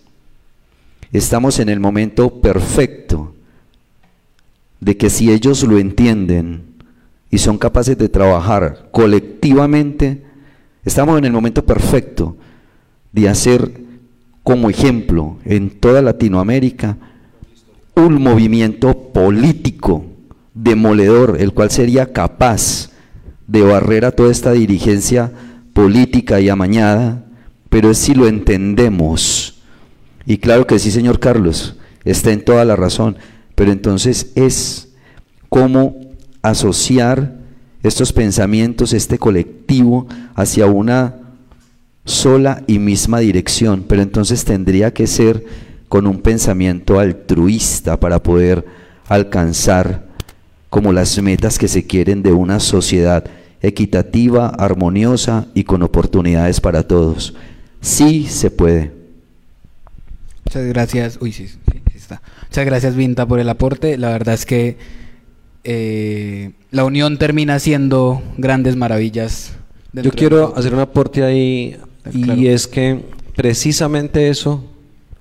Estamos 1.11 1.59
en 1.59 1.69
el 1.69 1.79
momento 1.79 2.41
perfecto 2.41 3.33
de 4.79 4.95
que 4.95 5.09
si 5.09 5.31
ellos 5.31 5.63
lo 5.63 5.79
entienden 5.79 6.75
y 7.31 7.39
son 7.39 7.57
capaces 7.57 7.97
de 7.97 8.09
trabajar 8.09 8.89
colectivamente, 8.91 10.23
estamos 10.85 11.17
en 11.17 11.25
el 11.25 11.31
momento 11.31 11.65
perfecto 11.65 12.37
de 13.11 13.27
hacer 13.27 13.71
como 14.43 14.69
ejemplo 14.69 15.37
en 15.45 15.69
toda 15.71 16.01
Latinoamérica 16.01 16.97
un 17.95 18.21
movimiento 18.21 19.11
político 19.11 20.05
demoledor, 20.53 21.37
el 21.39 21.53
cual 21.53 21.71
sería 21.71 22.13
capaz 22.13 22.91
de 23.47 23.61
barrer 23.61 24.05
a 24.05 24.11
toda 24.11 24.31
esta 24.31 24.51
dirigencia 24.51 25.31
política 25.73 26.39
y 26.39 26.49
amañada, 26.49 27.25
pero 27.69 27.91
es 27.91 27.97
si 27.97 28.13
lo 28.13 28.27
entendemos. 28.27 29.58
Y 30.25 30.37
claro 30.37 30.67
que 30.67 30.79
sí, 30.79 30.91
señor 30.91 31.19
Carlos, 31.19 31.75
está 32.03 32.31
en 32.31 32.43
toda 32.43 32.65
la 32.65 32.75
razón, 32.75 33.17
pero 33.55 33.71
entonces 33.71 34.31
es 34.35 34.89
cómo 35.49 35.95
asociar 36.41 37.39
estos 37.83 38.13
pensamientos, 38.13 38.93
este 38.93 39.17
colectivo, 39.17 40.07
hacia 40.35 40.65
una 40.65 41.15
sola 42.05 42.63
y 42.67 42.79
misma 42.79 43.19
dirección, 43.19 43.85
pero 43.87 44.01
entonces 44.01 44.43
tendría 44.43 44.93
que 44.93 45.07
ser 45.07 45.45
con 45.87 46.07
un 46.07 46.21
pensamiento 46.21 46.99
altruista 46.99 47.99
para 47.99 48.21
poder 48.21 48.65
alcanzar 49.07 50.07
como 50.69 50.93
las 50.93 51.21
metas 51.21 51.57
que 51.57 51.67
se 51.67 51.85
quieren 51.85 52.21
de 52.21 52.31
una 52.31 52.59
sociedad 52.59 53.25
equitativa, 53.61 54.47
armoniosa 54.47 55.47
y 55.53 55.63
con 55.63 55.83
oportunidades 55.83 56.61
para 56.61 56.83
todos. 56.83 57.35
Sí 57.81 58.27
se 58.27 58.51
puede. 58.51 58.98
Muchas 60.49 60.65
gracias. 60.65 61.19
Uy, 61.21 61.31
sí, 61.31 61.47
sí, 61.47 61.59
está. 61.93 62.23
Muchas 62.47 62.65
gracias, 62.65 62.95
Vinta, 62.95 63.27
por 63.27 63.39
el 63.39 63.47
aporte. 63.49 63.99
La 63.99 64.09
verdad 64.09 64.33
es 64.33 64.47
que 64.47 64.77
eh, 65.63 66.53
la 66.71 66.85
unión 66.85 67.19
termina 67.19 67.59
siendo 67.59 68.23
grandes 68.35 68.75
maravillas. 68.75 69.51
Yo 69.93 70.09
quiero 70.09 70.57
hacer 70.57 70.73
un 70.73 70.79
aporte 70.79 71.23
ahí 71.23 71.77
y 72.11 72.47
es 72.47 72.65
que 72.65 73.05
precisamente 73.35 74.29
eso 74.29 74.63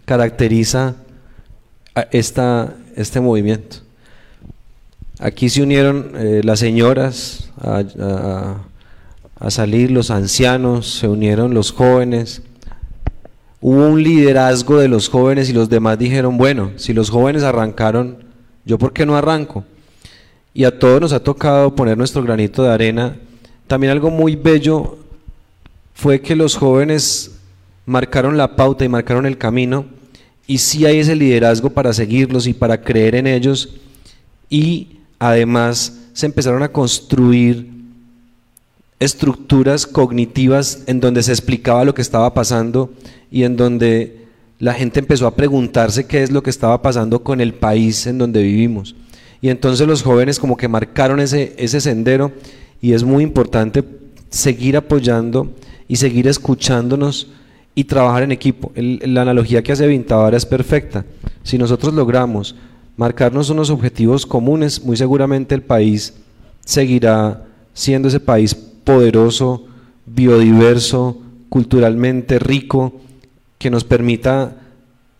caracteriza 0.07 0.97
a 1.95 2.07
esta, 2.11 2.73
este 2.97 3.21
movimiento. 3.21 3.77
Aquí 5.19 5.51
se 5.51 5.61
unieron 5.61 6.13
eh, 6.15 6.41
las 6.43 6.59
señoras 6.59 7.51
a, 7.61 8.63
a, 9.39 9.51
salir, 9.51 9.91
los 9.91 10.11
ancianos, 10.11 10.91
se 10.91 11.07
unieron 11.07 11.53
los 11.53 11.71
jóvenes. 11.71 12.41
Hubo 13.61 13.89
un 13.89 14.03
liderazgo 14.03 14.79
de 14.79 14.89
los 14.89 15.09
jóvenes 15.09 15.51
y 15.51 15.53
los 15.53 15.69
demás 15.69 15.99
dijeron, 15.99 16.39
bueno, 16.39 16.73
si 16.77 16.93
los 16.93 17.11
jóvenes 17.11 17.43
arrancaron, 17.43 18.25
¿yo 18.65 18.79
por 18.79 18.93
qué 18.93 19.05
no 19.05 19.17
arranco? 19.17 19.65
Y 20.55 20.65
a 20.65 20.79
todos 20.79 21.01
nos 21.01 21.13
ha 21.13 21.23
tocado 21.23 21.75
poner 21.75 21.99
nuestro 21.99 22.23
granito 22.23 22.63
de 22.63 22.71
arena. 22.71 23.17
También 23.67 23.91
algo 23.91 24.11
muy 24.11 24.37
bello 24.37 24.99
fue 25.95 26.21
que 26.21 26.37
los 26.37 26.57
jóvenes 26.57 27.33
marcaron 27.85 28.37
la 28.37 28.55
pauta 28.55 28.85
y 28.85 28.89
marcaron 28.89 29.27
el 29.27 29.39
camino 29.39 29.87
y 30.47 30.59
sí 30.59 30.87
hay 30.87 30.99
ese 30.99 31.17
liderazgo 31.17 31.71
para 31.71 31.93
seguirlos 31.93 32.47
y 32.47 32.55
para 32.55 32.81
creer 32.81 33.15
en 33.15 33.27
ellos 33.27 33.75
y 34.49 34.99
además 35.19 35.99
se 36.13 36.27
empezaron 36.27 36.63
a 36.63 36.69
construir 36.69 37.71
estructuras 39.01 39.87
cognitivas 39.87 40.83
en 40.87 41.01
donde 41.01 41.23
se 41.23 41.33
explicaba 41.33 41.85
lo 41.85 41.95
que 41.95 42.03
estaba 42.03 42.33
pasando 42.35 42.93
y 43.31 43.45
en 43.45 43.57
donde 43.57 44.27
la 44.59 44.75
gente 44.75 45.01
empezó 45.01 45.27
a 45.27 45.37
preguntarse 45.37 46.07
qué 46.07 46.23
es 46.23 46.31
lo 46.31 46.43
que 46.43 46.51
estaba 46.51 46.83
pasando 46.83 47.23
con 47.23 47.41
el 47.41 47.55
país 47.55 48.07
en 48.07 48.19
donde 48.19 48.43
vivimos. 48.43 48.97
Y 49.41 49.51
entonces 49.51 49.87
los 49.87 50.03
jóvenes 50.03 50.41
como 50.41 50.57
que 50.57 50.69
marcaron 50.69 51.21
ese, 51.21 51.55
ese 51.59 51.81
sendero 51.81 52.33
y 52.81 52.93
es 52.93 53.05
muy 53.05 53.23
importante 53.23 53.85
seguir 54.31 54.77
apoyando 54.77 55.53
y 55.87 55.97
seguir 55.97 56.27
escuchándonos 56.27 57.29
y 57.75 57.85
trabajar 57.85 58.25
en 58.25 58.33
equipo. 58.33 58.73
la 58.75 59.23
analogía 59.23 59.63
que 59.63 59.73
hace 59.73 59.87
Vintavara 59.87 60.37
es 60.37 60.45
perfecta. 60.45 61.05
Si 61.45 61.57
nosotros 61.59 61.95
logramos 61.95 62.57
marcarnos 62.97 63.51
unos 63.51 63.71
objetivos 63.71 64.27
comunes, 64.27 64.85
muy 64.85 64.97
seguramente 64.97 65.55
el 65.55 65.63
país 65.63 66.15
seguirá 66.65 67.47
siendo 67.73 68.09
ese 68.09 68.19
país 68.19 68.55
poderoso, 68.55 69.67
biodiverso, 70.05 71.23
culturalmente 71.49 72.41
rico, 72.41 73.01
que 73.59 73.71
nos 73.71 73.85
permita 73.85 74.57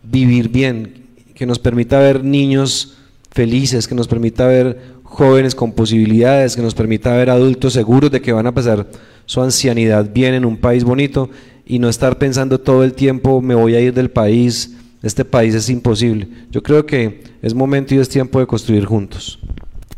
vivir 0.03 0.49
bien, 0.49 1.05
que 1.35 1.45
nos 1.45 1.59
permita 1.59 1.99
ver 1.99 2.23
niños 2.23 2.97
felices, 3.31 3.87
que 3.87 3.95
nos 3.95 4.07
permita 4.07 4.47
ver 4.47 4.79
jóvenes 5.03 5.55
con 5.55 5.73
posibilidades, 5.73 6.55
que 6.55 6.61
nos 6.61 6.73
permita 6.73 7.15
ver 7.15 7.29
adultos 7.29 7.73
seguros 7.73 8.11
de 8.11 8.21
que 8.21 8.31
van 8.31 8.47
a 8.47 8.53
pasar 8.53 8.87
su 9.25 9.41
ancianidad 9.41 10.11
bien 10.11 10.33
en 10.33 10.45
un 10.45 10.57
país 10.57 10.83
bonito 10.83 11.29
y 11.65 11.79
no 11.79 11.89
estar 11.89 12.17
pensando 12.17 12.59
todo 12.59 12.83
el 12.83 12.93
tiempo 12.93 13.41
me 13.41 13.55
voy 13.55 13.75
a 13.75 13.79
ir 13.79 13.93
del 13.93 14.09
país, 14.09 14.75
este 15.03 15.23
país 15.25 15.53
es 15.53 15.69
imposible. 15.69 16.27
Yo 16.51 16.63
creo 16.63 16.85
que 16.85 17.23
es 17.41 17.53
momento 17.53 17.93
y 17.93 17.99
es 17.99 18.09
tiempo 18.09 18.39
de 18.39 18.47
construir 18.47 18.85
juntos. 18.85 19.39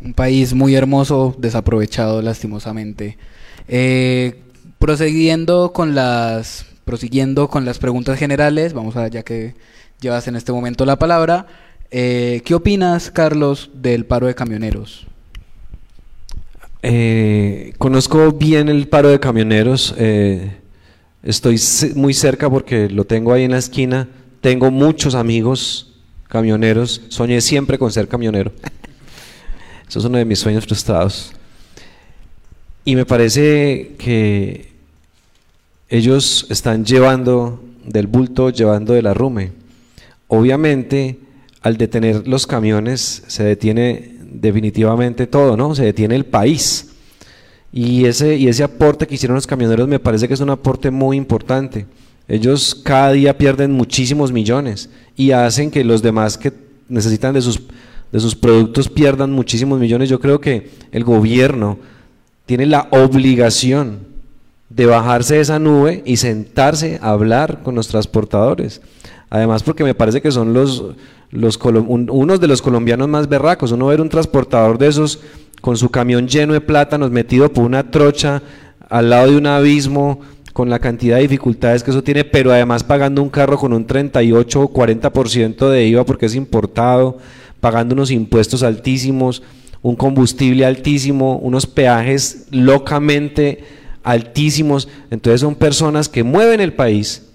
Un 0.03 0.13
país 0.13 0.53
muy 0.53 0.75
hermoso, 0.75 1.35
desaprovechado 1.37 2.21
lastimosamente. 2.21 3.17
Eh, 3.67 4.41
prosiguiendo 4.79 5.71
con 5.71 5.95
las 5.95 6.65
prosiguiendo 6.85 7.49
con 7.49 7.65
las 7.65 7.79
preguntas 7.79 8.17
generales, 8.17 8.73
vamos 8.73 8.95
a 8.95 9.07
ya 9.07 9.23
que 9.23 9.55
llevas 9.99 10.27
en 10.27 10.35
este 10.35 10.51
momento 10.51 10.85
la 10.85 10.97
palabra, 10.97 11.47
eh, 11.91 12.41
¿qué 12.45 12.55
opinas, 12.55 13.11
Carlos, 13.11 13.69
del 13.73 14.05
paro 14.05 14.27
de 14.27 14.35
camioneros? 14.35 15.07
Eh, 16.83 17.73
conozco 17.77 18.31
bien 18.31 18.69
el 18.69 18.87
paro 18.87 19.09
de 19.09 19.19
camioneros, 19.19 19.95
estoy 21.23 21.59
muy 21.95 22.13
cerca 22.13 22.49
porque 22.49 22.89
lo 22.89 23.05
tengo 23.05 23.33
ahí 23.33 23.43
en 23.43 23.51
la 23.51 23.59
esquina 23.59 24.07
tengo 24.41 24.71
muchos 24.71 25.13
amigos 25.13 25.93
camioneros. 26.27 27.01
Soñé 27.09 27.39
siempre 27.41 27.77
con 27.77 27.91
ser 27.91 28.07
camionero. 28.07 28.51
Eso 29.87 29.99
es 29.99 30.05
uno 30.05 30.17
de 30.17 30.25
mis 30.25 30.39
sueños 30.39 30.65
frustrados. 30.65 31.31
Y 32.83 32.95
me 32.95 33.05
parece 33.05 33.95
que 33.99 34.70
ellos 35.91 36.47
están 36.49 36.85
llevando 36.85 37.61
del 37.85 38.07
bulto, 38.07 38.49
llevando 38.49 38.93
del 38.93 39.07
arrume. 39.07 39.51
Obviamente, 40.29 41.19
al 41.61 41.75
detener 41.75 42.25
los 42.29 42.47
camiones, 42.47 43.23
se 43.27 43.43
detiene 43.43 44.15
definitivamente 44.23 45.27
todo, 45.27 45.57
¿no? 45.57 45.75
Se 45.75 45.83
detiene 45.83 46.15
el 46.15 46.23
país. 46.23 46.93
Y 47.73 48.05
ese, 48.05 48.37
y 48.37 48.47
ese 48.47 48.63
aporte 48.63 49.05
que 49.05 49.15
hicieron 49.15 49.35
los 49.35 49.45
camioneros 49.45 49.85
me 49.89 49.99
parece 49.99 50.29
que 50.29 50.33
es 50.33 50.39
un 50.39 50.49
aporte 50.49 50.89
muy 50.91 51.17
importante. 51.17 51.85
Ellos 52.29 52.73
cada 52.73 53.11
día 53.11 53.37
pierden 53.37 53.73
muchísimos 53.73 54.31
millones 54.31 54.89
y 55.17 55.31
hacen 55.31 55.69
que 55.69 55.83
los 55.83 56.01
demás 56.01 56.37
que 56.37 56.53
necesitan 56.87 57.33
de 57.33 57.41
sus, 57.41 57.59
de 58.13 58.19
sus 58.21 58.33
productos 58.33 58.87
pierdan 58.87 59.33
muchísimos 59.33 59.77
millones. 59.77 60.07
Yo 60.07 60.21
creo 60.21 60.39
que 60.39 60.69
el 60.93 61.03
gobierno 61.03 61.79
tiene 62.45 62.65
la 62.65 62.87
obligación 62.91 64.10
de 64.75 64.85
bajarse 64.85 65.35
de 65.35 65.41
esa 65.41 65.59
nube 65.59 66.01
y 66.05 66.17
sentarse 66.17 66.99
a 67.01 67.11
hablar 67.11 67.61
con 67.63 67.75
los 67.75 67.87
transportadores. 67.87 68.81
Además, 69.29 69.63
porque 69.63 69.83
me 69.83 69.95
parece 69.95 70.21
que 70.21 70.31
son 70.31 70.53
los, 70.53 70.83
los 71.29 71.59
unos 71.61 72.39
de 72.39 72.47
los 72.47 72.61
colombianos 72.61 73.07
más 73.07 73.27
berracos. 73.27 73.71
Uno 73.71 73.87
ver 73.87 74.01
un 74.01 74.09
transportador 74.09 74.77
de 74.77 74.87
esos 74.87 75.19
con 75.59 75.77
su 75.77 75.89
camión 75.89 76.27
lleno 76.27 76.53
de 76.53 76.61
plátanos 76.61 77.11
metido 77.11 77.51
por 77.51 77.65
una 77.65 77.91
trocha 77.91 78.41
al 78.89 79.09
lado 79.09 79.31
de 79.31 79.37
un 79.37 79.47
abismo 79.47 80.21
con 80.53 80.69
la 80.69 80.79
cantidad 80.79 81.17
de 81.17 81.23
dificultades 81.23 81.83
que 81.83 81.91
eso 81.91 82.03
tiene, 82.03 82.25
pero 82.25 82.51
además 82.51 82.83
pagando 82.83 83.21
un 83.21 83.29
carro 83.29 83.57
con 83.57 83.71
un 83.71 83.85
38 83.85 84.61
o 84.61 84.73
40% 84.73 85.69
de 85.69 85.85
IVA 85.87 86.05
porque 86.05 86.25
es 86.25 86.35
importado, 86.35 87.17
pagando 87.61 87.93
unos 87.93 88.11
impuestos 88.11 88.63
altísimos, 88.63 89.43
un 89.81 89.95
combustible 89.95 90.65
altísimo, 90.65 91.37
unos 91.37 91.65
peajes 91.65 92.47
locamente 92.51 93.63
altísimos. 94.03 94.87
Entonces 95.09 95.41
son 95.41 95.55
personas 95.55 96.09
que 96.09 96.23
mueven 96.23 96.59
el 96.59 96.73
país 96.73 97.27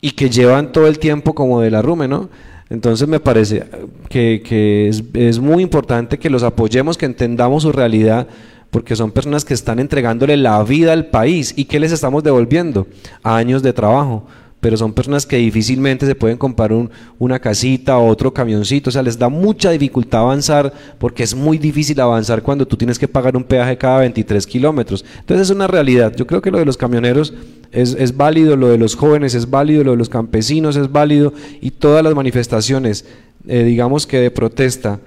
y 0.00 0.12
que 0.12 0.30
llevan 0.30 0.72
todo 0.72 0.86
el 0.86 0.98
tiempo 0.98 1.34
como 1.34 1.60
de 1.60 1.70
la 1.70 1.82
rume, 1.82 2.08
¿no? 2.08 2.28
Entonces 2.70 3.08
me 3.08 3.20
parece 3.20 3.64
que, 4.08 4.42
que 4.44 4.88
es, 4.88 5.02
es 5.14 5.38
muy 5.38 5.62
importante 5.62 6.18
que 6.18 6.30
los 6.30 6.42
apoyemos, 6.42 6.98
que 6.98 7.06
entendamos 7.06 7.62
su 7.62 7.72
realidad, 7.72 8.28
porque 8.70 8.94
son 8.94 9.10
personas 9.10 9.44
que 9.44 9.54
están 9.54 9.78
entregándole 9.78 10.36
la 10.36 10.62
vida 10.62 10.92
al 10.92 11.06
país. 11.06 11.54
¿Y 11.56 11.64
qué 11.64 11.80
les 11.80 11.92
estamos 11.92 12.22
devolviendo? 12.22 12.86
Años 13.22 13.62
de 13.62 13.72
trabajo. 13.72 14.26
Pero 14.60 14.76
son 14.76 14.92
personas 14.92 15.24
que 15.24 15.36
difícilmente 15.36 16.04
se 16.04 16.14
pueden 16.14 16.36
comprar 16.36 16.72
un, 16.72 16.90
una 17.18 17.38
casita 17.38 17.98
o 17.98 18.08
otro 18.08 18.32
camioncito. 18.34 18.90
O 18.90 18.92
sea, 18.92 19.02
les 19.02 19.18
da 19.18 19.28
mucha 19.28 19.70
dificultad 19.70 20.22
avanzar 20.22 20.72
porque 20.98 21.22
es 21.22 21.34
muy 21.34 21.58
difícil 21.58 22.00
avanzar 22.00 22.42
cuando 22.42 22.66
tú 22.66 22.76
tienes 22.76 22.98
que 22.98 23.06
pagar 23.06 23.36
un 23.36 23.44
peaje 23.44 23.78
cada 23.78 24.00
23 24.00 24.46
kilómetros. 24.46 25.04
Entonces 25.20 25.48
es 25.48 25.54
una 25.54 25.68
realidad. 25.68 26.14
Yo 26.16 26.26
creo 26.26 26.42
que 26.42 26.50
lo 26.50 26.58
de 26.58 26.64
los 26.64 26.76
camioneros 26.76 27.32
es, 27.70 28.16
válido, 28.16 28.56
lo 28.56 28.68
de 28.68 28.78
los 28.78 28.96
jóvenes 28.96 29.34
es 29.34 29.50
válido, 29.50 29.84
lo 29.84 29.92
de 29.92 29.96
los 29.96 30.08
campesinos 30.08 30.76
es 30.76 30.90
válido 30.90 31.32
y 31.60 31.70
todas 31.70 32.02
las 32.02 32.14
manifestaciones, 32.14 33.04
eh, 33.46 33.62
digamos 33.62 34.06
que 34.06 34.18
de 34.18 34.30
protesta 34.30 35.00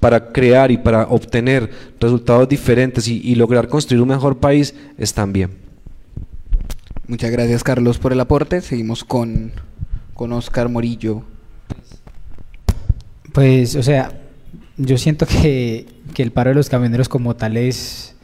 para 0.00 0.32
crear 0.32 0.70
y 0.70 0.76
para 0.76 1.04
obtener 1.04 1.70
resultados 2.00 2.48
diferentes 2.48 3.06
y 3.06 3.34
lograr 3.36 3.68
construir 3.68 4.02
un 4.02 4.08
mejor 4.08 4.38
país 4.38 4.74
están 4.98 5.32
bien. 5.32 5.63
Muchas 7.06 7.30
gracias 7.30 7.62
Carlos 7.62 7.98
por 7.98 8.12
el 8.14 8.20
aporte. 8.20 8.62
Seguimos 8.62 9.04
con, 9.04 9.52
con 10.14 10.32
Oscar 10.32 10.70
Morillo. 10.70 11.22
Pues, 13.34 13.76
o 13.76 13.82
sea, 13.82 14.12
yo 14.78 14.96
siento 14.96 15.26
que, 15.26 15.86
que 16.14 16.22
el 16.22 16.32
paro 16.32 16.50
de 16.50 16.54
los 16.54 16.70
camioneros 16.70 17.10
como 17.10 17.36
tal 17.36 17.58
es, 17.58 18.16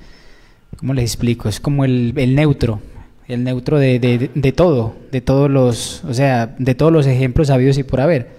¿cómo 0.78 0.94
les 0.94 1.04
explico? 1.04 1.50
Es 1.50 1.60
como 1.60 1.84
el, 1.84 2.14
el 2.16 2.34
neutro, 2.34 2.80
el 3.28 3.44
neutro 3.44 3.78
de, 3.78 3.98
de, 3.98 4.30
de 4.34 4.52
todo, 4.52 4.96
de 5.12 5.20
todos 5.20 5.50
los, 5.50 6.02
o 6.04 6.14
sea, 6.14 6.46
de 6.58 6.74
todos 6.74 6.90
los 6.90 7.06
ejemplos 7.06 7.50
habidos 7.50 7.76
y 7.76 7.82
por 7.82 8.00
haber. 8.00 8.30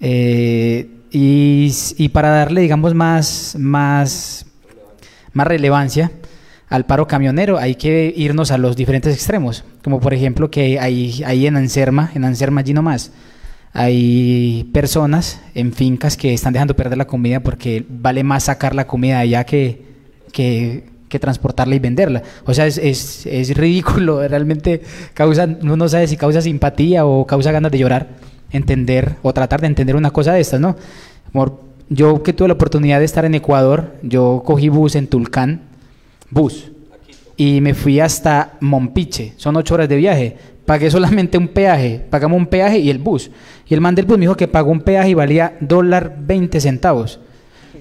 Eh, 0.00 0.88
y, 1.10 1.70
y 1.98 2.08
para 2.08 2.30
darle, 2.30 2.62
digamos, 2.62 2.94
más, 2.94 3.56
más, 3.58 4.46
más 5.34 5.46
relevancia 5.46 6.12
al 6.68 6.86
paro 6.86 7.06
camionero, 7.06 7.58
hay 7.58 7.76
que 7.76 8.12
irnos 8.16 8.50
a 8.50 8.58
los 8.58 8.76
diferentes 8.76 9.14
extremos, 9.14 9.64
como 9.84 10.00
por 10.00 10.14
ejemplo 10.14 10.50
que 10.50 10.80
hay, 10.80 11.22
hay 11.24 11.46
en 11.46 11.56
Anserma, 11.56 12.10
en 12.14 12.24
Anserma 12.24 12.60
allí 12.60 12.72
nomás, 12.74 13.12
hay 13.72 14.68
personas 14.72 15.40
en 15.54 15.72
fincas 15.72 16.16
que 16.16 16.32
están 16.32 16.52
dejando 16.54 16.74
perder 16.74 16.96
la 16.96 17.06
comida 17.06 17.40
porque 17.40 17.84
vale 17.88 18.24
más 18.24 18.44
sacar 18.44 18.74
la 18.74 18.86
comida 18.86 19.18
allá 19.18 19.44
que, 19.44 19.84
que, 20.32 20.84
que 21.10 21.18
transportarla 21.18 21.74
y 21.74 21.78
venderla. 21.78 22.22
O 22.46 22.54
sea, 22.54 22.66
es, 22.66 22.78
es, 22.78 23.26
es 23.26 23.54
ridículo, 23.54 24.26
realmente 24.28 24.80
causa, 25.12 25.44
uno 25.60 25.76
no 25.76 25.88
sabe 25.88 26.06
si 26.06 26.16
causa 26.16 26.40
simpatía 26.40 27.04
o 27.04 27.26
causa 27.26 27.52
ganas 27.52 27.70
de 27.70 27.78
llorar, 27.78 28.08
entender 28.50 29.16
o 29.22 29.34
tratar 29.34 29.60
de 29.60 29.66
entender 29.66 29.94
una 29.94 30.10
cosa 30.10 30.32
de 30.32 30.40
estas, 30.40 30.58
¿no? 30.58 30.76
Yo 31.88 32.22
que 32.22 32.32
tuve 32.32 32.48
la 32.48 32.54
oportunidad 32.54 32.98
de 32.98 33.04
estar 33.04 33.24
en 33.24 33.34
Ecuador, 33.34 33.94
yo 34.02 34.42
cogí 34.44 34.68
bus 34.68 34.96
en 34.96 35.06
Tulcán, 35.06 35.60
bus, 36.30 36.70
y 37.36 37.60
me 37.60 37.74
fui 37.74 38.00
hasta 38.00 38.56
Mompiche, 38.60 39.34
son 39.36 39.56
ocho 39.56 39.74
horas 39.74 39.88
de 39.88 39.96
viaje, 39.96 40.36
pagué 40.64 40.90
solamente 40.90 41.38
un 41.38 41.48
peaje, 41.48 42.04
pagamos 42.10 42.38
un 42.38 42.46
peaje 42.46 42.78
y 42.78 42.90
el 42.90 42.98
bus. 42.98 43.30
Y 43.68 43.74
el 43.74 43.80
man 43.80 43.94
del 43.94 44.06
bus 44.06 44.18
me 44.18 44.22
dijo 44.22 44.36
que 44.36 44.48
pagó 44.48 44.70
un 44.70 44.80
peaje 44.80 45.10
y 45.10 45.14
valía 45.14 45.56
dólar 45.60 46.16
20 46.18 46.60
centavos. 46.60 47.20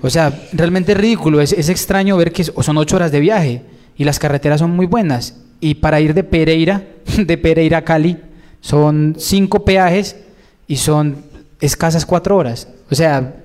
O 0.01 0.09
sea, 0.09 0.31
realmente 0.53 0.91
es 0.91 0.97
ridículo, 0.97 1.41
es, 1.41 1.51
es 1.51 1.69
extraño 1.69 2.17
ver 2.17 2.31
que 2.31 2.43
son 2.43 2.77
ocho 2.77 2.97
horas 2.97 3.11
de 3.11 3.19
viaje 3.19 3.61
y 3.97 4.03
las 4.03 4.19
carreteras 4.19 4.59
son 4.59 4.71
muy 4.71 4.85
buenas. 4.85 5.41
Y 5.59 5.75
para 5.75 5.99
ir 5.99 6.13
de 6.13 6.23
Pereira, 6.23 6.83
de 7.17 7.37
Pereira 7.37 7.79
a 7.79 7.83
Cali, 7.83 8.17
son 8.61 9.15
cinco 9.17 9.63
peajes 9.63 10.17
y 10.67 10.75
son 10.77 11.17
escasas 11.59 12.05
cuatro 12.05 12.37
horas. 12.37 12.67
O 12.91 12.95
sea, 12.95 13.35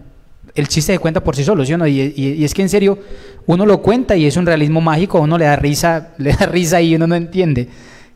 el 0.60 0.68
chiste 0.68 0.92
de 0.92 0.98
cuenta 0.98 1.22
por 1.22 1.34
sí 1.34 1.44
solo, 1.44 1.64
¿sí 1.64 1.72
o 1.72 1.78
no? 1.78 1.86
Y, 1.86 2.44
es 2.44 2.54
que 2.54 2.62
en 2.62 2.68
serio, 2.68 2.98
uno 3.46 3.66
lo 3.66 3.82
cuenta 3.82 4.16
y 4.16 4.26
es 4.26 4.36
un 4.36 4.46
realismo 4.46 4.80
mágico, 4.80 5.20
uno 5.20 5.36
le 5.36 5.46
da 5.46 5.56
risa, 5.56 6.10
le 6.18 6.32
da 6.32 6.46
risa 6.46 6.80
y 6.80 6.94
uno 6.94 7.06
no 7.06 7.14
entiende. 7.14 7.68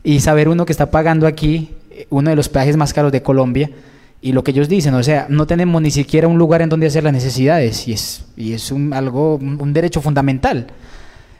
Y 0.03 0.19
saber 0.19 0.47
uno 0.47 0.65
que 0.65 0.71
está 0.71 0.91
pagando 0.91 1.27
aquí 1.27 1.71
uno 2.09 2.29
de 2.29 2.35
los 2.35 2.49
peajes 2.49 2.77
más 2.77 2.93
caros 2.93 3.11
de 3.11 3.21
Colombia 3.21 3.69
y 4.21 4.31
lo 4.31 4.43
que 4.43 4.51
ellos 4.51 4.67
dicen, 4.67 4.93
o 4.93 5.03
sea, 5.03 5.27
no 5.29 5.45
tenemos 5.45 5.81
ni 5.81 5.91
siquiera 5.91 6.27
un 6.27 6.37
lugar 6.37 6.61
en 6.61 6.69
donde 6.69 6.87
hacer 6.87 7.03
las 7.03 7.13
necesidades 7.13 7.87
y 7.87 7.93
es, 7.93 8.25
y 8.35 8.53
es 8.53 8.71
un, 8.71 8.93
algo, 8.93 9.35
un 9.35 9.73
derecho 9.73 10.01
fundamental. 10.01 10.67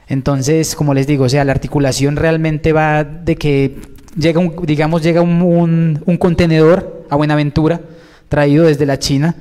Entonces, 0.08 0.76
como 0.76 0.94
les 0.94 1.06
digo, 1.06 1.24
o 1.24 1.28
sea, 1.28 1.44
la 1.44 1.52
articulación 1.52 2.16
realmente 2.16 2.72
va 2.72 3.02
de 3.02 3.36
que 3.36 3.76
llega 4.16 4.40
digamos, 4.62 5.02
llega 5.02 5.20
un, 5.20 6.00
un 6.04 6.16
contenedor 6.16 7.06
a 7.10 7.16
Buenaventura 7.16 7.80
traído 8.28 8.66
desde 8.66 8.86
la 8.86 8.98
China 8.98 9.34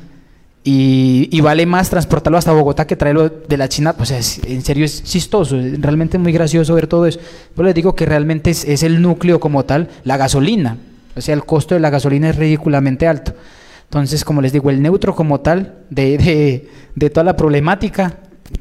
y, 0.67 1.29
y, 1.31 1.41
vale 1.41 1.67
más 1.67 1.91
transportarlo 1.91 2.39
hasta 2.39 2.51
Bogotá 2.51 2.87
que 2.87 2.95
traerlo 2.95 3.29
de 3.29 3.55
la 3.55 3.69
China, 3.69 3.93
pues 3.93 4.09
es, 4.09 4.41
en 4.47 4.63
serio 4.63 4.83
es 4.83 5.03
chistoso, 5.03 5.59
es 5.59 5.79
realmente 5.79 6.17
muy 6.17 6.31
gracioso 6.31 6.73
ver 6.73 6.87
todo 6.87 7.05
eso. 7.05 7.19
Pero 7.55 7.67
les 7.67 7.75
digo 7.75 7.95
que 7.95 8.07
realmente 8.07 8.49
es, 8.49 8.65
es, 8.65 8.81
el 8.81 8.99
núcleo 8.99 9.39
como 9.39 9.63
tal, 9.63 9.89
la 10.03 10.17
gasolina, 10.17 10.79
o 11.15 11.21
sea, 11.21 11.35
el 11.35 11.45
costo 11.45 11.75
de 11.75 11.81
la 11.81 11.91
gasolina 11.91 12.31
es 12.31 12.35
ridículamente 12.35 13.07
alto. 13.07 13.35
Entonces, 13.83 14.25
como 14.25 14.41
les 14.41 14.53
digo, 14.53 14.71
el 14.71 14.81
neutro 14.81 15.13
como 15.13 15.39
tal 15.39 15.75
de, 15.91 16.17
de, 16.17 16.67
de 16.95 17.09
toda 17.11 17.23
la 17.23 17.37
problemática 17.37 18.17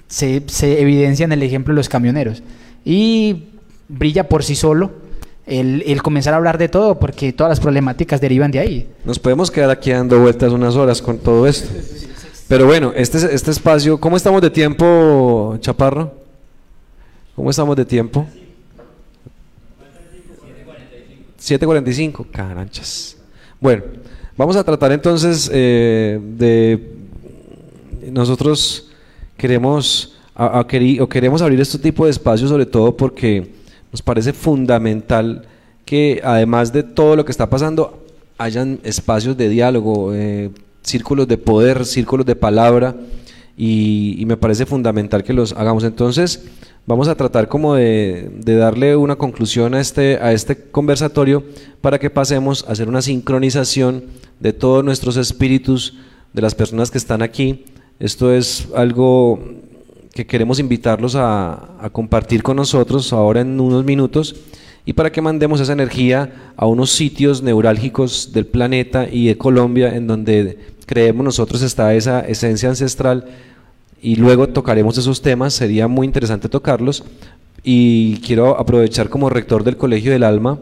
se, 0.06 0.42
se 0.46 0.82
evidencia 0.82 1.24
en 1.24 1.32
el 1.32 1.42
ejemplo 1.42 1.72
de 1.72 1.76
los 1.76 1.88
camioneros. 1.88 2.42
Y 2.84 3.44
brilla 3.88 4.28
por 4.28 4.44
sí 4.44 4.56
solo 4.56 5.03
el, 5.46 5.82
el, 5.86 6.02
comenzar 6.02 6.34
a 6.34 6.38
hablar 6.38 6.58
de 6.58 6.68
todo, 6.68 6.98
porque 6.98 7.32
todas 7.32 7.50
las 7.50 7.60
problemáticas 7.60 8.20
derivan 8.20 8.50
de 8.50 8.58
ahí. 8.58 8.88
Nos 9.04 9.18
podemos 9.18 9.50
quedar 9.50 9.70
aquí 9.70 9.90
dando 9.90 10.18
vueltas 10.20 10.52
unas 10.52 10.74
horas 10.76 11.02
con 11.02 11.18
todo 11.18 11.46
esto. 11.46 11.68
Pero 12.48 12.66
bueno, 12.66 12.92
este, 12.94 13.34
este 13.34 13.50
espacio, 13.50 13.98
¿cómo 13.98 14.16
estamos 14.16 14.40
de 14.42 14.50
tiempo, 14.50 15.56
Chaparro? 15.60 16.12
¿Cómo 17.34 17.50
estamos 17.50 17.76
de 17.76 17.84
tiempo? 17.84 18.26
7.45, 21.40 22.30
caranchas. 22.30 23.16
Bueno, 23.60 23.82
vamos 24.36 24.56
a 24.56 24.64
tratar 24.64 24.92
entonces 24.92 25.50
eh, 25.52 26.18
de... 26.22 26.92
Nosotros 28.10 28.90
queremos, 29.36 30.16
a, 30.34 30.60
a, 30.60 30.66
queremos 30.66 31.42
abrir 31.42 31.60
este 31.60 31.78
tipo 31.78 32.04
de 32.04 32.10
espacios 32.10 32.50
sobre 32.50 32.66
todo 32.66 32.96
porque 32.96 33.50
nos 33.94 34.02
parece 34.02 34.32
fundamental 34.32 35.42
que 35.84 36.20
además 36.24 36.72
de 36.72 36.82
todo 36.82 37.14
lo 37.14 37.24
que 37.24 37.30
está 37.30 37.48
pasando, 37.48 38.04
hayan 38.38 38.80
espacios 38.82 39.36
de 39.36 39.48
diálogo, 39.48 40.12
eh, 40.12 40.50
círculos 40.82 41.28
de 41.28 41.38
poder, 41.38 41.86
círculos 41.86 42.26
de 42.26 42.34
palabra, 42.34 42.96
y, 43.56 44.24
me 44.26 44.36
parece 44.36 44.66
fundamental 44.66 45.22
que 45.22 45.32
los 45.32 45.52
hagamos. 45.52 45.84
Entonces, 45.84 46.42
vamos 46.86 47.06
a 47.06 47.14
tratar 47.14 47.46
como 47.46 47.76
de, 47.76 48.32
de, 48.36 48.56
darle 48.56 48.96
una 48.96 49.14
conclusión 49.14 49.74
a 49.74 49.80
este, 49.80 50.18
a 50.20 50.32
este 50.32 50.56
conversatorio 50.72 51.44
para 51.80 52.00
que 52.00 52.10
pasemos 52.10 52.64
a 52.66 52.72
hacer 52.72 52.88
una 52.88 53.00
sincronización 53.00 54.02
de 54.40 54.52
todos 54.52 54.82
nuestros 54.82 55.16
espíritus, 55.16 55.96
de 56.32 56.42
las 56.42 56.56
personas 56.56 56.90
que 56.90 56.98
están 56.98 57.22
aquí. 57.22 57.64
Esto 58.00 58.34
es 58.34 58.66
algo 58.74 59.38
que 60.14 60.24
queremos 60.24 60.60
invitarlos 60.60 61.16
a, 61.16 61.90
compartir 61.92 62.42
con 62.42 62.56
nosotros 62.56 63.12
ahora 63.12 63.40
en 63.40 63.58
unos 63.58 63.84
minutos 63.84 64.36
y 64.86 64.92
para 64.92 65.10
que 65.10 65.20
mandemos 65.20 65.60
esa 65.60 65.72
energía 65.72 66.52
a 66.56 66.66
unos 66.66 66.92
sitios 66.92 67.42
neurálgicos 67.42 68.32
del 68.32 68.46
planeta 68.46 69.08
y 69.10 69.26
de 69.26 69.36
Colombia 69.36 69.96
en 69.96 70.06
donde 70.06 70.58
creemos 70.86 71.24
nosotros 71.24 71.62
está 71.62 71.94
esa 71.94 72.20
esencia 72.20 72.68
ancestral 72.68 73.26
y 74.00 74.14
luego 74.16 74.48
tocaremos 74.48 74.96
esos 74.98 75.20
temas, 75.20 75.54
sería 75.54 75.88
muy 75.88 76.06
interesante 76.06 76.48
tocarlos. 76.48 77.02
Y 77.64 78.18
quiero 78.18 78.60
aprovechar 78.60 79.08
como 79.08 79.30
rector 79.30 79.64
del 79.64 79.78
Colegio 79.78 80.12
del 80.12 80.22
Alma 80.22 80.58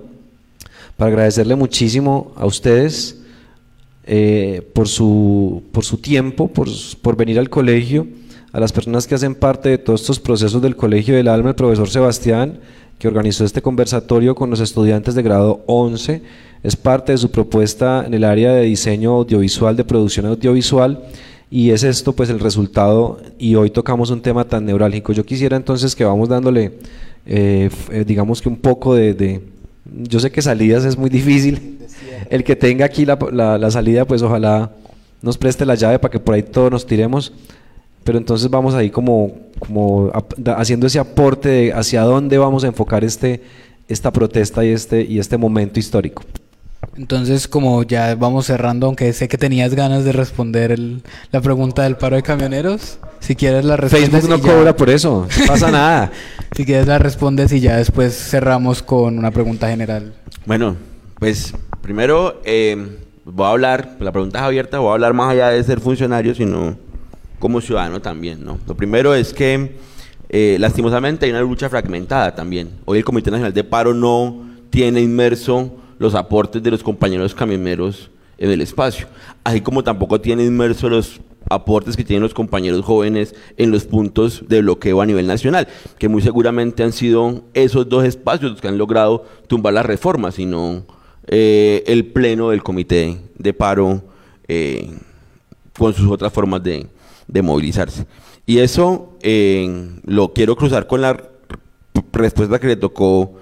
para 0.97 1.09
agradecerle 1.11 1.57
muchísimo 1.57 2.33
a 2.37 2.47
ustedes 2.47 3.21
eh, 4.07 4.63
por, 4.73 4.87
su, 4.87 5.65
por 5.73 5.85
su 5.85 5.99
tiempo, 5.99 6.47
por, 6.49 6.69
por 7.03 7.17
venir 7.17 7.41
al 7.41 7.51
colegio 7.51 8.07
a 8.53 8.61
las 8.61 8.73
personas 8.73 9.07
que 9.07 9.15
hacen 9.15 9.35
parte 9.35 9.71
de 9.71 9.79
todos 9.79 10.03
estos 10.03 10.21
procesos 10.21 10.61
del 10.61 10.77
Colegio 10.77 11.17
del 11.17 11.29
Alma, 11.29 11.51
el 11.51 11.55
profesor 11.55 11.89
Sebastián, 11.89 12.61
que 12.99 13.09
organizó 13.09 13.45
este 13.45 13.63
conversatorio 13.63 14.35
con 14.35 14.51
los 14.51 14.61
estudiantes 14.61 15.15
de 15.15 15.23
grado 15.23 15.63
11, 15.67 16.23
es 16.63 16.77
parte 16.77 17.13
de 17.13 17.19
su 17.19 17.31
propuesta 17.31 18.05
en 18.07 18.15
el 18.15 18.25
área 18.25 18.53
de 18.53 18.63
diseño 18.63 19.13
audiovisual, 19.13 19.77
de 19.77 19.85
producción 19.85 20.27
audiovisual, 20.27 21.03
y 21.51 21.71
es 21.71 21.83
esto 21.83 22.13
pues 22.13 22.29
el 22.31 22.41
resultado, 22.41 23.21
y 23.39 23.55
hoy 23.55 23.71
tocamos 23.71 24.11
un 24.11 24.21
tema 24.21 24.45
tan 24.45 24.67
neurálgico. 24.67 25.13
Yo 25.13 25.25
quisiera 25.25 25.57
entonces 25.57 25.97
que 25.97 26.05
vamos 26.05 26.29
dándole, 26.29 26.79
eh, 27.27 27.71
eh, 27.91 28.05
digamos 28.07 28.43
que 28.43 28.49
un 28.49 28.57
poco 28.57 28.95
de, 28.95 29.15
de, 29.15 29.41
yo 30.05 30.21
sé 30.21 30.31
que 30.31 30.43
salidas 30.43 30.85
es 30.85 30.97
muy 30.97 31.11
difícil, 31.11 31.79
el 32.29 32.45
que 32.45 32.55
tenga 32.55 32.85
aquí 32.85 33.07
la, 33.07 33.19
la, 33.33 33.59
la 33.59 33.71
salida 33.71 34.05
pues 34.05 34.23
ojalá 34.23 34.73
nos 35.23 35.39
preste 35.39 35.65
la 35.65 35.75
llave 35.75 35.99
para 35.99 36.13
que 36.13 36.19
por 36.19 36.35
ahí 36.35 36.43
todos 36.43 36.71
nos 36.71 36.87
tiremos, 36.87 37.33
pero 38.05 38.19
entonces 38.19 38.51
vamos 38.51 38.75
ahí 38.75 38.91
como, 38.91 39.33
como 39.59 40.11
haciendo 40.57 40.87
ese 40.87 40.99
aporte 40.99 41.49
de 41.49 41.73
hacia 41.73 42.03
dónde 42.03 42.39
vamos 42.39 42.65
a 42.65 42.69
enfocar 42.69 43.05
este, 43.05 43.43
esta 43.89 44.13
protesta 44.13 44.65
y 44.65 44.71
este, 44.71 45.03
y 45.03 45.19
este 45.19 45.37
momento 45.37 45.79
histórico. 45.79 46.23
Entonces, 46.97 47.49
como 47.49 47.85
ya 47.85 48.15
vamos 48.17 48.47
cerrando, 48.47 48.87
aunque 48.87 49.13
sé 49.13 49.29
que 49.29 49.39
tenías 49.39 49.75
ganas 49.75 50.05
de 50.05 50.13
responder 50.13 50.73
el, 50.73 51.03
la 51.31 51.41
pregunta 51.41 51.85
del 51.85 51.97
paro 51.97 52.17
de 52.17 52.23
camioneros, 52.23 52.99
si 53.21 53.35
quieres 53.35 53.65
la 53.65 53.77
respondes. 53.77 54.11
Facebook 54.11 54.29
no 54.29 54.41
cobra 54.41 54.65
ya, 54.65 54.77
por 54.77 54.91
eso, 54.91 55.27
no 55.41 55.47
pasa 55.47 55.71
nada. 55.71 56.13
si 56.55 56.67
quieres 56.67 56.87
la 56.87 56.99
respondes 56.99 57.53
y 57.53 57.61
ya 57.61 57.77
después 57.77 58.15
cerramos 58.15 58.83
con 58.83 59.17
una 59.17 59.31
pregunta 59.31 59.69
general. 59.69 60.13
Bueno, 60.45 60.77
pues 61.19 61.55
primero 61.81 62.43
eh, 62.45 62.99
voy 63.25 63.47
a 63.47 63.51
hablar, 63.51 63.97
la 64.01 64.13
pregunta 64.13 64.41
es 64.41 64.45
abierta, 64.45 64.79
voy 64.81 64.91
a 64.91 64.93
hablar 64.95 65.15
más 65.15 65.31
allá 65.31 65.49
de 65.49 65.63
ser 65.63 65.81
funcionario, 65.81 66.35
sino 66.35 66.77
como 67.43 67.61
ciudadano 67.61 68.01
también, 68.01 68.45
¿no? 68.45 68.61
Lo 68.69 68.77
primero 68.77 69.17
es 69.17 69.33
que 69.33 69.73
eh, 70.29 70.57
lastimosamente 70.61 71.27
hay 71.27 71.33
una 71.33 71.41
lucha 71.41 71.69
fragmentada 71.69 72.33
también. 72.37 72.71
Hoy 72.85 72.99
el 72.99 73.05
Comité 73.05 73.33
Nacional 73.33 73.53
de 73.53 73.65
Paro 73.65 73.93
no 73.93 74.47
tiene 74.71 75.01
inmerso 75.01 75.73
los 75.99 76.15
aportes 76.15 76.63
de 76.63 76.71
los 76.71 76.85
compañeros 76.85 77.35
camioneros 77.35 78.13
en 78.39 78.53
el 78.53 78.61
espacio, 78.61 79.09
así 79.43 79.61
como 79.61 79.83
tampoco 79.83 80.21
tiene 80.21 80.45
inmerso 80.45 80.89
los 80.89 81.21
aportes 81.51 81.97
que 81.97 82.05
tienen 82.05 82.23
los 82.23 82.33
compañeros 82.33 82.85
jóvenes 82.85 83.35
en 83.57 83.73
los 83.73 83.87
puntos 83.87 84.45
de 84.47 84.63
bloqueo 84.63 85.01
a 85.01 85.07
nivel 85.07 85.27
nacional, 85.27 85.67
que 85.99 86.07
muy 86.07 86.23
seguramente 86.23 86.85
han 86.85 86.93
sido 86.93 87.43
esos 87.55 87.89
dos 87.89 88.05
espacios 88.05 88.53
los 88.53 88.61
que 88.61 88.69
han 88.69 88.79
logrado 88.79 89.27
tumbar 89.49 89.75
las 89.75 89.85
reformas, 89.85 90.37
sino 90.37 90.85
eh, 91.27 91.83
el 91.89 92.07
pleno 92.07 92.51
del 92.51 92.63
comité 92.63 93.19
de 93.37 93.53
paro 93.53 94.05
eh, 94.47 94.93
con 95.77 95.93
sus 95.93 96.09
otras 96.09 96.33
formas 96.33 96.63
de, 96.63 96.87
movilizarse. 97.41 98.05
Y 98.45 98.59
eso 98.59 99.17
eh, 99.23 99.89
lo 100.05 100.35
quiero 100.35 100.57
cruzar 100.57 100.87
con 100.87 101.01
la 101.01 101.23
respuesta 102.13 102.59
que 102.59 102.67
le 102.67 102.77
tocó 102.77 103.37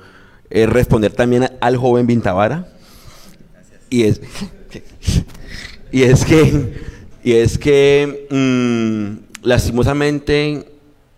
responder 0.51 1.13
también 1.13 1.51
al 1.61 1.77
joven 1.77 2.07
Vintavara. 2.07 2.69
Y 3.89 4.03
es, 4.03 4.21
y 5.91 6.03
es 6.03 6.25
que 6.25 6.91
y 7.23 7.33
es 7.33 7.59
que, 7.59 8.27
mm, 8.31 9.47
lastimosamente, 9.47 10.67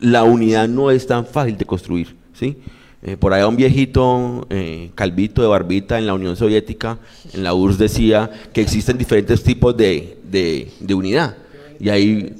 la 0.01 0.25
unidad 0.25 0.69
no 0.69 0.91
es 0.91 1.07
tan 1.07 1.27
fácil 1.27 1.57
de 1.57 1.65
construir. 1.65 2.17
¿sí? 2.33 2.59
Eh, 3.03 3.17
por 3.17 3.33
allá 3.33 3.47
un 3.47 3.57
viejito, 3.57 4.47
eh, 4.51 4.91
calvito 4.95 5.43
de 5.43 5.49
barbita 5.49 5.99
en 5.99 6.07
la 6.07 6.15
Unión 6.15 6.37
Soviética, 6.37 6.99
en 7.33 7.45
la 7.45 7.55
URSS, 7.55 7.79
decía 7.79 8.31
que 8.53 8.63
existen 8.63 8.99
diferentes 8.99 9.43
tipos 9.43 9.77
de, 9.77 10.19
de, 10.25 10.95
unidad. 10.95 11.37
Y 11.83 11.91
hay, 11.91 12.35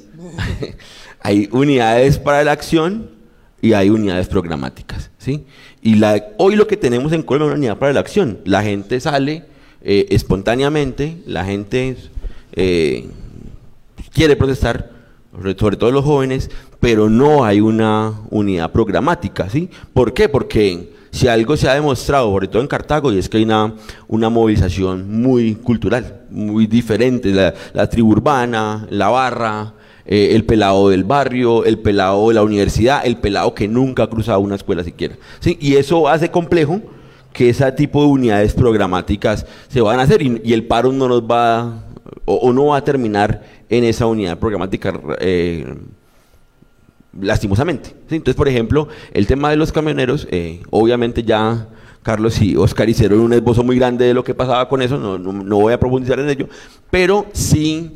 hay 1.19 1.49
unidades 1.51 2.17
para 2.17 2.43
la 2.45 2.53
acción 2.53 3.09
y 3.61 3.73
hay 3.73 3.89
unidades 3.89 4.27
programáticas. 4.29 5.11
¿sí? 5.17 5.45
Y 5.81 5.95
la, 5.95 6.23
hoy 6.37 6.55
lo 6.55 6.65
que 6.65 6.77
tenemos 6.77 7.11
en 7.11 7.23
Colombia 7.23 7.53
es 7.53 7.57
una 7.57 7.59
unidad 7.59 7.77
para 7.77 7.91
la 7.91 7.99
acción. 7.99 8.39
La 8.45 8.63
gente 8.63 9.01
sale 9.01 9.43
eh, 9.81 10.07
espontáneamente, 10.11 11.17
la 11.25 11.43
gente 11.43 11.97
quiere 14.13 14.35
protestar, 14.37 14.91
sobre 15.59 15.75
todo 15.75 15.91
los 15.91 16.05
jóvenes, 16.05 16.49
pero 16.79 17.09
no 17.09 17.43
hay 17.43 17.59
una 17.59 18.21
unidad 18.29 18.71
programática, 18.71 19.49
¿sí? 19.49 19.69
¿Por 19.93 20.13
qué? 20.13 20.29
Porque 20.29 20.93
si 21.13 21.27
algo 21.27 21.55
se 21.55 21.69
ha 21.69 21.75
demostrado, 21.75 22.31
sobre 22.31 22.47
todo 22.47 22.63
en 22.63 22.67
Cartago, 22.67 23.13
y 23.13 23.19
es 23.19 23.29
que 23.29 23.37
hay 23.37 23.43
una, 23.43 24.29
movilización 24.29 25.21
muy 25.21 25.53
cultural, 25.53 26.23
muy 26.31 26.65
diferente, 26.65 27.31
la, 27.73 27.87
tribu 27.87 28.13
urbana, 28.13 28.87
la 28.89 29.09
barra, 29.09 29.73
eh, 30.07 30.29
el 30.31 30.43
pelado 30.43 30.89
del 30.89 31.03
barrio, 31.03 31.65
el 31.65 31.77
pelado 31.77 32.29
de 32.29 32.33
la 32.33 32.41
universidad, 32.41 33.05
el 33.05 33.17
pelado 33.17 33.53
que 33.53 33.67
nunca 33.67 34.03
ha 34.03 34.09
cruzado 34.09 34.39
una 34.39 34.55
escuela 34.55 34.83
siquiera. 34.83 35.15
Y 35.59 35.75
eso 35.75 36.07
hace 36.07 36.31
complejo 36.31 36.81
que 37.31 37.49
ese 37.49 37.71
tipo 37.73 38.01
de 38.01 38.07
unidades 38.07 38.55
programáticas 38.55 39.45
se 39.67 39.81
van 39.81 39.99
a 39.99 40.03
hacer 40.03 40.23
y, 40.23 40.51
el 40.51 40.65
paro 40.65 40.91
no 40.91 41.07
nos 41.07 41.21
va 41.21 41.83
o, 42.25 42.51
no 42.51 42.67
va 42.67 42.77
a 42.77 42.83
terminar 42.83 43.43
en 43.69 43.83
esa 43.83 44.07
unidad 44.07 44.39
programática 44.39 44.99
eh, 45.19 45.75
lastimosamente. 47.19 47.91
Entonces, 48.09 48.35
por 48.35 48.47
ejemplo, 48.47 48.87
el 49.13 49.27
tema 49.27 49.49
de 49.49 49.55
los 49.55 49.71
camioneros, 49.71 50.27
eh, 50.31 50.61
obviamente 50.69 51.23
ya 51.23 51.67
Carlos 52.01 52.41
y 52.41 52.55
Oscar 52.55 52.89
hicieron 52.89 53.19
un 53.19 53.33
esbozo 53.33 53.63
muy 53.63 53.77
grande 53.77 54.05
de 54.05 54.13
lo 54.13 54.23
que 54.23 54.35
pasaba 54.35 54.67
con 54.67 54.81
eso, 54.81 54.97
no, 54.97 55.17
no, 55.17 55.57
voy 55.57 55.73
a 55.73 55.79
profundizar 55.79 56.19
en 56.19 56.29
ello, 56.29 56.49
pero 56.91 57.25
sí 57.33 57.91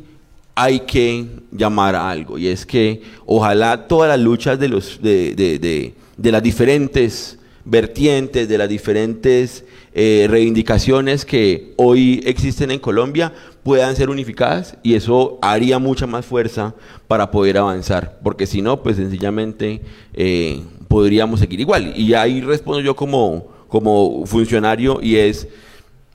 hay 0.54 0.80
que 0.80 1.26
llamar 1.52 1.94
a 1.94 2.10
algo, 2.10 2.38
y 2.38 2.48
es 2.48 2.66
que 2.66 3.02
ojalá 3.26 3.86
todas 3.86 4.08
las 4.08 4.18
luchas 4.18 4.58
de, 4.58 4.68
los, 4.68 5.00
de, 5.00 5.34
de, 5.34 5.94
de 6.16 6.32
las 6.32 6.42
diferentes 6.42 7.38
vertientes, 7.64 8.48
de 8.48 8.58
las 8.58 8.68
diferentes 8.68 9.64
eh, 9.92 10.26
reivindicaciones 10.28 11.24
que 11.24 11.74
hoy 11.76 12.22
existen 12.24 12.70
en 12.70 12.78
Colombia 12.78 13.32
puedan 13.68 13.94
ser 13.96 14.08
unificadas 14.08 14.78
y 14.82 14.94
eso 14.94 15.38
haría 15.42 15.78
mucha 15.78 16.06
más 16.06 16.24
fuerza 16.24 16.74
para 17.06 17.30
poder 17.30 17.58
avanzar, 17.58 18.18
porque 18.22 18.46
si 18.46 18.62
no, 18.62 18.82
pues 18.82 18.96
sencillamente 18.96 19.82
eh, 20.14 20.62
podríamos 20.88 21.40
seguir 21.40 21.60
igual. 21.60 21.92
Y 21.94 22.14
ahí 22.14 22.40
respondo 22.40 22.80
yo 22.80 22.96
como, 22.96 23.46
como 23.68 24.24
funcionario 24.24 25.00
y 25.02 25.16
es, 25.16 25.48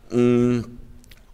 mm, 0.10 0.62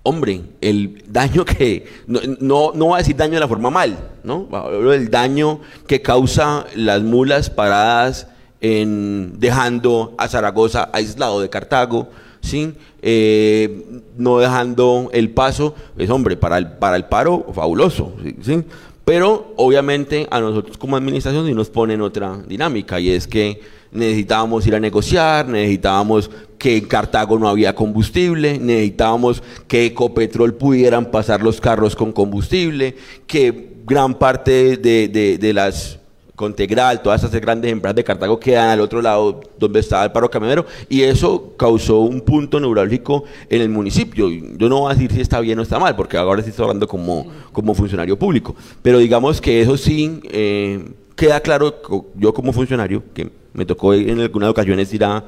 hombre, 0.04 0.42
el 0.60 1.06
daño 1.08 1.46
que, 1.46 1.86
no, 2.06 2.20
no, 2.42 2.74
no 2.76 2.88
va 2.90 2.98
a 2.98 3.00
decir 3.00 3.16
daño 3.16 3.36
de 3.36 3.40
la 3.40 3.48
forma 3.48 3.70
mal, 3.70 3.98
¿no? 4.26 4.50
El 4.92 5.10
daño 5.10 5.62
que 5.88 6.02
causa 6.02 6.66
las 6.76 7.02
mulas 7.02 7.50
paradas 7.50 8.28
en 8.60 9.40
dejando 9.40 10.16
a 10.18 10.28
Zaragoza 10.28 10.90
aislado 10.92 11.40
de 11.40 11.50
Cartago, 11.50 12.10
¿sí? 12.42 12.74
Eh, 13.02 14.02
no 14.18 14.40
dejando 14.40 15.10
el 15.14 15.30
paso, 15.30 15.76
es 15.98 16.10
hombre, 16.10 16.38
para 16.38 16.58
el, 16.58 16.72
para 16.74 16.96
el 16.96 17.06
paro, 17.06 17.46
fabuloso, 17.54 18.14
¿sí? 18.42 18.64
pero 19.06 19.54
obviamente 19.56 20.28
a 20.30 20.40
nosotros 20.40 20.78
como 20.78 20.96
administración 20.96 21.48
sí 21.48 21.54
nos 21.54 21.70
ponen 21.70 22.02
otra 22.02 22.38
dinámica 22.48 23.00
y 23.00 23.10
es 23.10 23.28
que 23.28 23.60
necesitábamos 23.92 24.68
ir 24.68 24.76
a 24.76 24.80
negociar, 24.80 25.48
necesitábamos 25.48 26.30
que 26.58 26.78
en 26.78 26.86
Cartago 26.86 27.40
no 27.40 27.48
había 27.48 27.74
combustible, 27.74 28.60
necesitábamos 28.60 29.42
que 29.68 29.88
Ecopetrol 29.88 30.54
pudieran 30.54 31.10
pasar 31.10 31.42
los 31.42 31.60
carros 31.60 31.96
con 31.96 32.12
combustible, 32.12 32.96
que 33.26 33.78
gran 33.86 34.14
parte 34.14 34.78
de, 34.78 35.08
de 35.08 35.54
las 35.54 35.99
Contegral, 36.40 37.02
todas 37.02 37.22
esas 37.22 37.42
grandes 37.42 37.70
empresas 37.70 37.98
de 37.98 38.04
Cartago 38.06 38.40
quedan 38.40 38.70
al 38.70 38.80
otro 38.80 39.02
lado 39.02 39.42
donde 39.60 39.82
estaba 39.82 40.06
el 40.06 40.14
paro 40.14 40.32
camionero 40.32 40.66
y 40.88 41.02
eso 41.02 41.52
causó 41.58 42.00
un 42.00 42.22
punto 42.22 42.62
neurálgico 42.62 43.26
en 43.50 43.62
el 43.62 43.68
municipio. 43.68 44.30
Yo 44.30 44.70
no 44.70 44.80
voy 44.80 44.90
a 44.90 44.96
decir 44.96 45.12
si 45.12 45.20
está 45.20 45.42
bien 45.42 45.60
o 45.60 45.64
está 45.64 45.80
mal, 45.80 45.98
porque 45.98 46.16
ahora 46.16 46.42
sí 46.42 46.52
estoy 46.52 46.64
hablando 46.64 46.88
como, 46.88 47.28
como 47.52 47.76
funcionario 47.76 48.18
público, 48.18 48.56
pero 48.82 49.00
digamos 49.00 49.42
que 49.42 49.60
eso 49.60 49.76
sí 49.76 50.22
eh, 50.32 50.82
queda 51.18 51.42
claro, 51.42 51.82
yo 52.16 52.34
como 52.34 52.54
funcionario, 52.54 53.04
que 53.14 53.30
me 53.52 53.66
tocó 53.66 53.94
en 53.94 54.22
algunas 54.22 54.50
ocasiones 54.50 54.94
ir 54.94 55.04
a, 55.04 55.26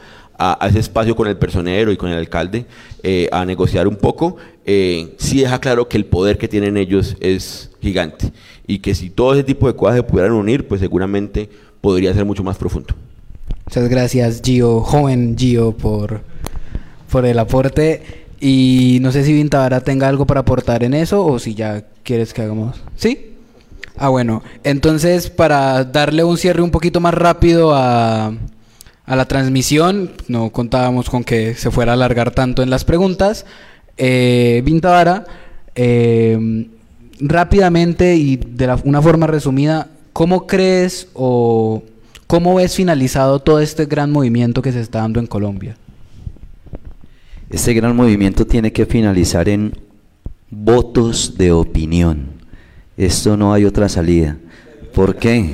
ese 0.62 0.80
espacio 0.80 1.14
con 1.14 1.28
el 1.28 1.36
personero 1.36 1.92
y 1.92 1.98
con 1.98 2.10
el 2.10 2.18
alcalde 2.18 2.66
eh, 3.04 3.28
a 3.34 3.44
negociar 3.46 3.86
un 3.86 3.98
poco, 3.98 4.38
eh, 4.66 5.14
sí 5.18 5.42
deja 5.42 5.60
claro 5.60 5.90
que 5.90 5.98
el 5.98 6.06
poder 6.06 6.38
que 6.38 6.48
tienen 6.48 6.78
ellos 6.78 7.18
es 7.20 7.70
gigante 7.82 8.32
y 8.72 8.80
que 8.80 8.96
si 8.96 9.10
todo 9.10 9.34
ese 9.34 9.44
tipo 9.44 9.68
de 9.68 9.76
cosas 9.76 9.98
se 9.98 10.04
pudieran 10.04 10.32
unir, 10.32 10.66
pues 10.66 10.80
seguramente 10.80 11.50
podría 11.82 12.14
ser 12.14 12.24
mucho 12.24 12.42
más 12.42 12.58
profundo. 12.58 12.96
Muchas 13.66 13.90
gracias 13.90 14.42
Gio, 14.42 14.80
joven 14.80 15.36
Gio, 15.38 15.74
por, 15.74 16.22
por 17.12 17.26
el 17.26 17.38
aporte. 17.38 18.02
Y 18.40 19.00
no 19.02 19.12
sé 19.12 19.26
si 19.26 19.34
Vintavara 19.34 19.82
tenga 19.82 20.08
algo 20.08 20.26
para 20.26 20.40
aportar 20.40 20.86
en 20.86 20.94
eso 20.94 21.26
o 21.26 21.38
si 21.38 21.54
ya 21.54 21.84
quieres 22.04 22.34
que 22.34 22.44
hagamos. 22.44 22.78
¿Sí? 22.96 23.34
Ah, 23.98 24.08
bueno. 24.08 24.42
Entonces, 24.64 25.30
para 25.30 25.84
darle 25.84 26.24
un 26.24 26.38
cierre 26.38 26.62
un 26.62 26.72
poquito 26.72 27.02
más 27.02 27.14
rápido 27.14 27.76
a, 27.76 28.28
a 29.06 29.16
la 29.18 29.26
transmisión, 29.26 30.14
no 30.30 30.50
contábamos 30.52 31.10
con 31.10 31.26
que 31.26 31.56
se 31.56 31.72
fuera 31.72 31.92
a 31.92 31.96
alargar 31.96 32.32
tanto 32.32 32.64
en 32.64 32.70
las 32.70 32.86
preguntas. 32.86 33.46
Eh, 33.98 34.62
Vintavara, 34.64 35.26
eh, 35.76 36.68
rápidamente 37.22 38.16
y 38.16 38.36
de 38.36 38.78
una 38.84 39.02
forma 39.02 39.28
resumida, 39.28 39.90
¿cómo 40.14 40.48
crees 40.48 41.08
o 41.14 41.84
cómo 42.28 42.56
ves 42.56 42.76
finalizado 42.76 43.40
todo 43.40 43.60
este 43.60 43.86
gran 43.86 44.12
movimiento 44.12 44.62
que 44.62 44.72
se 44.72 44.82
está 44.82 45.00
dando 45.00 45.20
en 45.20 45.28
Colombia? 45.28 45.78
Este 47.50 47.74
gran 47.74 47.96
movimiento 47.96 48.46
tiene 48.46 48.72
que 48.72 48.86
finalizar 48.86 49.50
en 49.50 49.74
votos 50.50 51.38
de 51.38 51.52
opinión. 51.52 52.28
Esto 52.98 53.38
no 53.38 53.54
hay 53.54 53.66
otra 53.66 53.90
salida. 53.90 54.38
¿Por 54.94 55.16
qué? 55.18 55.52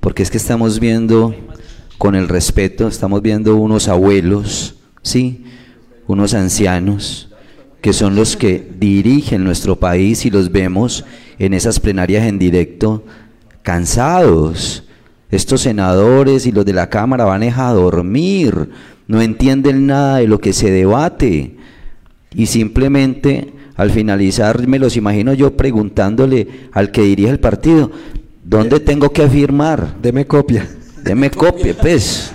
Porque 0.00 0.22
es 0.22 0.30
que 0.30 0.36
estamos 0.36 0.80
viendo, 0.80 1.34
con 1.98 2.14
el 2.14 2.28
respeto, 2.28 2.88
estamos 2.88 3.22
viendo 3.22 3.56
unos 3.56 3.88
abuelos, 3.88 4.74
¿sí? 5.02 5.44
Unos 6.08 6.34
ancianos, 6.34 7.31
que 7.82 7.92
son 7.92 8.14
los 8.14 8.36
que 8.36 8.66
dirigen 8.78 9.44
nuestro 9.44 9.76
país 9.76 10.24
y 10.24 10.30
los 10.30 10.52
vemos 10.52 11.04
en 11.38 11.52
esas 11.52 11.80
plenarias 11.80 12.26
en 12.26 12.38
directo 12.38 13.04
cansados. 13.62 14.84
Estos 15.30 15.62
senadores 15.62 16.46
y 16.46 16.52
los 16.52 16.64
de 16.64 16.74
la 16.74 16.88
Cámara 16.88 17.24
van 17.24 17.42
a 17.42 17.72
dormir, 17.72 18.70
no 19.08 19.20
entienden 19.20 19.86
nada 19.86 20.18
de 20.18 20.28
lo 20.28 20.40
que 20.40 20.52
se 20.52 20.70
debate 20.70 21.56
y 22.34 22.46
simplemente 22.46 23.52
al 23.74 23.90
finalizar 23.90 24.66
me 24.68 24.78
los 24.78 24.96
imagino 24.96 25.32
yo 25.34 25.56
preguntándole 25.56 26.68
al 26.72 26.92
que 26.92 27.02
dirige 27.02 27.30
el 27.30 27.40
partido, 27.40 27.90
¿dónde 28.44 28.78
tengo 28.78 29.10
que 29.10 29.28
firmar? 29.28 29.96
Deme 30.00 30.24
copia. 30.24 30.68
Deme 31.02 31.30
copia, 31.30 31.74
pues. 31.76 32.32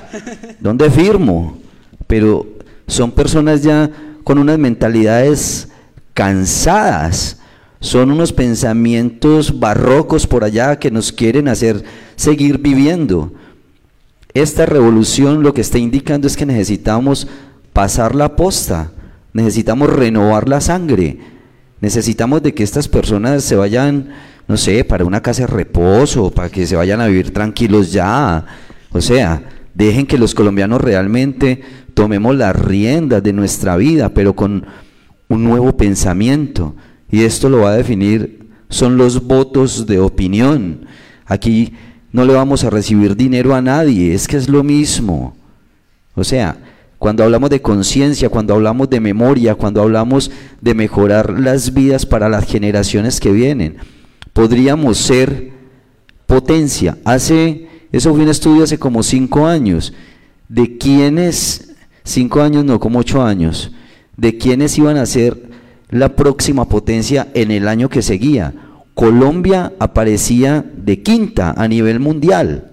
¿Dónde 0.60 0.90
firmo? 0.92 1.58
Pero 2.06 2.46
son 2.86 3.12
personas 3.12 3.64
ya 3.64 3.90
con 4.28 4.40
unas 4.40 4.60
mentalidades 4.60 5.70
cansadas. 6.14 7.40
Son 7.80 8.12
unos 8.12 8.34
pensamientos 8.34 9.58
barrocos 9.58 10.28
por 10.28 10.44
allá 10.44 10.80
que 10.80 10.92
nos 10.92 11.14
quieren 11.14 11.48
hacer 11.48 11.86
seguir 12.18 12.58
viviendo. 12.58 13.32
Esta 14.34 14.66
revolución 14.66 15.44
lo 15.44 15.54
que 15.54 15.62
está 15.62 15.78
indicando 15.78 16.28
es 16.28 16.36
que 16.36 16.46
necesitamos 16.46 17.30
pasar 17.72 18.16
la 18.16 18.36
posta, 18.36 18.92
necesitamos 19.32 19.90
renovar 19.90 20.50
la 20.50 20.60
sangre, 20.60 21.20
necesitamos 21.80 22.44
de 22.44 22.54
que 22.54 22.64
estas 22.64 22.90
personas 22.90 23.46
se 23.46 23.56
vayan 23.56 24.10
no 24.46 24.58
sé, 24.58 24.84
para 24.84 25.06
una 25.06 25.22
casa 25.22 25.44
de 25.44 25.48
reposo, 25.48 26.32
para 26.32 26.50
que 26.50 26.68
se 26.68 26.76
vayan 26.76 27.00
a 27.00 27.08
vivir 27.08 27.32
tranquilos 27.32 27.94
ya. 27.94 28.46
O 28.92 29.00
sea, 29.00 29.42
dejen 29.74 30.06
que 30.06 30.18
los 30.18 30.36
colombianos 30.36 30.82
realmente 30.82 31.62
tomemos 31.98 32.36
las 32.36 32.56
riendas 32.56 33.24
de 33.24 33.34
nuestra 33.34 33.76
vida, 33.76 34.10
pero 34.10 34.36
con 34.36 34.68
un 35.30 35.44
nuevo 35.44 35.76
pensamiento. 35.76 36.76
Y 37.10 37.24
esto 37.24 37.50
lo 37.50 37.62
va 37.62 37.72
a 37.72 37.76
definir, 37.76 38.48
son 38.70 38.98
los 38.98 39.26
votos 39.26 39.88
de 39.88 40.00
opinión. 40.00 40.86
Aquí 41.26 41.74
no 42.12 42.24
le 42.24 42.36
vamos 42.36 42.64
a 42.64 42.70
recibir 42.70 43.16
dinero 43.16 43.56
a 43.56 43.64
nadie, 43.64 44.14
es 44.14 44.28
que 44.28 44.38
es 44.38 44.48
lo 44.48 44.62
mismo. 44.62 45.36
O 46.14 46.24
sea, 46.24 46.60
cuando 47.00 47.24
hablamos 47.24 47.50
de 47.50 47.64
conciencia, 47.64 48.30
cuando 48.30 48.54
hablamos 48.54 48.92
de 48.92 49.00
memoria, 49.00 49.56
cuando 49.56 49.82
hablamos 49.82 50.30
de 50.62 50.76
mejorar 50.76 51.40
las 51.40 51.74
vidas 51.74 52.06
para 52.06 52.30
las 52.30 52.46
generaciones 52.46 53.20
que 53.20 53.32
vienen, 53.32 53.78
podríamos 54.34 55.00
ser 55.00 55.52
potencia. 56.28 56.96
Hace, 57.06 57.68
eso 57.92 58.14
fue 58.14 58.22
un 58.22 58.30
estudio 58.30 58.66
hace 58.66 58.78
como 58.78 59.02
cinco 59.02 59.48
años, 59.48 59.94
de 60.48 60.78
quiénes, 60.78 61.67
cinco 62.08 62.42
años 62.42 62.66
no, 62.66 62.80
como 62.80 63.00
ocho 63.00 63.22
años, 63.22 63.72
de 64.16 64.38
quiénes 64.38 64.78
iban 64.78 64.98
a 64.98 65.06
ser 65.06 65.50
la 65.90 66.16
próxima 66.16 66.68
potencia 66.68 67.28
en 67.34 67.52
el 67.52 67.68
año 67.68 67.90
que 67.90 68.02
seguía. 68.02 68.54
Colombia 68.94 69.74
aparecía 69.80 70.66
de 70.76 71.02
quinta 71.04 71.54
a 71.56 71.68
nivel 71.68 72.00
mundial. 72.00 72.72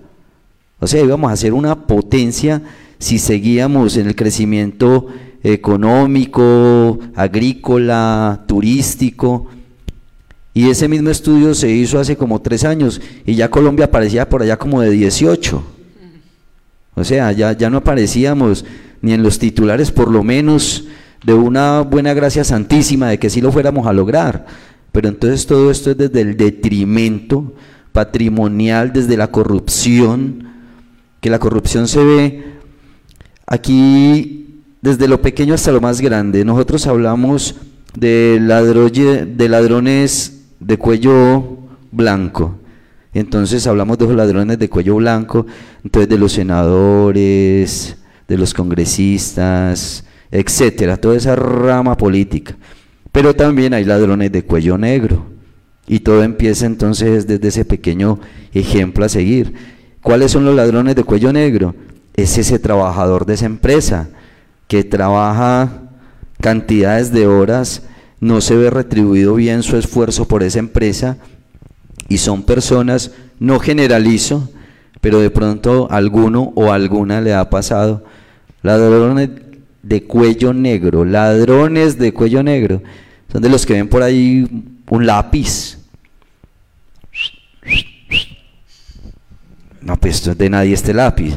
O 0.80 0.86
sea, 0.86 1.02
íbamos 1.02 1.30
a 1.30 1.36
ser 1.36 1.52
una 1.52 1.86
potencia 1.86 2.62
si 2.98 3.18
seguíamos 3.18 3.96
en 3.96 4.06
el 4.06 4.16
crecimiento 4.16 5.08
económico, 5.42 6.98
agrícola, 7.14 8.44
turístico. 8.46 9.48
Y 10.54 10.70
ese 10.70 10.88
mismo 10.88 11.10
estudio 11.10 11.54
se 11.54 11.70
hizo 11.70 11.98
hace 11.98 12.16
como 12.16 12.40
tres 12.40 12.64
años 12.64 13.00
y 13.26 13.34
ya 13.34 13.50
Colombia 13.50 13.86
aparecía 13.86 14.28
por 14.28 14.42
allá 14.42 14.56
como 14.56 14.80
de 14.80 14.90
18. 14.90 15.62
O 16.94 17.04
sea, 17.04 17.32
ya, 17.32 17.52
ya 17.52 17.68
no 17.70 17.78
aparecíamos 17.78 18.64
ni 19.04 19.12
en 19.12 19.22
los 19.22 19.38
titulares 19.38 19.92
por 19.92 20.10
lo 20.10 20.22
menos 20.22 20.84
de 21.24 21.34
una 21.34 21.80
buena 21.82 22.14
gracia 22.14 22.44
santísima 22.44 23.08
de 23.08 23.18
que 23.18 23.30
sí 23.30 23.40
lo 23.40 23.52
fuéramos 23.52 23.86
a 23.86 23.92
lograr. 23.92 24.46
Pero 24.92 25.08
entonces 25.08 25.46
todo 25.46 25.70
esto 25.70 25.90
es 25.90 25.98
desde 25.98 26.20
el 26.20 26.36
detrimento 26.36 27.54
patrimonial, 27.92 28.92
desde 28.92 29.16
la 29.16 29.28
corrupción, 29.28 30.48
que 31.20 31.30
la 31.30 31.38
corrupción 31.38 31.88
se 31.88 32.04
ve 32.04 32.54
Aquí, 33.46 34.62
desde 34.80 35.06
lo 35.06 35.20
pequeño 35.20 35.54
hasta 35.54 35.70
lo 35.70 35.80
más 35.80 36.00
grande, 36.00 36.44
nosotros 36.44 36.86
hablamos 36.86 37.56
de, 37.94 38.40
de 39.36 39.48
ladrones 39.48 40.44
de 40.60 40.78
cuello 40.78 41.58
blanco. 41.92 42.56
Entonces 43.12 43.66
hablamos 43.66 43.98
de 43.98 44.06
los 44.06 44.16
ladrones 44.16 44.58
de 44.58 44.68
cuello 44.68 44.96
blanco, 44.96 45.46
entonces 45.84 46.08
de 46.08 46.18
los 46.18 46.32
senadores, 46.32 47.96
de 48.28 48.38
los 48.38 48.54
congresistas, 48.54 50.04
etcétera, 50.30 50.96
toda 50.96 51.16
esa 51.16 51.36
rama 51.36 51.96
política. 51.96 52.56
Pero 53.12 53.34
también 53.34 53.74
hay 53.74 53.84
ladrones 53.84 54.32
de 54.32 54.42
cuello 54.44 54.76
negro. 54.78 55.26
Y 55.86 56.00
todo 56.00 56.22
empieza 56.22 56.66
entonces 56.66 57.26
desde 57.26 57.48
ese 57.48 57.64
pequeño 57.64 58.18
ejemplo 58.52 59.04
a 59.04 59.08
seguir. 59.08 59.52
¿Cuáles 60.02 60.32
son 60.32 60.44
los 60.44 60.54
ladrones 60.54 60.96
de 60.96 61.04
cuello 61.04 61.32
negro? 61.32 61.74
es 62.16 62.38
ese 62.38 62.58
trabajador 62.58 63.26
de 63.26 63.34
esa 63.34 63.46
empresa 63.46 64.08
que 64.68 64.84
trabaja 64.84 65.82
cantidades 66.40 67.12
de 67.12 67.26
horas, 67.26 67.82
no 68.20 68.40
se 68.40 68.56
ve 68.56 68.70
retribuido 68.70 69.34
bien 69.34 69.62
su 69.62 69.76
esfuerzo 69.76 70.26
por 70.26 70.42
esa 70.42 70.58
empresa 70.58 71.18
y 72.08 72.18
son 72.18 72.44
personas, 72.44 73.10
no 73.38 73.58
generalizo, 73.58 74.50
pero 75.04 75.20
de 75.20 75.28
pronto 75.28 75.86
alguno 75.90 76.50
o 76.54 76.72
alguna 76.72 77.20
le 77.20 77.34
ha 77.34 77.50
pasado, 77.50 78.02
ladrones 78.62 79.28
de 79.82 80.02
cuello 80.04 80.54
negro, 80.54 81.04
ladrones 81.04 81.98
de 81.98 82.14
cuello 82.14 82.42
negro, 82.42 82.82
son 83.30 83.42
de 83.42 83.50
los 83.50 83.66
que 83.66 83.74
ven 83.74 83.86
por 83.86 84.02
ahí 84.02 84.48
un 84.88 85.04
lápiz. 85.04 85.76
No, 89.82 90.00
pues 90.00 90.14
esto 90.14 90.30
es 90.30 90.38
de 90.38 90.48
nadie 90.48 90.72
este 90.72 90.94
lápiz 90.94 91.36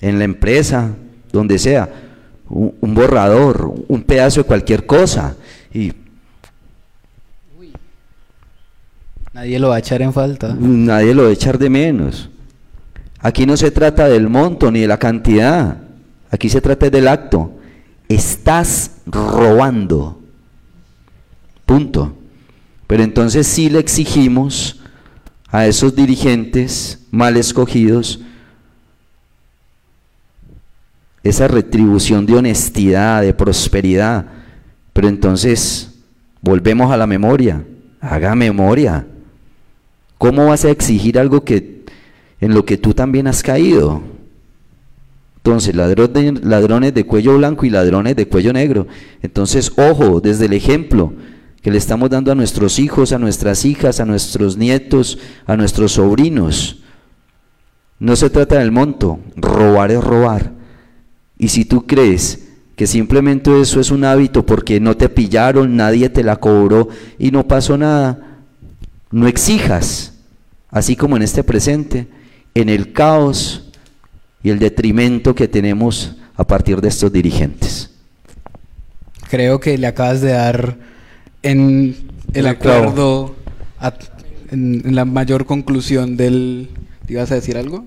en 0.00 0.18
la 0.18 0.24
empresa, 0.24 0.90
donde 1.32 1.58
sea, 1.58 1.90
un, 2.48 2.94
borrador, 2.94 3.74
un 3.88 4.02
pedazo 4.04 4.40
de 4.40 4.46
cualquier 4.46 4.86
cosa. 4.86 5.36
Y 5.70 5.92
nadie 9.34 9.58
lo 9.58 9.68
va 9.68 9.76
a 9.76 9.78
echar 9.80 10.00
en 10.02 10.12
falta. 10.12 10.56
Nadie 10.58 11.14
lo 11.14 11.24
va 11.24 11.28
a 11.28 11.32
echar 11.32 11.58
de 11.58 11.68
menos. 11.68 12.30
Aquí 13.18 13.46
no 13.46 13.56
se 13.56 13.70
trata 13.70 14.08
del 14.08 14.28
monto 14.28 14.70
ni 14.70 14.80
de 14.80 14.86
la 14.86 14.98
cantidad. 14.98 15.78
Aquí 16.30 16.48
se 16.48 16.60
trata 16.60 16.88
del 16.88 17.08
acto. 17.08 17.52
Estás 18.08 18.98
robando. 19.06 20.20
Punto. 21.66 22.16
Pero 22.86 23.02
entonces 23.02 23.46
sí 23.46 23.70
le 23.70 23.78
exigimos 23.78 24.80
a 25.50 25.66
esos 25.66 25.94
dirigentes 25.94 27.00
mal 27.10 27.36
escogidos 27.36 28.20
esa 31.24 31.48
retribución 31.48 32.26
de 32.26 32.36
honestidad, 32.36 33.22
de 33.22 33.32
prosperidad. 33.32 34.26
Pero 34.92 35.08
entonces, 35.08 35.90
volvemos 36.42 36.92
a 36.92 36.96
la 36.98 37.06
memoria, 37.06 37.64
haga 38.00 38.34
memoria. 38.34 39.06
¿Cómo 40.24 40.46
vas 40.46 40.64
a 40.64 40.70
exigir 40.70 41.18
algo 41.18 41.44
que 41.44 41.84
en 42.40 42.54
lo 42.54 42.64
que 42.64 42.78
tú 42.78 42.94
también 42.94 43.26
has 43.26 43.42
caído? 43.42 44.00
Entonces, 45.36 45.74
ladrones, 45.74 46.42
ladrones 46.42 46.94
de 46.94 47.04
cuello 47.04 47.36
blanco 47.36 47.66
y 47.66 47.68
ladrones 47.68 48.16
de 48.16 48.26
cuello 48.26 48.54
negro. 48.54 48.86
Entonces, 49.20 49.70
ojo, 49.76 50.22
desde 50.22 50.46
el 50.46 50.54
ejemplo 50.54 51.12
que 51.60 51.70
le 51.70 51.76
estamos 51.76 52.08
dando 52.08 52.32
a 52.32 52.34
nuestros 52.34 52.78
hijos, 52.78 53.12
a 53.12 53.18
nuestras 53.18 53.66
hijas, 53.66 54.00
a 54.00 54.06
nuestros 54.06 54.56
nietos, 54.56 55.18
a 55.44 55.58
nuestros 55.58 55.92
sobrinos. 55.92 56.82
No 57.98 58.16
se 58.16 58.30
trata 58.30 58.60
del 58.60 58.72
monto, 58.72 59.18
robar 59.36 59.90
es 59.90 60.02
robar. 60.02 60.52
Y 61.36 61.48
si 61.48 61.66
tú 61.66 61.86
crees 61.86 62.48
que 62.76 62.86
simplemente 62.86 63.60
eso 63.60 63.78
es 63.78 63.90
un 63.90 64.04
hábito 64.04 64.46
porque 64.46 64.80
no 64.80 64.96
te 64.96 65.10
pillaron, 65.10 65.76
nadie 65.76 66.08
te 66.08 66.24
la 66.24 66.36
cobró 66.36 66.88
y 67.18 67.30
no 67.30 67.46
pasó 67.46 67.76
nada, 67.76 68.40
no 69.10 69.28
exijas, 69.28 70.13
así 70.74 70.96
como 70.96 71.16
en 71.16 71.22
este 71.22 71.44
presente, 71.44 72.08
en 72.54 72.68
el 72.68 72.92
caos 72.92 73.70
y 74.42 74.50
el 74.50 74.58
detrimento 74.58 75.34
que 75.34 75.48
tenemos 75.48 76.16
a 76.36 76.44
partir 76.44 76.80
de 76.80 76.88
estos 76.88 77.10
dirigentes. 77.12 77.90
Creo 79.30 79.60
que 79.60 79.78
le 79.78 79.86
acabas 79.86 80.20
de 80.20 80.32
dar 80.32 80.76
en 81.42 81.96
el 82.34 82.46
acuerdo, 82.48 83.36
en, 84.50 84.94
la 84.94 85.04
mayor 85.04 85.46
conclusión 85.46 86.16
del... 86.16 86.68
¿Ibas 87.08 87.30
a 87.30 87.36
decir 87.36 87.56
algo? 87.56 87.84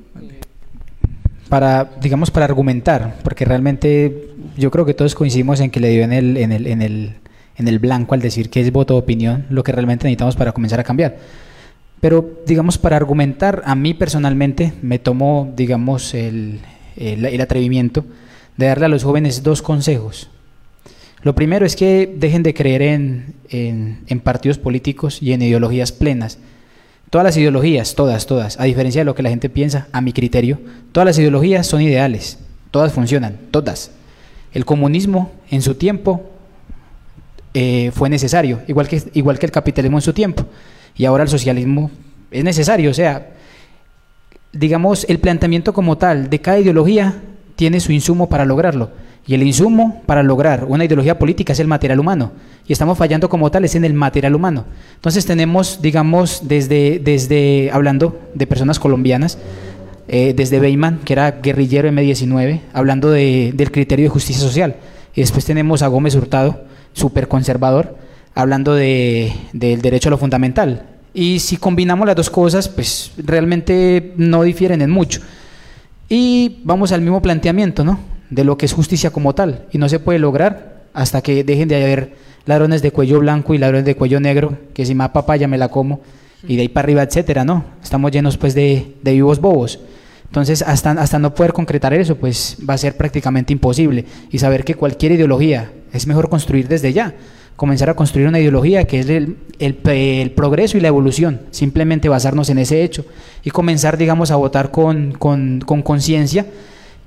para, 1.49 1.91
digamos, 2.01 2.29
para 2.29 2.45
argumentar, 2.45 3.19
porque 3.23 3.45
realmente 3.45 4.29
yo 4.57 4.69
creo 4.69 4.85
que 4.85 4.93
todos 4.93 5.15
coincidimos 5.15 5.59
en 5.61 5.71
que 5.71 5.79
le 5.79 5.89
dio 5.89 6.03
en 6.03 6.11
el, 6.11 6.37
en 6.37 6.51
el, 6.51 6.67
en 6.67 6.81
el, 6.81 7.15
en 7.55 7.67
el 7.67 7.79
blanco 7.79 8.15
al 8.15 8.21
decir 8.21 8.49
que 8.49 8.59
es 8.59 8.71
voto 8.71 8.95
de 8.95 8.99
opinión 8.99 9.45
lo 9.49 9.63
que 9.63 9.71
realmente 9.71 10.05
necesitamos 10.05 10.35
para 10.35 10.51
comenzar 10.51 10.79
a 10.79 10.83
cambiar. 10.83 11.17
Pero, 11.99 12.29
digamos, 12.45 12.77
para 12.77 12.95
argumentar, 12.95 13.63
a 13.65 13.75
mí 13.75 13.93
personalmente 13.93 14.73
me 14.81 14.99
tomó, 14.99 15.51
digamos, 15.55 16.13
el, 16.13 16.59
el, 16.95 17.41
atrevimiento 17.41 18.05
de 18.55 18.67
darle 18.67 18.85
a 18.85 18.89
los 18.89 19.03
jóvenes 19.03 19.43
dos 19.43 19.61
consejos. 19.61 20.29
Lo 21.23 21.33
primero 21.33 21.65
es 21.65 21.75
que 21.75 22.13
dejen 22.17 22.43
de 22.43 22.53
creer 22.53 22.81
en, 22.83 23.33
en, 23.49 24.19
partidos 24.19 24.59
políticos 24.59 25.21
y 25.21 25.33
en 25.33 25.41
ideologías 25.41 25.91
plenas 25.91 26.37
Todas 27.09 27.23
las 27.23 27.37
ideologías, 27.37 27.95
todas, 27.95 28.25
todas, 28.25 28.59
a 28.59 28.65
diferencia 28.65 28.99
de 28.99 29.05
lo 29.05 29.15
que 29.15 29.23
la 29.23 29.29
gente 29.29 29.49
piensa, 29.49 29.87
a 29.93 30.01
mi 30.01 30.11
criterio, 30.11 30.59
todas 30.91 31.05
las 31.05 31.17
ideologías 31.17 31.65
son 31.65 31.81
ideales, 31.81 32.37
todas 32.69 32.91
funcionan, 32.91 33.37
todas. 33.51 33.91
El 34.53 34.65
comunismo 34.65 35.31
en 35.49 35.61
su 35.61 35.75
tiempo 35.75 36.29
eh, 37.53 37.91
fue 37.93 38.09
necesario, 38.09 38.59
igual 38.67 38.89
que, 38.89 39.01
igual 39.13 39.39
que 39.39 39.45
el 39.45 39.53
capitalismo 39.53 39.97
en 39.99 40.01
su 40.01 40.11
tiempo, 40.11 40.47
y 40.97 41.05
ahora 41.05 41.23
el 41.23 41.29
socialismo 41.29 41.91
es 42.31 42.43
necesario, 42.43 42.91
o 42.91 42.93
sea, 42.93 43.29
digamos, 44.51 45.05
el 45.07 45.19
planteamiento 45.19 45.73
como 45.73 45.97
tal 45.97 46.29
de 46.29 46.41
cada 46.41 46.59
ideología 46.59 47.21
tiene 47.55 47.79
su 47.79 47.91
insumo 47.91 48.29
para 48.29 48.45
lograrlo. 48.45 48.91
Y 49.27 49.33
el 49.33 49.43
insumo 49.43 50.01
para 50.05 50.23
lograr 50.23 50.63
una 50.63 50.85
ideología 50.85 51.19
política 51.19 51.51
es 51.51 51.59
el 51.59 51.67
material 51.67 51.99
humano. 51.99 52.31
Y 52.65 52.71
estamos 52.71 52.97
fallando 52.97 53.27
como 53.27 53.51
tales 53.51 53.75
en 53.75 53.83
el 53.83 53.93
material 53.93 54.33
humano. 54.35 54.63
Entonces 54.95 55.25
tenemos, 55.25 55.81
digamos, 55.81 56.43
desde, 56.47 56.99
desde 57.03 57.69
hablando 57.73 58.21
de 58.33 58.47
personas 58.47 58.79
colombianas, 58.79 59.37
eh, 60.07 60.33
desde 60.33 60.61
Beyman, 60.61 60.99
que 61.03 61.11
era 61.11 61.31
guerrillero 61.31 61.89
M19, 61.89 62.61
hablando 62.71 63.11
de, 63.11 63.51
del 63.53 63.69
criterio 63.69 64.05
de 64.05 64.09
justicia 64.09 64.41
social. 64.41 64.77
Y 65.13 65.21
después 65.21 65.43
tenemos 65.43 65.81
a 65.81 65.87
Gómez 65.87 66.15
Hurtado, 66.15 66.61
súper 66.93 67.27
conservador, 67.27 67.97
hablando 68.37 68.75
de, 68.75 69.33
del 69.51 69.81
derecho 69.81 70.09
a 70.09 70.11
lo 70.11 70.17
fundamental. 70.19 70.85
Y 71.11 71.39
si 71.39 71.57
combinamos 71.57 72.05
las 72.05 72.15
dos 72.15 72.29
cosas, 72.29 72.69
pues 72.69 73.11
realmente 73.17 74.13
no 74.17 74.43
difieren 74.43 74.83
en 74.83 74.91
mucho. 74.91 75.21
Y 76.07 76.59
vamos 76.63 76.91
al 76.91 77.01
mismo 77.01 77.19
planteamiento, 77.19 77.83
¿no? 77.83 77.99
De 78.29 78.43
lo 78.43 78.55
que 78.55 78.67
es 78.67 78.73
justicia 78.73 79.09
como 79.09 79.33
tal. 79.33 79.65
Y 79.71 79.79
no 79.79 79.89
se 79.89 79.99
puede 79.99 80.19
lograr 80.19 80.83
hasta 80.93 81.21
que 81.21 81.43
dejen 81.43 81.67
de 81.67 81.83
haber 81.83 82.15
ladrones 82.45 82.83
de 82.83 82.91
cuello 82.91 83.19
blanco 83.19 83.55
y 83.55 83.57
ladrones 83.57 83.85
de 83.85 83.95
cuello 83.95 84.19
negro, 84.19 84.55
que 84.75 84.85
si 84.85 84.93
más 84.93 85.09
papaya 85.09 85.47
me 85.47 85.57
la 85.57 85.69
como, 85.69 86.01
y 86.47 86.57
de 86.57 86.61
ahí 86.61 86.69
para 86.69 86.85
arriba, 86.85 87.01
etcétera, 87.01 87.43
¿no? 87.43 87.65
Estamos 87.81 88.11
llenos 88.11 88.37
pues 88.37 88.53
de, 88.53 88.93
de 89.01 89.13
vivos 89.13 89.41
bobos. 89.41 89.79
Entonces, 90.25 90.61
hasta, 90.61 90.91
hasta 90.91 91.17
no 91.17 91.33
poder 91.33 91.53
concretar 91.53 91.93
eso, 91.95 92.15
pues 92.17 92.57
va 92.69 92.75
a 92.75 92.77
ser 92.77 92.97
prácticamente 92.97 93.51
imposible. 93.51 94.05
Y 94.29 94.37
saber 94.37 94.63
que 94.63 94.75
cualquier 94.75 95.13
ideología 95.13 95.71
es 95.91 96.05
mejor 96.05 96.29
construir 96.29 96.67
desde 96.67 96.93
ya. 96.93 97.15
Comenzar 97.57 97.89
a 97.89 97.95
construir 97.95 98.29
una 98.29 98.39
ideología 98.39 98.85
que 98.85 98.99
es 98.99 99.09
el, 99.09 100.31
progreso 100.35 100.77
y 100.77 100.79
la 100.79 100.87
evolución. 100.87 101.41
Simplemente 101.51 102.07
basarnos 102.07 102.49
en 102.49 102.59
ese 102.59 102.83
hecho. 102.83 103.03
Y 103.43 103.49
comenzar, 103.49 103.97
digamos, 103.97 104.31
a 104.31 104.37
votar 104.37 104.71
con 104.71 105.11
conciencia 105.83 106.43
con, 106.43 106.53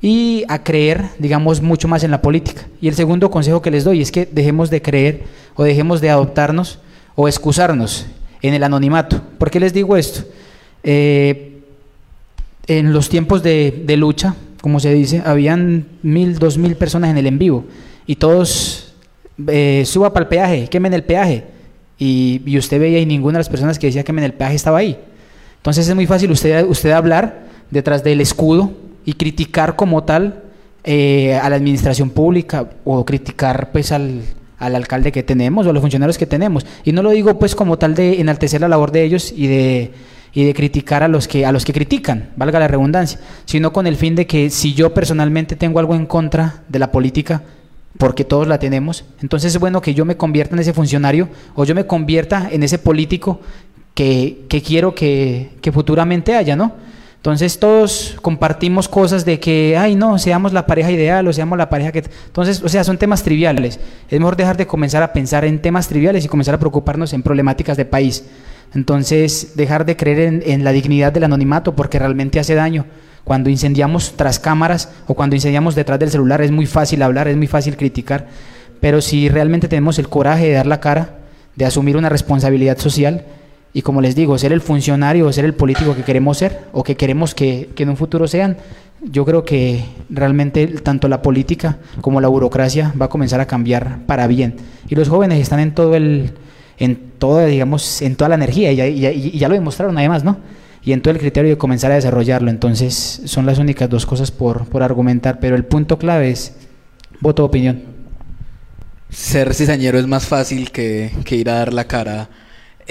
y 0.02 0.44
a 0.48 0.62
creer, 0.62 1.04
digamos, 1.18 1.60
mucho 1.60 1.86
más 1.88 2.04
en 2.04 2.10
la 2.10 2.22
política. 2.22 2.66
Y 2.80 2.88
el 2.88 2.94
segundo 2.94 3.30
consejo 3.30 3.62
que 3.62 3.70
les 3.70 3.84
doy 3.84 4.00
es 4.00 4.10
que 4.10 4.26
dejemos 4.26 4.70
de 4.70 4.82
creer 4.82 5.22
o 5.54 5.64
dejemos 5.64 6.00
de 6.00 6.10
adoptarnos 6.10 6.78
o 7.14 7.28
excusarnos 7.28 8.06
en 8.42 8.54
el 8.54 8.62
anonimato. 8.62 9.20
¿Por 9.38 9.50
qué 9.50 9.60
les 9.60 9.72
digo 9.72 9.96
esto? 9.96 10.24
Eh, 10.82 11.60
en 12.66 12.92
los 12.92 13.08
tiempos 13.08 13.42
de, 13.42 13.82
de, 13.84 13.96
lucha, 13.96 14.34
como 14.62 14.80
se 14.80 14.94
dice, 14.94 15.22
habían 15.24 15.86
mil, 16.02 16.38
dos 16.38 16.56
mil 16.56 16.76
personas 16.76 17.10
en 17.10 17.18
el 17.18 17.26
en 17.26 17.38
vivo 17.38 17.64
y 18.06 18.16
todos 18.16 18.89
eh, 19.48 19.82
suba 19.86 20.12
para 20.12 20.24
el 20.24 20.28
peaje, 20.28 20.68
quemen 20.68 20.94
el 20.94 21.04
peaje. 21.04 21.44
Y, 21.98 22.56
usted 22.56 22.80
veía 22.80 22.98
y 22.98 23.06
ninguna 23.06 23.34
de 23.34 23.40
las 23.40 23.48
personas 23.48 23.78
que 23.78 23.86
decía 23.86 24.02
quemen 24.04 24.24
el 24.24 24.32
peaje 24.32 24.54
estaba 24.54 24.78
ahí. 24.78 24.98
Entonces 25.58 25.86
es 25.86 25.94
muy 25.94 26.06
fácil 26.06 26.30
usted, 26.30 26.66
usted 26.66 26.90
hablar 26.92 27.42
detrás 27.70 28.02
del 28.02 28.20
escudo 28.20 28.72
y 29.04 29.12
criticar 29.12 29.76
como 29.76 30.04
tal 30.04 30.42
eh, 30.84 31.34
a 31.34 31.50
la 31.50 31.56
administración 31.56 32.10
pública 32.10 32.70
o 32.84 33.04
criticar 33.04 33.70
pues 33.70 33.92
al, 33.92 34.22
al 34.58 34.76
alcalde 34.76 35.12
que 35.12 35.22
tenemos 35.22 35.66
o 35.66 35.70
a 35.70 35.72
los 35.74 35.82
funcionarios 35.82 36.16
que 36.16 36.26
tenemos. 36.26 36.64
Y 36.84 36.92
no 36.92 37.02
lo 37.02 37.10
digo 37.10 37.38
pues 37.38 37.54
como 37.54 37.78
tal 37.78 37.94
de 37.94 38.20
enaltecer 38.20 38.62
la 38.62 38.68
labor 38.68 38.92
de 38.92 39.04
ellos 39.04 39.32
y 39.36 39.46
de 39.46 39.90
y 40.32 40.44
de 40.44 40.54
criticar 40.54 41.02
a 41.02 41.08
los 41.08 41.26
que 41.26 41.44
a 41.44 41.52
los 41.52 41.64
que 41.64 41.72
critican, 41.72 42.30
valga 42.36 42.60
la 42.60 42.68
redundancia, 42.68 43.18
sino 43.44 43.72
con 43.72 43.86
el 43.86 43.96
fin 43.96 44.14
de 44.14 44.26
que 44.26 44.50
si 44.50 44.74
yo 44.74 44.94
personalmente 44.94 45.56
tengo 45.56 45.78
algo 45.78 45.94
en 45.94 46.06
contra 46.06 46.62
de 46.68 46.78
la 46.78 46.92
política, 46.92 47.42
porque 47.98 48.24
todos 48.24 48.46
la 48.46 48.58
tenemos, 48.58 49.04
entonces 49.20 49.54
es 49.54 49.60
bueno 49.60 49.82
que 49.82 49.94
yo 49.94 50.04
me 50.04 50.16
convierta 50.16 50.54
en 50.54 50.60
ese 50.60 50.72
funcionario 50.72 51.28
o 51.54 51.64
yo 51.64 51.74
me 51.74 51.86
convierta 51.86 52.48
en 52.50 52.62
ese 52.62 52.78
político 52.78 53.40
que, 53.94 54.46
que 54.48 54.62
quiero 54.62 54.94
que, 54.94 55.50
futuramente 55.72 56.34
haya, 56.34 56.56
¿no? 56.56 56.72
Entonces 57.16 57.58
todos 57.58 58.16
compartimos 58.22 58.88
cosas 58.88 59.26
de 59.26 59.38
que, 59.38 59.76
ay 59.76 59.94
no, 59.94 60.18
seamos 60.18 60.54
la 60.54 60.66
pareja 60.66 60.90
ideal 60.90 61.28
o 61.28 61.32
seamos 61.34 61.58
la 61.58 61.68
pareja 61.68 61.92
que... 61.92 62.04
Entonces, 62.26 62.62
o 62.62 62.68
sea, 62.70 62.82
son 62.82 62.96
temas 62.96 63.22
triviales. 63.22 63.78
Es 64.08 64.18
mejor 64.18 64.36
dejar 64.36 64.56
de 64.56 64.66
comenzar 64.66 65.02
a 65.02 65.12
pensar 65.12 65.44
en 65.44 65.60
temas 65.60 65.86
triviales 65.86 66.24
y 66.24 66.28
comenzar 66.28 66.54
a 66.54 66.58
preocuparnos 66.58 67.12
en 67.12 67.22
problemáticas 67.22 67.76
de 67.76 67.84
país. 67.84 68.24
Entonces, 68.74 69.52
dejar 69.54 69.84
de 69.84 69.96
creer 69.96 70.20
en, 70.20 70.42
en 70.46 70.64
la 70.64 70.72
dignidad 70.72 71.12
del 71.12 71.24
anonimato 71.24 71.76
porque 71.76 71.98
realmente 71.98 72.40
hace 72.40 72.54
daño. 72.54 72.86
Cuando 73.24 73.50
incendiamos 73.50 74.14
tras 74.16 74.38
cámaras 74.38 74.90
o 75.06 75.14
cuando 75.14 75.36
incendiamos 75.36 75.74
detrás 75.74 75.98
del 75.98 76.10
celular 76.10 76.42
es 76.42 76.50
muy 76.50 76.66
fácil 76.66 77.02
hablar, 77.02 77.28
es 77.28 77.36
muy 77.36 77.46
fácil 77.46 77.76
criticar, 77.76 78.28
pero 78.80 79.00
si 79.00 79.28
realmente 79.28 79.68
tenemos 79.68 79.98
el 79.98 80.08
coraje 80.08 80.46
de 80.46 80.54
dar 80.54 80.66
la 80.66 80.80
cara, 80.80 81.18
de 81.54 81.64
asumir 81.64 81.96
una 81.96 82.08
responsabilidad 82.08 82.78
social, 82.78 83.24
y 83.72 83.82
como 83.82 84.00
les 84.00 84.16
digo, 84.16 84.36
ser 84.36 84.52
el 84.52 84.60
funcionario 84.60 85.26
o 85.26 85.32
ser 85.32 85.44
el 85.44 85.54
político 85.54 85.94
que 85.94 86.02
queremos 86.02 86.38
ser 86.38 86.60
o 86.72 86.82
que 86.82 86.96
queremos 86.96 87.34
que, 87.34 87.70
que, 87.74 87.84
en 87.84 87.90
un 87.90 87.96
futuro 87.96 88.26
sean, 88.26 88.56
yo 89.00 89.24
creo 89.24 89.44
que 89.44 89.84
realmente 90.08 90.66
tanto 90.66 91.08
la 91.08 91.22
política 91.22 91.78
como 92.00 92.20
la 92.20 92.28
burocracia 92.28 92.92
va 93.00 93.06
a 93.06 93.08
comenzar 93.08 93.40
a 93.40 93.46
cambiar 93.46 94.00
para 94.06 94.26
bien. 94.26 94.56
Y 94.88 94.96
los 94.96 95.08
jóvenes 95.08 95.40
están 95.40 95.60
en 95.60 95.72
todo 95.72 95.94
el, 95.94 96.32
en 96.78 96.96
toda, 97.18 97.46
digamos, 97.46 98.02
en 98.02 98.16
toda 98.16 98.30
la 98.30 98.34
energía 98.34 98.72
y 98.72 98.76
ya, 98.76 98.86
y, 99.12 99.30
y 99.34 99.38
ya 99.38 99.48
lo 99.48 99.54
demostraron 99.54 99.96
además, 99.96 100.24
¿no? 100.24 100.38
Y 100.82 100.92
en 100.92 101.02
todo 101.02 101.12
el 101.12 101.20
criterio 101.20 101.50
de 101.50 101.58
comenzar 101.58 101.92
a 101.92 101.96
desarrollarlo. 101.96 102.50
Entonces, 102.50 103.22
son 103.24 103.46
las 103.46 103.58
únicas 103.58 103.88
dos 103.88 104.06
cosas 104.06 104.30
por, 104.30 104.66
por 104.66 104.82
argumentar, 104.82 105.38
pero 105.40 105.56
el 105.56 105.64
punto 105.64 105.98
clave 105.98 106.30
es 106.30 106.54
voto 107.20 107.44
opinión. 107.44 107.82
Ser 109.10 109.54
cizañero 109.54 109.98
es 109.98 110.06
más 110.06 110.26
fácil 110.26 110.70
que, 110.70 111.12
que 111.24 111.36
ir 111.36 111.50
a 111.50 111.54
dar 111.54 111.72
la 111.72 111.84
cara 111.84 112.30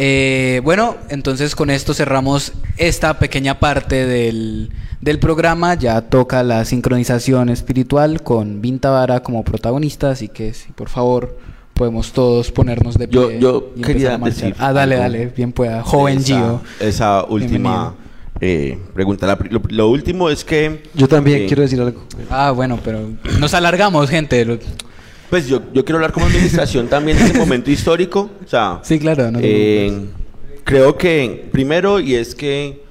eh, 0.01 0.61
bueno, 0.63 0.95
entonces 1.09 1.57
con 1.57 1.69
esto 1.69 1.93
cerramos 1.93 2.53
esta 2.77 3.19
pequeña 3.19 3.59
parte 3.59 4.05
del, 4.05 4.71
del, 5.01 5.19
programa. 5.19 5.73
Ya 5.73 5.99
toca 5.99 6.41
la 6.41 6.63
sincronización 6.63 7.49
espiritual 7.49 8.23
con 8.23 8.61
Vinta 8.61 8.91
Vara 8.91 9.21
como 9.21 9.43
protagonista, 9.43 10.11
así 10.11 10.29
que 10.29 10.53
si 10.53 10.71
por 10.71 10.87
favor 10.87 11.37
podemos 11.79 12.11
todos 12.11 12.51
ponernos 12.51 12.97
de 12.97 13.07
pie. 13.07 13.39
Yo, 13.39 13.39
yo 13.39 13.73
quería 13.81 14.17
decir. 14.17 14.53
Ah, 14.59 14.73
dale, 14.73 14.97
dale, 14.97 15.27
bien 15.27 15.53
pueda. 15.53 15.81
Joven 15.81 16.17
esa, 16.17 16.25
Gio. 16.25 16.61
Esa 16.77 17.23
última 17.23 17.95
eh, 18.41 18.77
pregunta. 18.93 19.25
La, 19.25 19.39
lo, 19.49 19.61
lo, 19.69 19.87
último 19.87 20.29
es 20.29 20.43
que. 20.43 20.83
Yo 20.93 21.07
también 21.07 21.43
eh, 21.43 21.45
quiero 21.47 21.61
decir 21.61 21.79
algo. 21.79 22.03
Ah, 22.29 22.51
bueno, 22.51 22.77
pero 22.83 22.99
nos 23.39 23.53
alargamos, 23.53 24.09
gente. 24.09 24.59
Pues 25.29 25.47
yo, 25.47 25.61
yo 25.73 25.85
quiero 25.85 25.99
hablar 25.99 26.11
como 26.11 26.25
administración 26.25 26.89
también 26.89 27.17
de 27.17 27.23
ese 27.23 27.37
momento 27.37 27.71
histórico. 27.71 28.29
O 28.43 28.47
sea, 28.47 28.81
sí, 28.83 28.99
claro. 28.99 29.31
No 29.31 29.39
eh, 29.41 30.05
creo 30.65 30.97
que, 30.97 31.47
primero, 31.49 32.01
y 32.01 32.15
es 32.15 32.35
que 32.35 32.83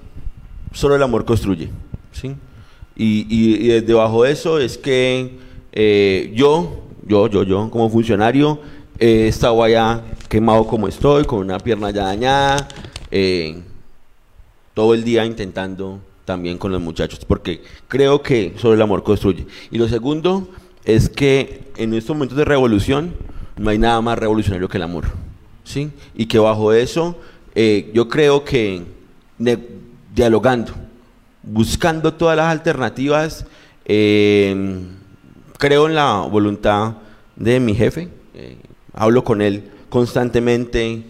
solo 0.73 0.97
el 0.97 1.03
amor 1.03 1.27
construye. 1.27 1.69
¿sí? 2.13 2.35
Y, 2.97 3.27
y, 3.29 3.71
y 3.71 3.81
debajo 3.83 4.25
de 4.25 4.33
eso 4.33 4.59
es 4.59 4.79
que 4.79 5.37
eh, 5.73 6.33
yo, 6.35 6.85
yo, 7.07 7.29
yo, 7.29 7.43
yo, 7.43 7.71
como 7.71 7.91
funcionario, 7.91 8.61
he 8.99 9.29
estado 9.29 9.63
allá 9.63 10.03
quemado 10.29 10.67
como 10.67 10.89
estoy, 10.89 11.25
con 11.25 11.41
una 11.41 11.59
pierna 11.59 11.91
ya 11.91 12.05
dañada, 12.05 12.69
eh, 13.11 13.63
todo 14.75 14.95
el 14.95 15.05
día 15.05 15.25
intentando 15.25 16.01
también 16.25 16.59
con 16.59 16.71
los 16.71 16.81
muchachos, 16.81 17.25
porque 17.25 17.63
creo 17.89 18.23
que 18.23 18.55
solo 18.59 18.75
el 18.75 18.83
amor 18.83 19.03
construye. 19.03 19.47
Y 19.71 19.79
lo 19.79 19.89
segundo 19.89 20.49
es 20.85 21.09
que 21.09 21.65
en 21.77 21.95
estos 21.95 22.15
momentos 22.15 22.37
de 22.37 22.45
revolución 22.45 23.15
no 23.57 23.71
hay 23.71 23.79
nada 23.79 24.01
más 24.01 24.19
revolucionario 24.19 24.69
que 24.69 24.77
el 24.77 24.83
amor. 24.83 25.05
¿sí? 25.65 25.91
Y 26.15 26.27
que 26.27 26.39
bajo 26.39 26.73
eso 26.73 27.17
eh, 27.55 27.91
yo 27.93 28.09
creo 28.09 28.45
que 28.45 28.83
dialogando, 30.15 30.73
buscando 31.43 32.15
todas 32.15 32.37
las 32.37 32.47
alternativas, 32.53 33.47
eh, 33.85 34.81
creo 35.59 35.89
en 35.89 35.95
la 35.95 36.21
voluntad 36.31 36.95
de 37.37 37.59
mi 37.59 37.75
jefe, 37.75 38.09
hablo 38.99 39.23
con 39.25 39.41
él 39.41 39.65
constantemente, 39.89 41.05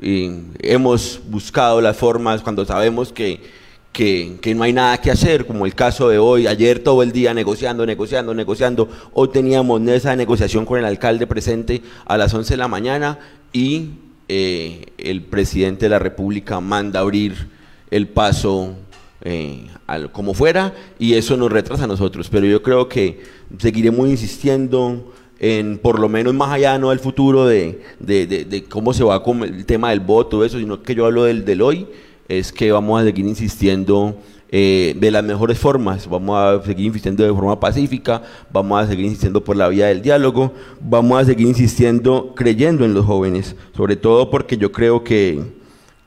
hemos 0.00 1.20
buscado 1.28 1.80
las 1.80 1.96
formas 1.96 2.40
cuando 2.40 2.64
sabemos 2.64 3.12
que 3.12 3.62
que, 3.92 4.38
que, 4.40 4.54
no 4.54 4.62
hay 4.62 4.72
nada 4.72 4.98
que 4.98 5.10
hacer, 5.10 5.46
como 5.46 5.66
el 5.66 5.74
caso 5.74 6.08
de 6.08 6.18
hoy, 6.18 6.46
ayer 6.46 6.82
todo 6.82 7.02
el 7.02 7.12
día 7.12 7.34
negociando, 7.34 7.84
negociando, 7.84 8.32
negociando, 8.32 8.88
hoy 9.12 9.28
teníamos 9.28 9.82
esa 9.88 10.16
negociación 10.16 10.64
con 10.64 10.78
el 10.78 10.86
alcalde 10.86 11.26
presente 11.26 11.82
a 12.06 12.16
las 12.16 12.32
11 12.32 12.54
de 12.54 12.56
la 12.56 12.68
mañana 12.68 13.18
y 13.52 13.90
eh, 14.28 14.86
el 14.96 15.20
presidente 15.20 15.84
de 15.84 15.90
la 15.90 15.98
República 15.98 16.58
manda 16.58 17.00
abrir 17.00 17.48
el 17.90 18.08
paso 18.08 18.76
eh, 19.20 19.66
al, 19.86 20.10
como 20.10 20.32
fuera 20.32 20.72
y 20.98 21.12
eso 21.12 21.36
nos 21.36 21.52
retrasa 21.52 21.84
a 21.84 21.88
nosotros, 21.88 22.30
pero 22.30 22.46
yo 22.46 22.62
creo 22.62 22.88
que 22.88 23.20
seguiremos 23.58 24.08
insistiendo 24.08 25.12
en 25.42 25.76
por 25.76 25.98
lo 25.98 26.08
menos 26.08 26.32
más 26.32 26.50
allá 26.50 26.78
no 26.78 26.90
del 26.90 27.00
futuro 27.00 27.46
de, 27.46 27.82
de, 27.98 28.26
de, 28.28 28.44
de 28.44 28.64
cómo 28.64 28.94
se 28.94 29.02
va 29.02 29.22
con 29.22 29.42
el 29.42 29.66
tema 29.66 29.90
del 29.90 30.00
voto, 30.00 30.44
eso, 30.44 30.58
sino 30.58 30.82
que 30.82 30.94
yo 30.94 31.04
hablo 31.04 31.24
del, 31.24 31.44
del 31.44 31.60
hoy 31.60 31.88
es 32.28 32.52
que 32.52 32.70
vamos 32.70 33.00
a 33.02 33.04
seguir 33.04 33.26
insistiendo 33.26 34.16
eh, 34.52 34.94
de 34.96 35.10
las 35.10 35.24
mejores 35.24 35.58
formas, 35.58 36.08
vamos 36.08 36.38
a 36.38 36.64
seguir 36.64 36.86
insistiendo 36.86 37.24
de 37.24 37.32
forma 37.32 37.58
pacífica, 37.58 38.22
vamos 38.52 38.84
a 38.84 38.86
seguir 38.86 39.06
insistiendo 39.06 39.42
por 39.42 39.56
la 39.56 39.68
vía 39.68 39.86
del 39.86 40.00
diálogo, 40.00 40.52
vamos 40.80 41.20
a 41.20 41.24
seguir 41.24 41.48
insistiendo 41.48 42.34
creyendo 42.36 42.84
en 42.84 42.94
los 42.94 43.04
jóvenes, 43.04 43.56
sobre 43.76 43.96
todo 43.96 44.30
porque 44.30 44.56
yo 44.56 44.70
creo 44.70 45.02
que, 45.02 45.42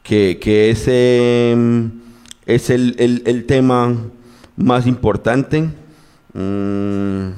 que, 0.02 0.38
que 0.40 0.70
ese 0.70 1.54
mm, 1.58 1.86
es 2.46 2.70
el, 2.70 2.96
el, 3.00 3.22
el, 3.26 3.46
tema 3.46 3.98
más 4.56 4.88
importante, 4.88 5.68
mmm, 6.34 7.32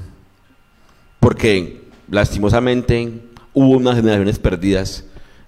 porque 1.19 1.76
lastimosamente 2.09 3.21
hubo 3.53 3.77
unas 3.77 3.95
generaciones 3.95 4.39
perdidas 4.39 5.03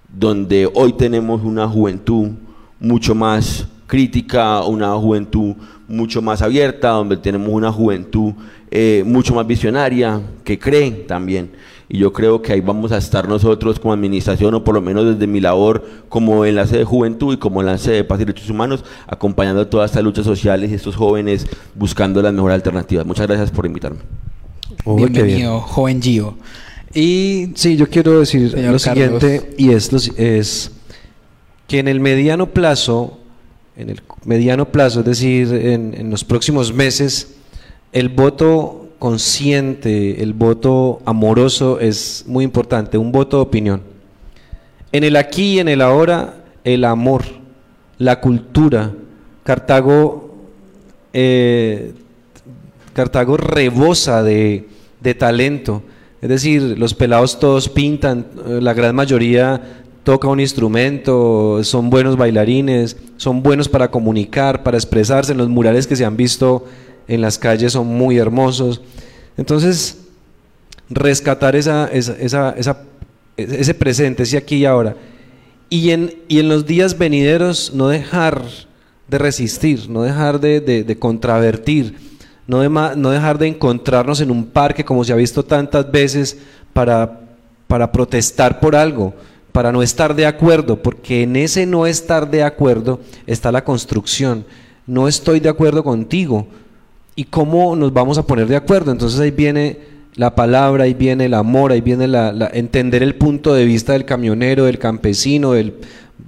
donde 0.08 0.68
hoy 0.74 0.92
tenemos 0.92 1.42
una 1.42 1.68
juventud 1.68 2.30
mucho 2.78 3.14
más 3.14 3.66
crítica, 3.86 4.62
una 4.64 4.94
juventud 4.94 5.54
mucho 5.88 6.22
más 6.22 6.42
abierta, 6.42 6.90
donde 6.90 7.16
tenemos 7.16 7.48
una 7.48 7.72
juventud 7.72 8.32
eh, 8.70 9.02
mucho 9.04 9.34
más 9.34 9.46
visionaria, 9.46 10.20
que 10.44 10.58
cree 10.58 10.90
también. 10.90 11.50
y 11.88 11.98
yo 11.98 12.12
creo 12.12 12.40
que 12.40 12.52
ahí 12.52 12.60
vamos 12.60 12.92
a 12.92 12.98
estar 12.98 13.28
nosotros 13.28 13.80
como 13.80 13.92
administración 13.92 14.54
o 14.54 14.62
por 14.62 14.76
lo 14.76 14.80
menos 14.80 15.04
desde 15.04 15.26
mi 15.26 15.40
labor 15.40 15.84
como 16.08 16.44
enlace 16.44 16.78
de 16.78 16.84
juventud 16.84 17.34
y 17.34 17.36
como 17.36 17.60
enlace 17.60 17.90
de 17.90 18.04
paz 18.04 18.20
y 18.20 18.24
derechos 18.24 18.48
humanos 18.48 18.84
acompañando 19.08 19.66
todas 19.66 19.90
estas 19.90 20.04
luchas 20.04 20.24
sociales 20.24 20.70
y 20.70 20.74
estos 20.74 20.94
jóvenes 20.94 21.48
buscando 21.74 22.22
las 22.22 22.32
mejores 22.32 22.54
alternativas. 22.54 23.04
Muchas 23.04 23.26
gracias 23.26 23.50
por 23.50 23.66
invitarme. 23.66 23.98
Oh. 24.84 24.96
Bienvenido, 24.96 25.60
joven 25.60 26.00
Gio. 26.00 26.36
Y 26.94 27.50
Sí, 27.54 27.76
yo 27.76 27.88
quiero 27.88 28.20
decir 28.20 28.52
lo 28.52 28.62
Carlos. 28.62 28.82
siguiente 28.82 29.54
y 29.58 29.70
es 29.72 30.70
que 31.68 31.78
en 31.78 31.88
el 31.88 32.00
mediano 32.00 32.50
plazo, 32.50 33.18
en 33.76 33.90
el 33.90 34.00
mediano 34.24 34.70
plazo, 34.72 35.00
es 35.00 35.06
decir, 35.06 35.52
en, 35.54 35.94
en 35.94 36.10
los 36.10 36.24
próximos 36.24 36.72
meses, 36.72 37.34
el 37.92 38.08
voto 38.08 38.88
consciente, 38.98 40.22
el 40.22 40.32
voto 40.32 41.00
amoroso 41.04 41.78
es 41.78 42.24
muy 42.26 42.44
importante, 42.44 42.98
un 42.98 43.12
voto 43.12 43.36
de 43.36 43.42
opinión. 43.42 43.82
En 44.92 45.04
el 45.04 45.16
aquí 45.16 45.54
y 45.54 45.58
en 45.60 45.68
el 45.68 45.80
ahora, 45.82 46.42
el 46.64 46.84
amor, 46.84 47.24
la 47.98 48.20
cultura. 48.20 48.92
Cartago, 49.44 50.34
eh, 51.12 51.92
Cartago 52.92 53.36
rebosa 53.36 54.22
de, 54.22 54.68
de 55.00 55.14
talento. 55.14 55.82
Es 56.22 56.28
decir, 56.28 56.78
los 56.78 56.94
pelados 56.94 57.38
todos 57.38 57.68
pintan, 57.68 58.26
eh, 58.46 58.58
la 58.60 58.74
gran 58.74 58.94
mayoría 58.94 59.82
toca 60.04 60.28
un 60.28 60.40
instrumento, 60.40 61.62
son 61.62 61.88
buenos 61.90 62.16
bailarines, 62.16 62.96
son 63.16 63.42
buenos 63.42 63.68
para 63.68 63.90
comunicar, 63.90 64.62
para 64.62 64.76
expresarse. 64.76 65.34
Los 65.34 65.48
murales 65.48 65.86
que 65.86 65.96
se 65.96 66.04
han 66.04 66.16
visto 66.16 66.66
en 67.08 67.20
las 67.20 67.38
calles 67.38 67.72
son 67.72 67.86
muy 67.86 68.18
hermosos. 68.18 68.80
Entonces, 69.36 69.98
rescatar 70.88 71.56
esa, 71.56 71.88
esa, 71.92 72.12
esa- 72.18 72.54
esa- 72.56 72.82
ese 73.36 73.74
presente, 73.74 74.24
ese 74.24 74.36
aquí 74.36 74.56
y 74.56 74.64
ahora. 74.66 74.96
Y 75.70 75.90
en, 75.90 76.14
y 76.28 76.40
en 76.40 76.48
los 76.48 76.66
días 76.66 76.98
venideros 76.98 77.72
no 77.74 77.88
dejar 77.88 78.42
de 79.08 79.18
resistir, 79.18 79.88
no 79.88 80.02
dejar 80.02 80.40
de, 80.40 80.60
de- 80.60 80.82
de 80.84 80.98
contravertir, 80.98 81.94
no, 82.50 82.96
no 82.96 83.10
dejar 83.10 83.38
de 83.38 83.46
encontrarnos 83.46 84.20
en 84.20 84.30
un 84.30 84.44
parque 84.44 84.84
como 84.84 85.04
se 85.04 85.12
ha 85.12 85.16
visto 85.16 85.44
tantas 85.44 85.90
veces 85.90 86.36
para, 86.72 87.20
para 87.68 87.92
protestar 87.92 88.58
por 88.58 88.74
algo, 88.74 89.14
para 89.52 89.70
no 89.70 89.82
estar 89.82 90.16
de 90.16 90.26
acuerdo, 90.26 90.82
porque 90.82 91.22
en 91.22 91.36
ese 91.36 91.64
no 91.64 91.86
estar 91.86 92.28
de 92.28 92.42
acuerdo 92.42 92.98
está 93.26 93.52
la 93.52 93.62
construcción. 93.62 94.44
No 94.84 95.06
estoy 95.06 95.38
de 95.38 95.48
acuerdo 95.48 95.84
contigo. 95.84 96.48
¿Y 97.14 97.24
cómo 97.24 97.76
nos 97.76 97.92
vamos 97.92 98.18
a 98.18 98.26
poner 98.26 98.48
de 98.48 98.56
acuerdo? 98.56 98.90
Entonces 98.90 99.20
ahí 99.20 99.30
viene 99.30 99.78
la 100.16 100.34
palabra, 100.34 100.84
ahí 100.84 100.94
viene 100.94 101.26
el 101.26 101.34
amor, 101.34 101.70
ahí 101.70 101.80
viene 101.80 102.08
la, 102.08 102.50
entender 102.52 103.04
el 103.04 103.14
punto 103.14 103.54
de 103.54 103.64
vista 103.64 103.92
del 103.92 104.04
camionero, 104.04 104.64
del 104.64 104.78
campesino, 104.80 105.52
del, 105.52 105.74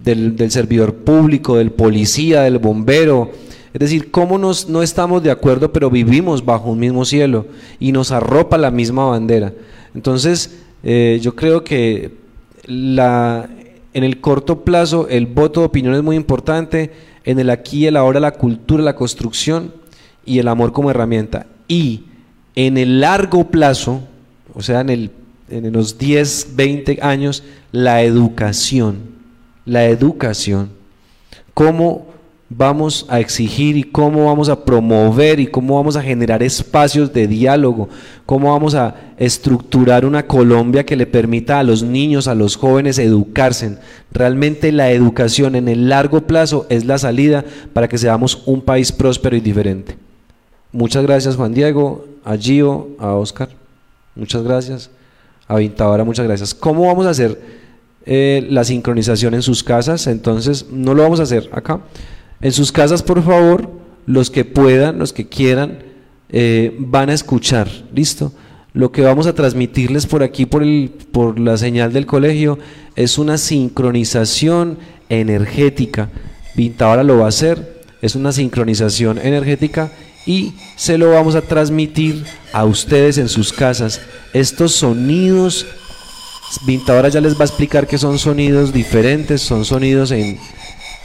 del 0.04 0.50
servidor 0.52 0.94
público, 0.94 1.56
del 1.56 1.72
policía, 1.72 2.42
del 2.42 2.58
bombero. 2.58 3.32
Es 3.72 3.80
decir, 3.80 4.10
cómo 4.10 4.36
nos, 4.36 4.68
no 4.68 4.82
estamos 4.82 5.22
de 5.22 5.30
acuerdo, 5.30 5.72
pero 5.72 5.90
vivimos 5.90 6.44
bajo 6.44 6.70
un 6.70 6.78
mismo 6.78 7.04
cielo 7.04 7.46
y 7.80 7.92
nos 7.92 8.12
arropa 8.12 8.58
la 8.58 8.70
misma 8.70 9.06
bandera. 9.06 9.52
Entonces, 9.94 10.58
eh, 10.82 11.18
yo 11.22 11.34
creo 11.34 11.64
que 11.64 12.16
la, 12.66 13.48
en 13.94 14.04
el 14.04 14.20
corto 14.20 14.62
plazo 14.64 15.08
el 15.08 15.26
voto 15.26 15.60
de 15.60 15.66
opinión 15.66 15.94
es 15.94 16.02
muy 16.02 16.16
importante, 16.16 16.92
en 17.24 17.38
el 17.38 17.48
aquí 17.48 17.86
el 17.86 17.96
ahora 17.96 18.20
la 18.20 18.32
cultura, 18.32 18.82
la 18.82 18.96
construcción 18.96 19.72
y 20.26 20.38
el 20.38 20.48
amor 20.48 20.72
como 20.72 20.90
herramienta. 20.90 21.46
Y 21.66 22.04
en 22.54 22.76
el 22.76 23.00
largo 23.00 23.48
plazo, 23.48 24.02
o 24.52 24.60
sea, 24.60 24.80
en, 24.80 24.90
el, 24.90 25.10
en 25.48 25.72
los 25.72 25.96
10, 25.96 26.48
20 26.56 26.98
años, 27.00 27.42
la 27.70 28.02
educación, 28.02 28.98
la 29.64 29.86
educación. 29.86 30.70
¿Cómo 31.54 32.11
vamos 32.56 33.06
a 33.08 33.20
exigir 33.20 33.76
y 33.76 33.82
cómo 33.82 34.26
vamos 34.26 34.48
a 34.48 34.64
promover 34.64 35.40
y 35.40 35.46
cómo 35.46 35.76
vamos 35.76 35.96
a 35.96 36.02
generar 36.02 36.42
espacios 36.42 37.12
de 37.12 37.26
diálogo? 37.26 37.88
¿Cómo 38.26 38.52
vamos 38.52 38.74
a 38.74 38.94
estructurar 39.16 40.04
una 40.04 40.26
Colombia 40.26 40.84
que 40.84 40.96
le 40.96 41.06
permita 41.06 41.58
a 41.58 41.62
los 41.62 41.82
niños, 41.82 42.28
a 42.28 42.34
los 42.34 42.56
jóvenes 42.56 42.98
educarse? 42.98 43.78
Realmente 44.10 44.72
la 44.72 44.90
educación 44.90 45.56
en 45.56 45.68
el 45.68 45.88
largo 45.88 46.26
plazo 46.26 46.66
es 46.68 46.84
la 46.84 46.98
salida 46.98 47.44
para 47.72 47.88
que 47.88 47.98
seamos 47.98 48.42
un 48.46 48.60
país 48.60 48.92
próspero 48.92 49.36
y 49.36 49.40
diferente. 49.40 49.96
Muchas 50.72 51.02
gracias 51.02 51.36
Juan 51.36 51.54
Diego, 51.54 52.06
a 52.24 52.36
Gio, 52.36 52.88
a 52.98 53.14
Oscar, 53.14 53.50
muchas 54.14 54.42
gracias, 54.42 54.90
a 55.48 55.56
Vintadora, 55.56 56.04
muchas 56.04 56.26
gracias. 56.26 56.54
¿Cómo 56.54 56.86
vamos 56.86 57.06
a 57.06 57.10
hacer 57.10 57.40
eh, 58.04 58.46
la 58.50 58.64
sincronización 58.64 59.34
en 59.34 59.42
sus 59.42 59.62
casas? 59.62 60.06
Entonces, 60.06 60.66
no 60.70 60.94
lo 60.94 61.02
vamos 61.02 61.20
a 61.20 61.24
hacer 61.24 61.50
acá. 61.52 61.80
En 62.42 62.52
sus 62.52 62.72
casas, 62.72 63.02
por 63.02 63.22
favor, 63.24 63.70
los 64.04 64.30
que 64.30 64.44
puedan, 64.44 64.98
los 64.98 65.12
que 65.12 65.28
quieran, 65.28 65.78
eh, 66.28 66.74
van 66.78 67.08
a 67.08 67.14
escuchar, 67.14 67.70
¿listo? 67.94 68.32
Lo 68.74 68.90
que 68.90 69.02
vamos 69.02 69.26
a 69.26 69.34
transmitirles 69.34 70.06
por 70.06 70.24
aquí, 70.24 70.44
por, 70.44 70.62
el, 70.64 70.90
por 71.12 71.38
la 71.38 71.56
señal 71.56 71.92
del 71.92 72.04
colegio, 72.04 72.58
es 72.96 73.16
una 73.16 73.38
sincronización 73.38 74.78
energética. 75.08 76.10
Vintadora 76.56 77.04
lo 77.04 77.18
va 77.18 77.26
a 77.26 77.28
hacer, 77.28 77.82
es 78.02 78.16
una 78.16 78.32
sincronización 78.32 79.18
energética 79.18 79.92
y 80.26 80.54
se 80.76 80.98
lo 80.98 81.10
vamos 81.10 81.36
a 81.36 81.42
transmitir 81.42 82.24
a 82.52 82.64
ustedes 82.64 83.18
en 83.18 83.28
sus 83.28 83.52
casas. 83.52 84.00
Estos 84.32 84.72
sonidos, 84.72 85.66
Vintadora 86.66 87.08
ya 87.08 87.20
les 87.20 87.36
va 87.36 87.42
a 87.42 87.46
explicar 87.46 87.86
que 87.86 87.98
son 87.98 88.18
sonidos 88.18 88.72
diferentes, 88.72 89.42
son 89.42 89.64
sonidos 89.64 90.10
en, 90.10 90.38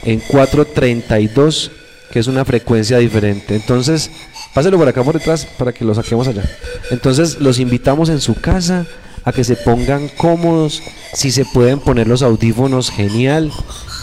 en 0.02 0.20
432, 0.20 1.70
que 2.10 2.18
es 2.18 2.26
una 2.26 2.44
frecuencia 2.44 2.98
diferente. 2.98 3.54
Entonces, 3.56 4.10
páselo 4.54 4.78
por 4.78 4.88
acá 4.88 5.02
por 5.02 5.14
detrás 5.14 5.46
para 5.58 5.72
que 5.72 5.84
lo 5.84 5.94
saquemos 5.94 6.28
allá. 6.28 6.44
Entonces, 6.90 7.40
los 7.40 7.58
invitamos 7.58 8.08
en 8.08 8.20
su 8.20 8.34
casa 8.34 8.86
a 9.24 9.32
que 9.32 9.44
se 9.44 9.56
pongan 9.56 10.08
cómodos, 10.08 10.82
si 11.12 11.30
se 11.30 11.44
pueden 11.44 11.80
poner 11.80 12.06
los 12.06 12.22
audífonos, 12.22 12.90
genial. 12.90 13.52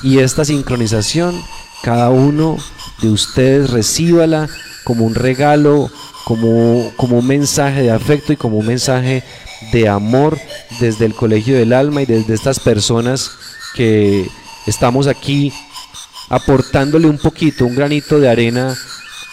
Y 0.03 0.19
esta 0.19 0.45
sincronización, 0.45 1.41
cada 1.81 2.09
uno 2.09 2.57
de 3.01 3.09
ustedes 3.09 3.71
recíbala 3.71 4.47
como 4.83 5.05
un 5.05 5.15
regalo, 5.15 5.89
como, 6.25 6.91
como 6.95 7.19
un 7.19 7.27
mensaje 7.27 7.81
de 7.81 7.91
afecto 7.91 8.33
y 8.33 8.37
como 8.37 8.57
un 8.57 8.67
mensaje 8.67 9.23
de 9.71 9.89
amor 9.89 10.37
desde 10.79 11.05
el 11.05 11.15
Colegio 11.15 11.57
del 11.57 11.73
Alma 11.73 12.01
y 12.01 12.05
desde 12.05 12.33
estas 12.33 12.59
personas 12.59 13.31
que 13.73 14.27
estamos 14.67 15.07
aquí 15.07 15.51
aportándole 16.30 17.07
un 17.07 17.17
poquito, 17.17 17.65
un 17.65 17.76
granito 17.76 18.19
de 18.19 18.30
arena 18.30 18.76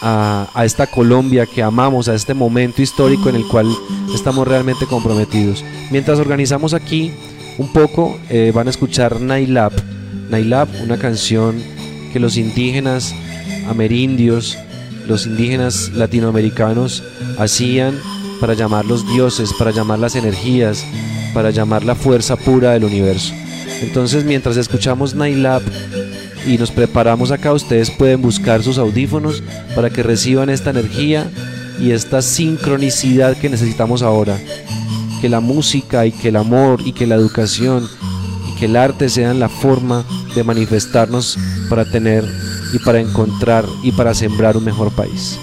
a, 0.00 0.48
a, 0.54 0.64
esta 0.64 0.86
Colombia 0.86 1.46
que 1.46 1.62
amamos, 1.62 2.08
a 2.08 2.14
este 2.14 2.34
momento 2.34 2.82
histórico 2.82 3.28
en 3.28 3.36
el 3.36 3.46
cual 3.46 3.68
estamos 4.14 4.46
realmente 4.46 4.86
comprometidos. 4.86 5.64
Mientras 5.90 6.18
organizamos 6.18 6.74
aquí 6.74 7.12
un 7.58 7.72
poco, 7.72 8.18
eh, 8.28 8.52
van 8.54 8.66
a 8.66 8.70
escuchar 8.70 9.20
Nailab. 9.20 9.72
Nailab, 10.30 10.68
una 10.82 10.98
canción 10.98 11.62
que 12.12 12.20
los 12.20 12.36
indígenas 12.36 13.14
amerindios, 13.68 14.58
los 15.06 15.26
indígenas 15.26 15.90
latinoamericanos 15.90 17.02
hacían 17.38 17.98
para 18.40 18.54
llamar 18.54 18.84
los 18.86 19.06
dioses, 19.06 19.52
para 19.52 19.70
llamar 19.70 19.98
las 19.98 20.16
energías, 20.16 20.84
para 21.34 21.50
llamar 21.50 21.84
la 21.84 21.94
fuerza 21.94 22.36
pura 22.36 22.72
del 22.72 22.84
universo. 22.84 23.34
Entonces, 23.82 24.24
mientras 24.24 24.56
escuchamos 24.56 25.14
Nailab 25.14 25.62
y 26.46 26.58
nos 26.58 26.70
preparamos 26.70 27.30
acá, 27.30 27.52
ustedes 27.52 27.90
pueden 27.90 28.22
buscar 28.22 28.62
sus 28.62 28.78
audífonos 28.78 29.42
para 29.74 29.90
que 29.90 30.02
reciban 30.02 30.50
esta 30.50 30.70
energía 30.70 31.30
y 31.80 31.92
esta 31.92 32.22
sincronicidad 32.22 33.36
que 33.36 33.48
necesitamos 33.48 34.02
ahora. 34.02 34.38
Que 35.20 35.28
la 35.28 35.40
música 35.40 36.06
y 36.06 36.12
que 36.12 36.28
el 36.28 36.36
amor 36.36 36.80
y 36.84 36.92
que 36.92 37.06
la 37.06 37.14
educación 37.14 37.88
y 38.50 38.58
que 38.58 38.66
el 38.66 38.76
arte 38.76 39.08
sean 39.08 39.38
la 39.38 39.48
forma 39.48 40.04
de 40.34 40.44
manifestarnos 40.44 41.38
para 41.68 41.84
tener 41.84 42.24
y 42.72 42.78
para 42.78 43.00
encontrar 43.00 43.64
y 43.82 43.92
para 43.92 44.14
sembrar 44.14 44.56
un 44.56 44.64
mejor 44.64 44.90
país. 44.92 45.38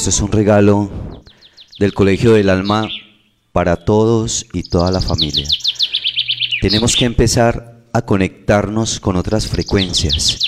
Esto 0.00 0.08
es 0.08 0.20
un 0.22 0.32
regalo 0.32 1.22
del 1.78 1.92
Colegio 1.92 2.32
del 2.32 2.48
Alma 2.48 2.88
para 3.52 3.76
todos 3.76 4.46
y 4.54 4.62
toda 4.62 4.90
la 4.90 5.02
familia. 5.02 5.46
Tenemos 6.62 6.96
que 6.96 7.04
empezar 7.04 7.82
a 7.92 8.00
conectarnos 8.00 8.98
con 8.98 9.16
otras 9.16 9.46
frecuencias. 9.46 10.38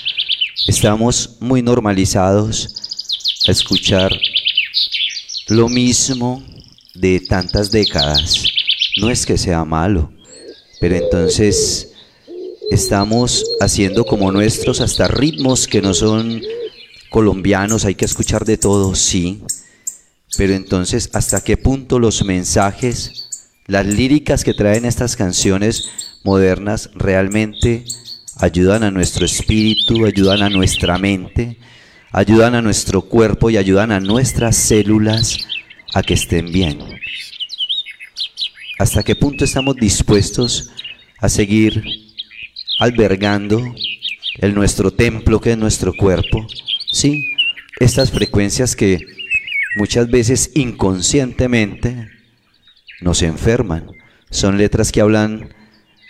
Estamos 0.67 1.37
muy 1.41 1.61
normalizados 1.61 3.43
a 3.47 3.51
escuchar 3.51 4.19
lo 5.49 5.69
mismo 5.69 6.43
de 6.95 7.21
tantas 7.21 7.71
décadas. 7.71 8.47
No 9.03 9.11
es 9.11 9.27
que 9.27 9.37
sea 9.37 9.67
malo, 9.67 10.11
pero 10.81 10.97
entonces 10.97 11.93
estamos 12.71 13.45
haciendo 13.61 14.07
como 14.07 14.33
nuestros 14.33 14.81
hasta 14.81 15.09
ritmos 15.09 15.69
que 15.69 15.83
no 15.83 15.93
son 15.93 16.41
colombianos, 17.13 17.85
hay 17.85 17.95
que 17.95 18.07
escuchar 18.07 18.45
de 18.45 18.57
todo, 18.57 18.97
sí, 18.97 19.43
pero 20.37 20.55
entonces 20.55 21.11
hasta 21.13 21.45
qué 21.45 21.57
punto 21.57 22.01
los 22.01 22.25
mensajes, 22.25 23.29
las 23.67 23.87
líricas 23.87 24.43
que 24.43 24.55
traen 24.55 24.87
estas 24.87 25.15
canciones 25.15 25.91
modernas 26.25 26.91
realmente 26.95 27.85
ayudan 28.39 28.83
a 28.83 28.91
nuestro 28.91 29.27
espíritu, 29.27 30.07
ayudan 30.07 30.43
a 30.43 30.49
nuestra 30.49 30.99
mente, 30.99 31.59
ayudan 32.11 32.55
a 32.55 32.63
nuestro 32.63 33.03
cuerpo 33.03 33.51
y 33.51 33.59
ayudan 33.59 33.93
a 33.93 34.01
nuestras 34.01 34.57
células 34.57 35.39
a 35.95 36.03
que 36.03 36.15
estén 36.15 36.51
bien. 36.51 36.79
¿Hasta 38.79 39.03
qué 39.03 39.15
punto 39.15 39.45
estamos 39.45 39.77
dispuestos 39.77 40.71
a 41.19 41.29
seguir 41.29 41.85
albergando 42.79 43.75
el 44.39 44.55
nuestro 44.55 44.91
templo 44.91 45.41
que 45.41 45.53
es 45.53 45.59
nuestro 45.59 45.93
cuerpo? 45.93 46.47
Sí, 46.93 47.25
estas 47.81 48.11
frecuencias 48.11 48.77
que 48.77 49.01
muchas 49.77 50.11
veces 50.11 50.51
inconscientemente 50.55 52.11
nos 53.01 53.23
enferman. 53.23 53.91
Son 54.31 54.59
letras 54.59 54.93
que 54.93 55.01
hablan 55.01 55.55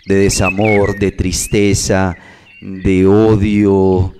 de 0.05 0.15
desamor, 0.15 0.99
de 0.99 1.13
tristeza, 1.13 2.17
de 2.61 3.07
odio, 3.07 4.13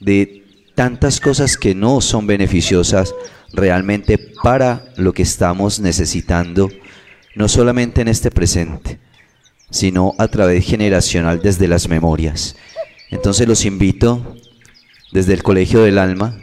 de 0.00 0.44
tantas 0.74 1.18
cosas 1.18 1.56
que 1.56 1.74
no 1.74 2.02
son 2.02 2.26
beneficiosas 2.26 3.14
realmente 3.54 4.18
para 4.42 4.92
lo 4.98 5.14
que 5.14 5.22
estamos 5.22 5.80
necesitando, 5.80 6.70
no 7.34 7.48
solamente 7.48 8.02
en 8.02 8.08
este 8.08 8.30
presente, 8.30 8.98
sino 9.70 10.14
a 10.18 10.28
través 10.28 10.66
generacional 10.66 11.40
desde 11.42 11.68
las 11.68 11.88
memorias. 11.88 12.54
Entonces 13.10 13.48
los 13.48 13.64
invito 13.64 14.36
desde 15.12 15.34
el 15.34 15.42
Colegio 15.42 15.82
del 15.82 15.98
Alma. 15.98 16.36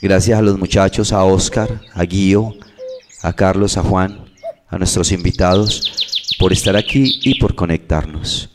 Gracias 0.00 0.38
a 0.38 0.42
los 0.42 0.58
muchachos, 0.58 1.12
a 1.12 1.24
Oscar, 1.24 1.80
a 1.94 2.04
Guío, 2.04 2.54
a 3.22 3.32
Carlos, 3.32 3.76
a 3.76 3.82
Juan, 3.82 4.26
a 4.68 4.78
nuestros 4.78 5.10
invitados 5.10 6.36
por 6.38 6.52
estar 6.52 6.76
aquí 6.76 7.18
y 7.22 7.40
por 7.40 7.54
conectarnos. 7.54 8.50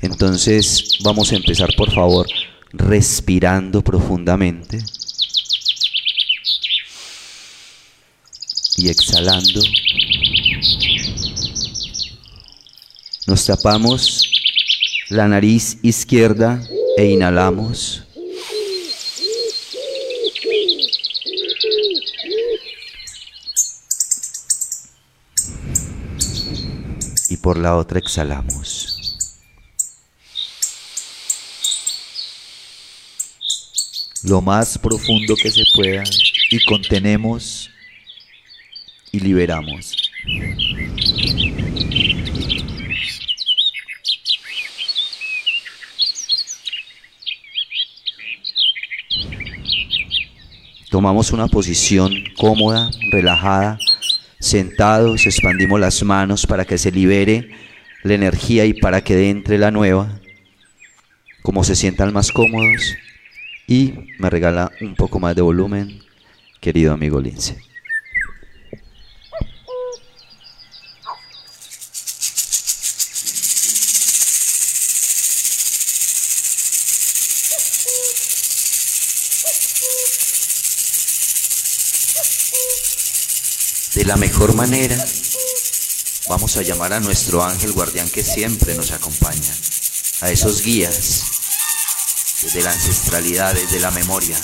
Entonces 0.00 0.98
vamos 1.04 1.32
a 1.32 1.36
empezar 1.36 1.70
por 1.76 1.92
favor 1.92 2.26
respirando 2.72 3.82
profundamente 3.82 4.78
y 8.76 8.88
exhalando. 8.88 9.60
Nos 13.26 13.44
tapamos 13.44 14.30
la 15.08 15.26
nariz 15.28 15.78
izquierda 15.82 16.62
e 16.96 17.06
inhalamos. 17.06 18.05
Por 27.46 27.58
la 27.58 27.76
otra 27.76 28.00
exhalamos. 28.00 29.38
Lo 34.24 34.42
más 34.42 34.76
profundo 34.76 35.36
que 35.36 35.52
se 35.52 35.62
pueda 35.72 36.02
y 36.50 36.64
contenemos 36.64 37.70
y 39.12 39.20
liberamos. 39.20 40.10
Tomamos 50.90 51.30
una 51.30 51.46
posición 51.46 52.12
cómoda, 52.36 52.90
relajada 53.12 53.78
Sentados, 54.46 55.26
expandimos 55.26 55.80
las 55.80 56.04
manos 56.04 56.46
para 56.46 56.64
que 56.64 56.78
se 56.78 56.92
libere 56.92 57.50
la 58.04 58.14
energía 58.14 58.64
y 58.64 58.74
para 58.74 59.02
que 59.02 59.28
entre 59.28 59.58
la 59.58 59.72
nueva, 59.72 60.20
como 61.42 61.64
se 61.64 61.74
sientan 61.74 62.12
más 62.12 62.30
cómodos. 62.30 62.94
Y 63.66 63.94
me 64.20 64.30
regala 64.30 64.70
un 64.80 64.94
poco 64.94 65.18
más 65.18 65.34
de 65.34 65.42
volumen, 65.42 65.98
querido 66.60 66.92
amigo 66.92 67.20
Lince. 67.20 67.58
La 84.06 84.16
mejor 84.16 84.54
manera, 84.54 84.96
vamos 86.28 86.56
a 86.56 86.62
llamar 86.62 86.92
a 86.92 87.00
nuestro 87.00 87.42
ángel 87.42 87.72
guardián 87.72 88.08
que 88.08 88.22
siempre 88.22 88.76
nos 88.76 88.92
acompaña, 88.92 89.52
a 90.20 90.30
esos 90.30 90.62
guías 90.62 91.24
desde 92.40 92.62
la 92.62 92.70
ancestralidad, 92.70 93.52
desde 93.52 93.80
la 93.80 93.90
memoria. 93.90 94.36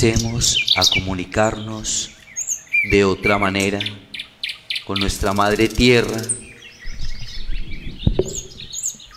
Empecemos 0.00 0.74
a 0.76 0.82
comunicarnos 0.94 2.10
de 2.88 3.04
otra 3.04 3.36
manera 3.36 3.80
con 4.86 5.00
nuestra 5.00 5.32
madre 5.32 5.68
tierra, 5.68 6.22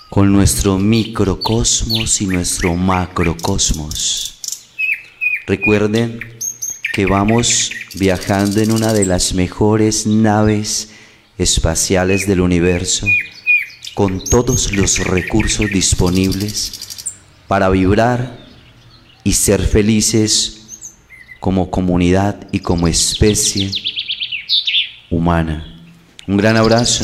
con 0.10 0.32
nuestro 0.32 0.80
microcosmos 0.80 2.20
y 2.22 2.26
nuestro 2.26 2.74
macrocosmos. 2.76 4.40
Recuerden 5.46 6.20
que 6.94 7.06
vamos 7.06 7.72
viajando 7.94 8.60
en 8.60 8.72
una 8.72 8.92
de 8.92 9.06
las 9.06 9.36
mejores 9.36 10.08
naves 10.08 10.90
espaciales 11.38 12.28
del 12.28 12.42
universo, 12.42 13.06
con 13.94 14.24
todos 14.24 14.72
los 14.72 14.98
recursos 14.98 15.70
disponibles 15.70 16.80
para 17.48 17.70
vibrar 17.70 18.48
y 19.24 19.34
ser 19.34 19.62
felices 19.62 20.61
como 21.42 21.72
comunidad 21.72 22.48
y 22.52 22.60
como 22.60 22.88
especie 22.88 23.72
humana. 25.10 25.84
Un 26.28 26.38
gran 26.38 26.56
abrazo 26.56 27.04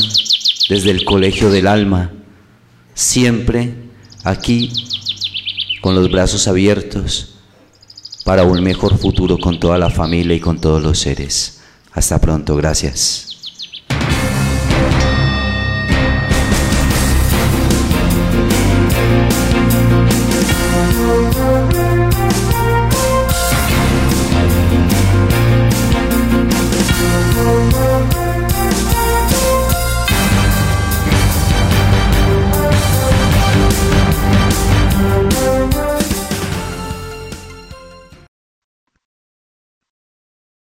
desde 0.70 0.92
el 0.92 1.04
Colegio 1.04 1.50
del 1.50 1.66
Alma, 1.66 2.14
siempre 2.94 3.74
aquí 4.24 4.72
con 5.82 5.96
los 5.96 6.10
brazos 6.12 6.48
abiertos 6.48 7.40
para 8.24 8.44
un 8.44 8.64
mejor 8.64 8.98
futuro 8.98 9.40
con 9.40 9.60
toda 9.60 9.80
la 9.80 9.90
familia 9.90 10.36
y 10.36 10.40
con 10.40 10.62
todos 10.62 10.84
los 10.84 11.00
seres. 11.00 11.62
Hasta 11.94 12.22
pronto, 12.22 12.56
gracias. 12.56 13.27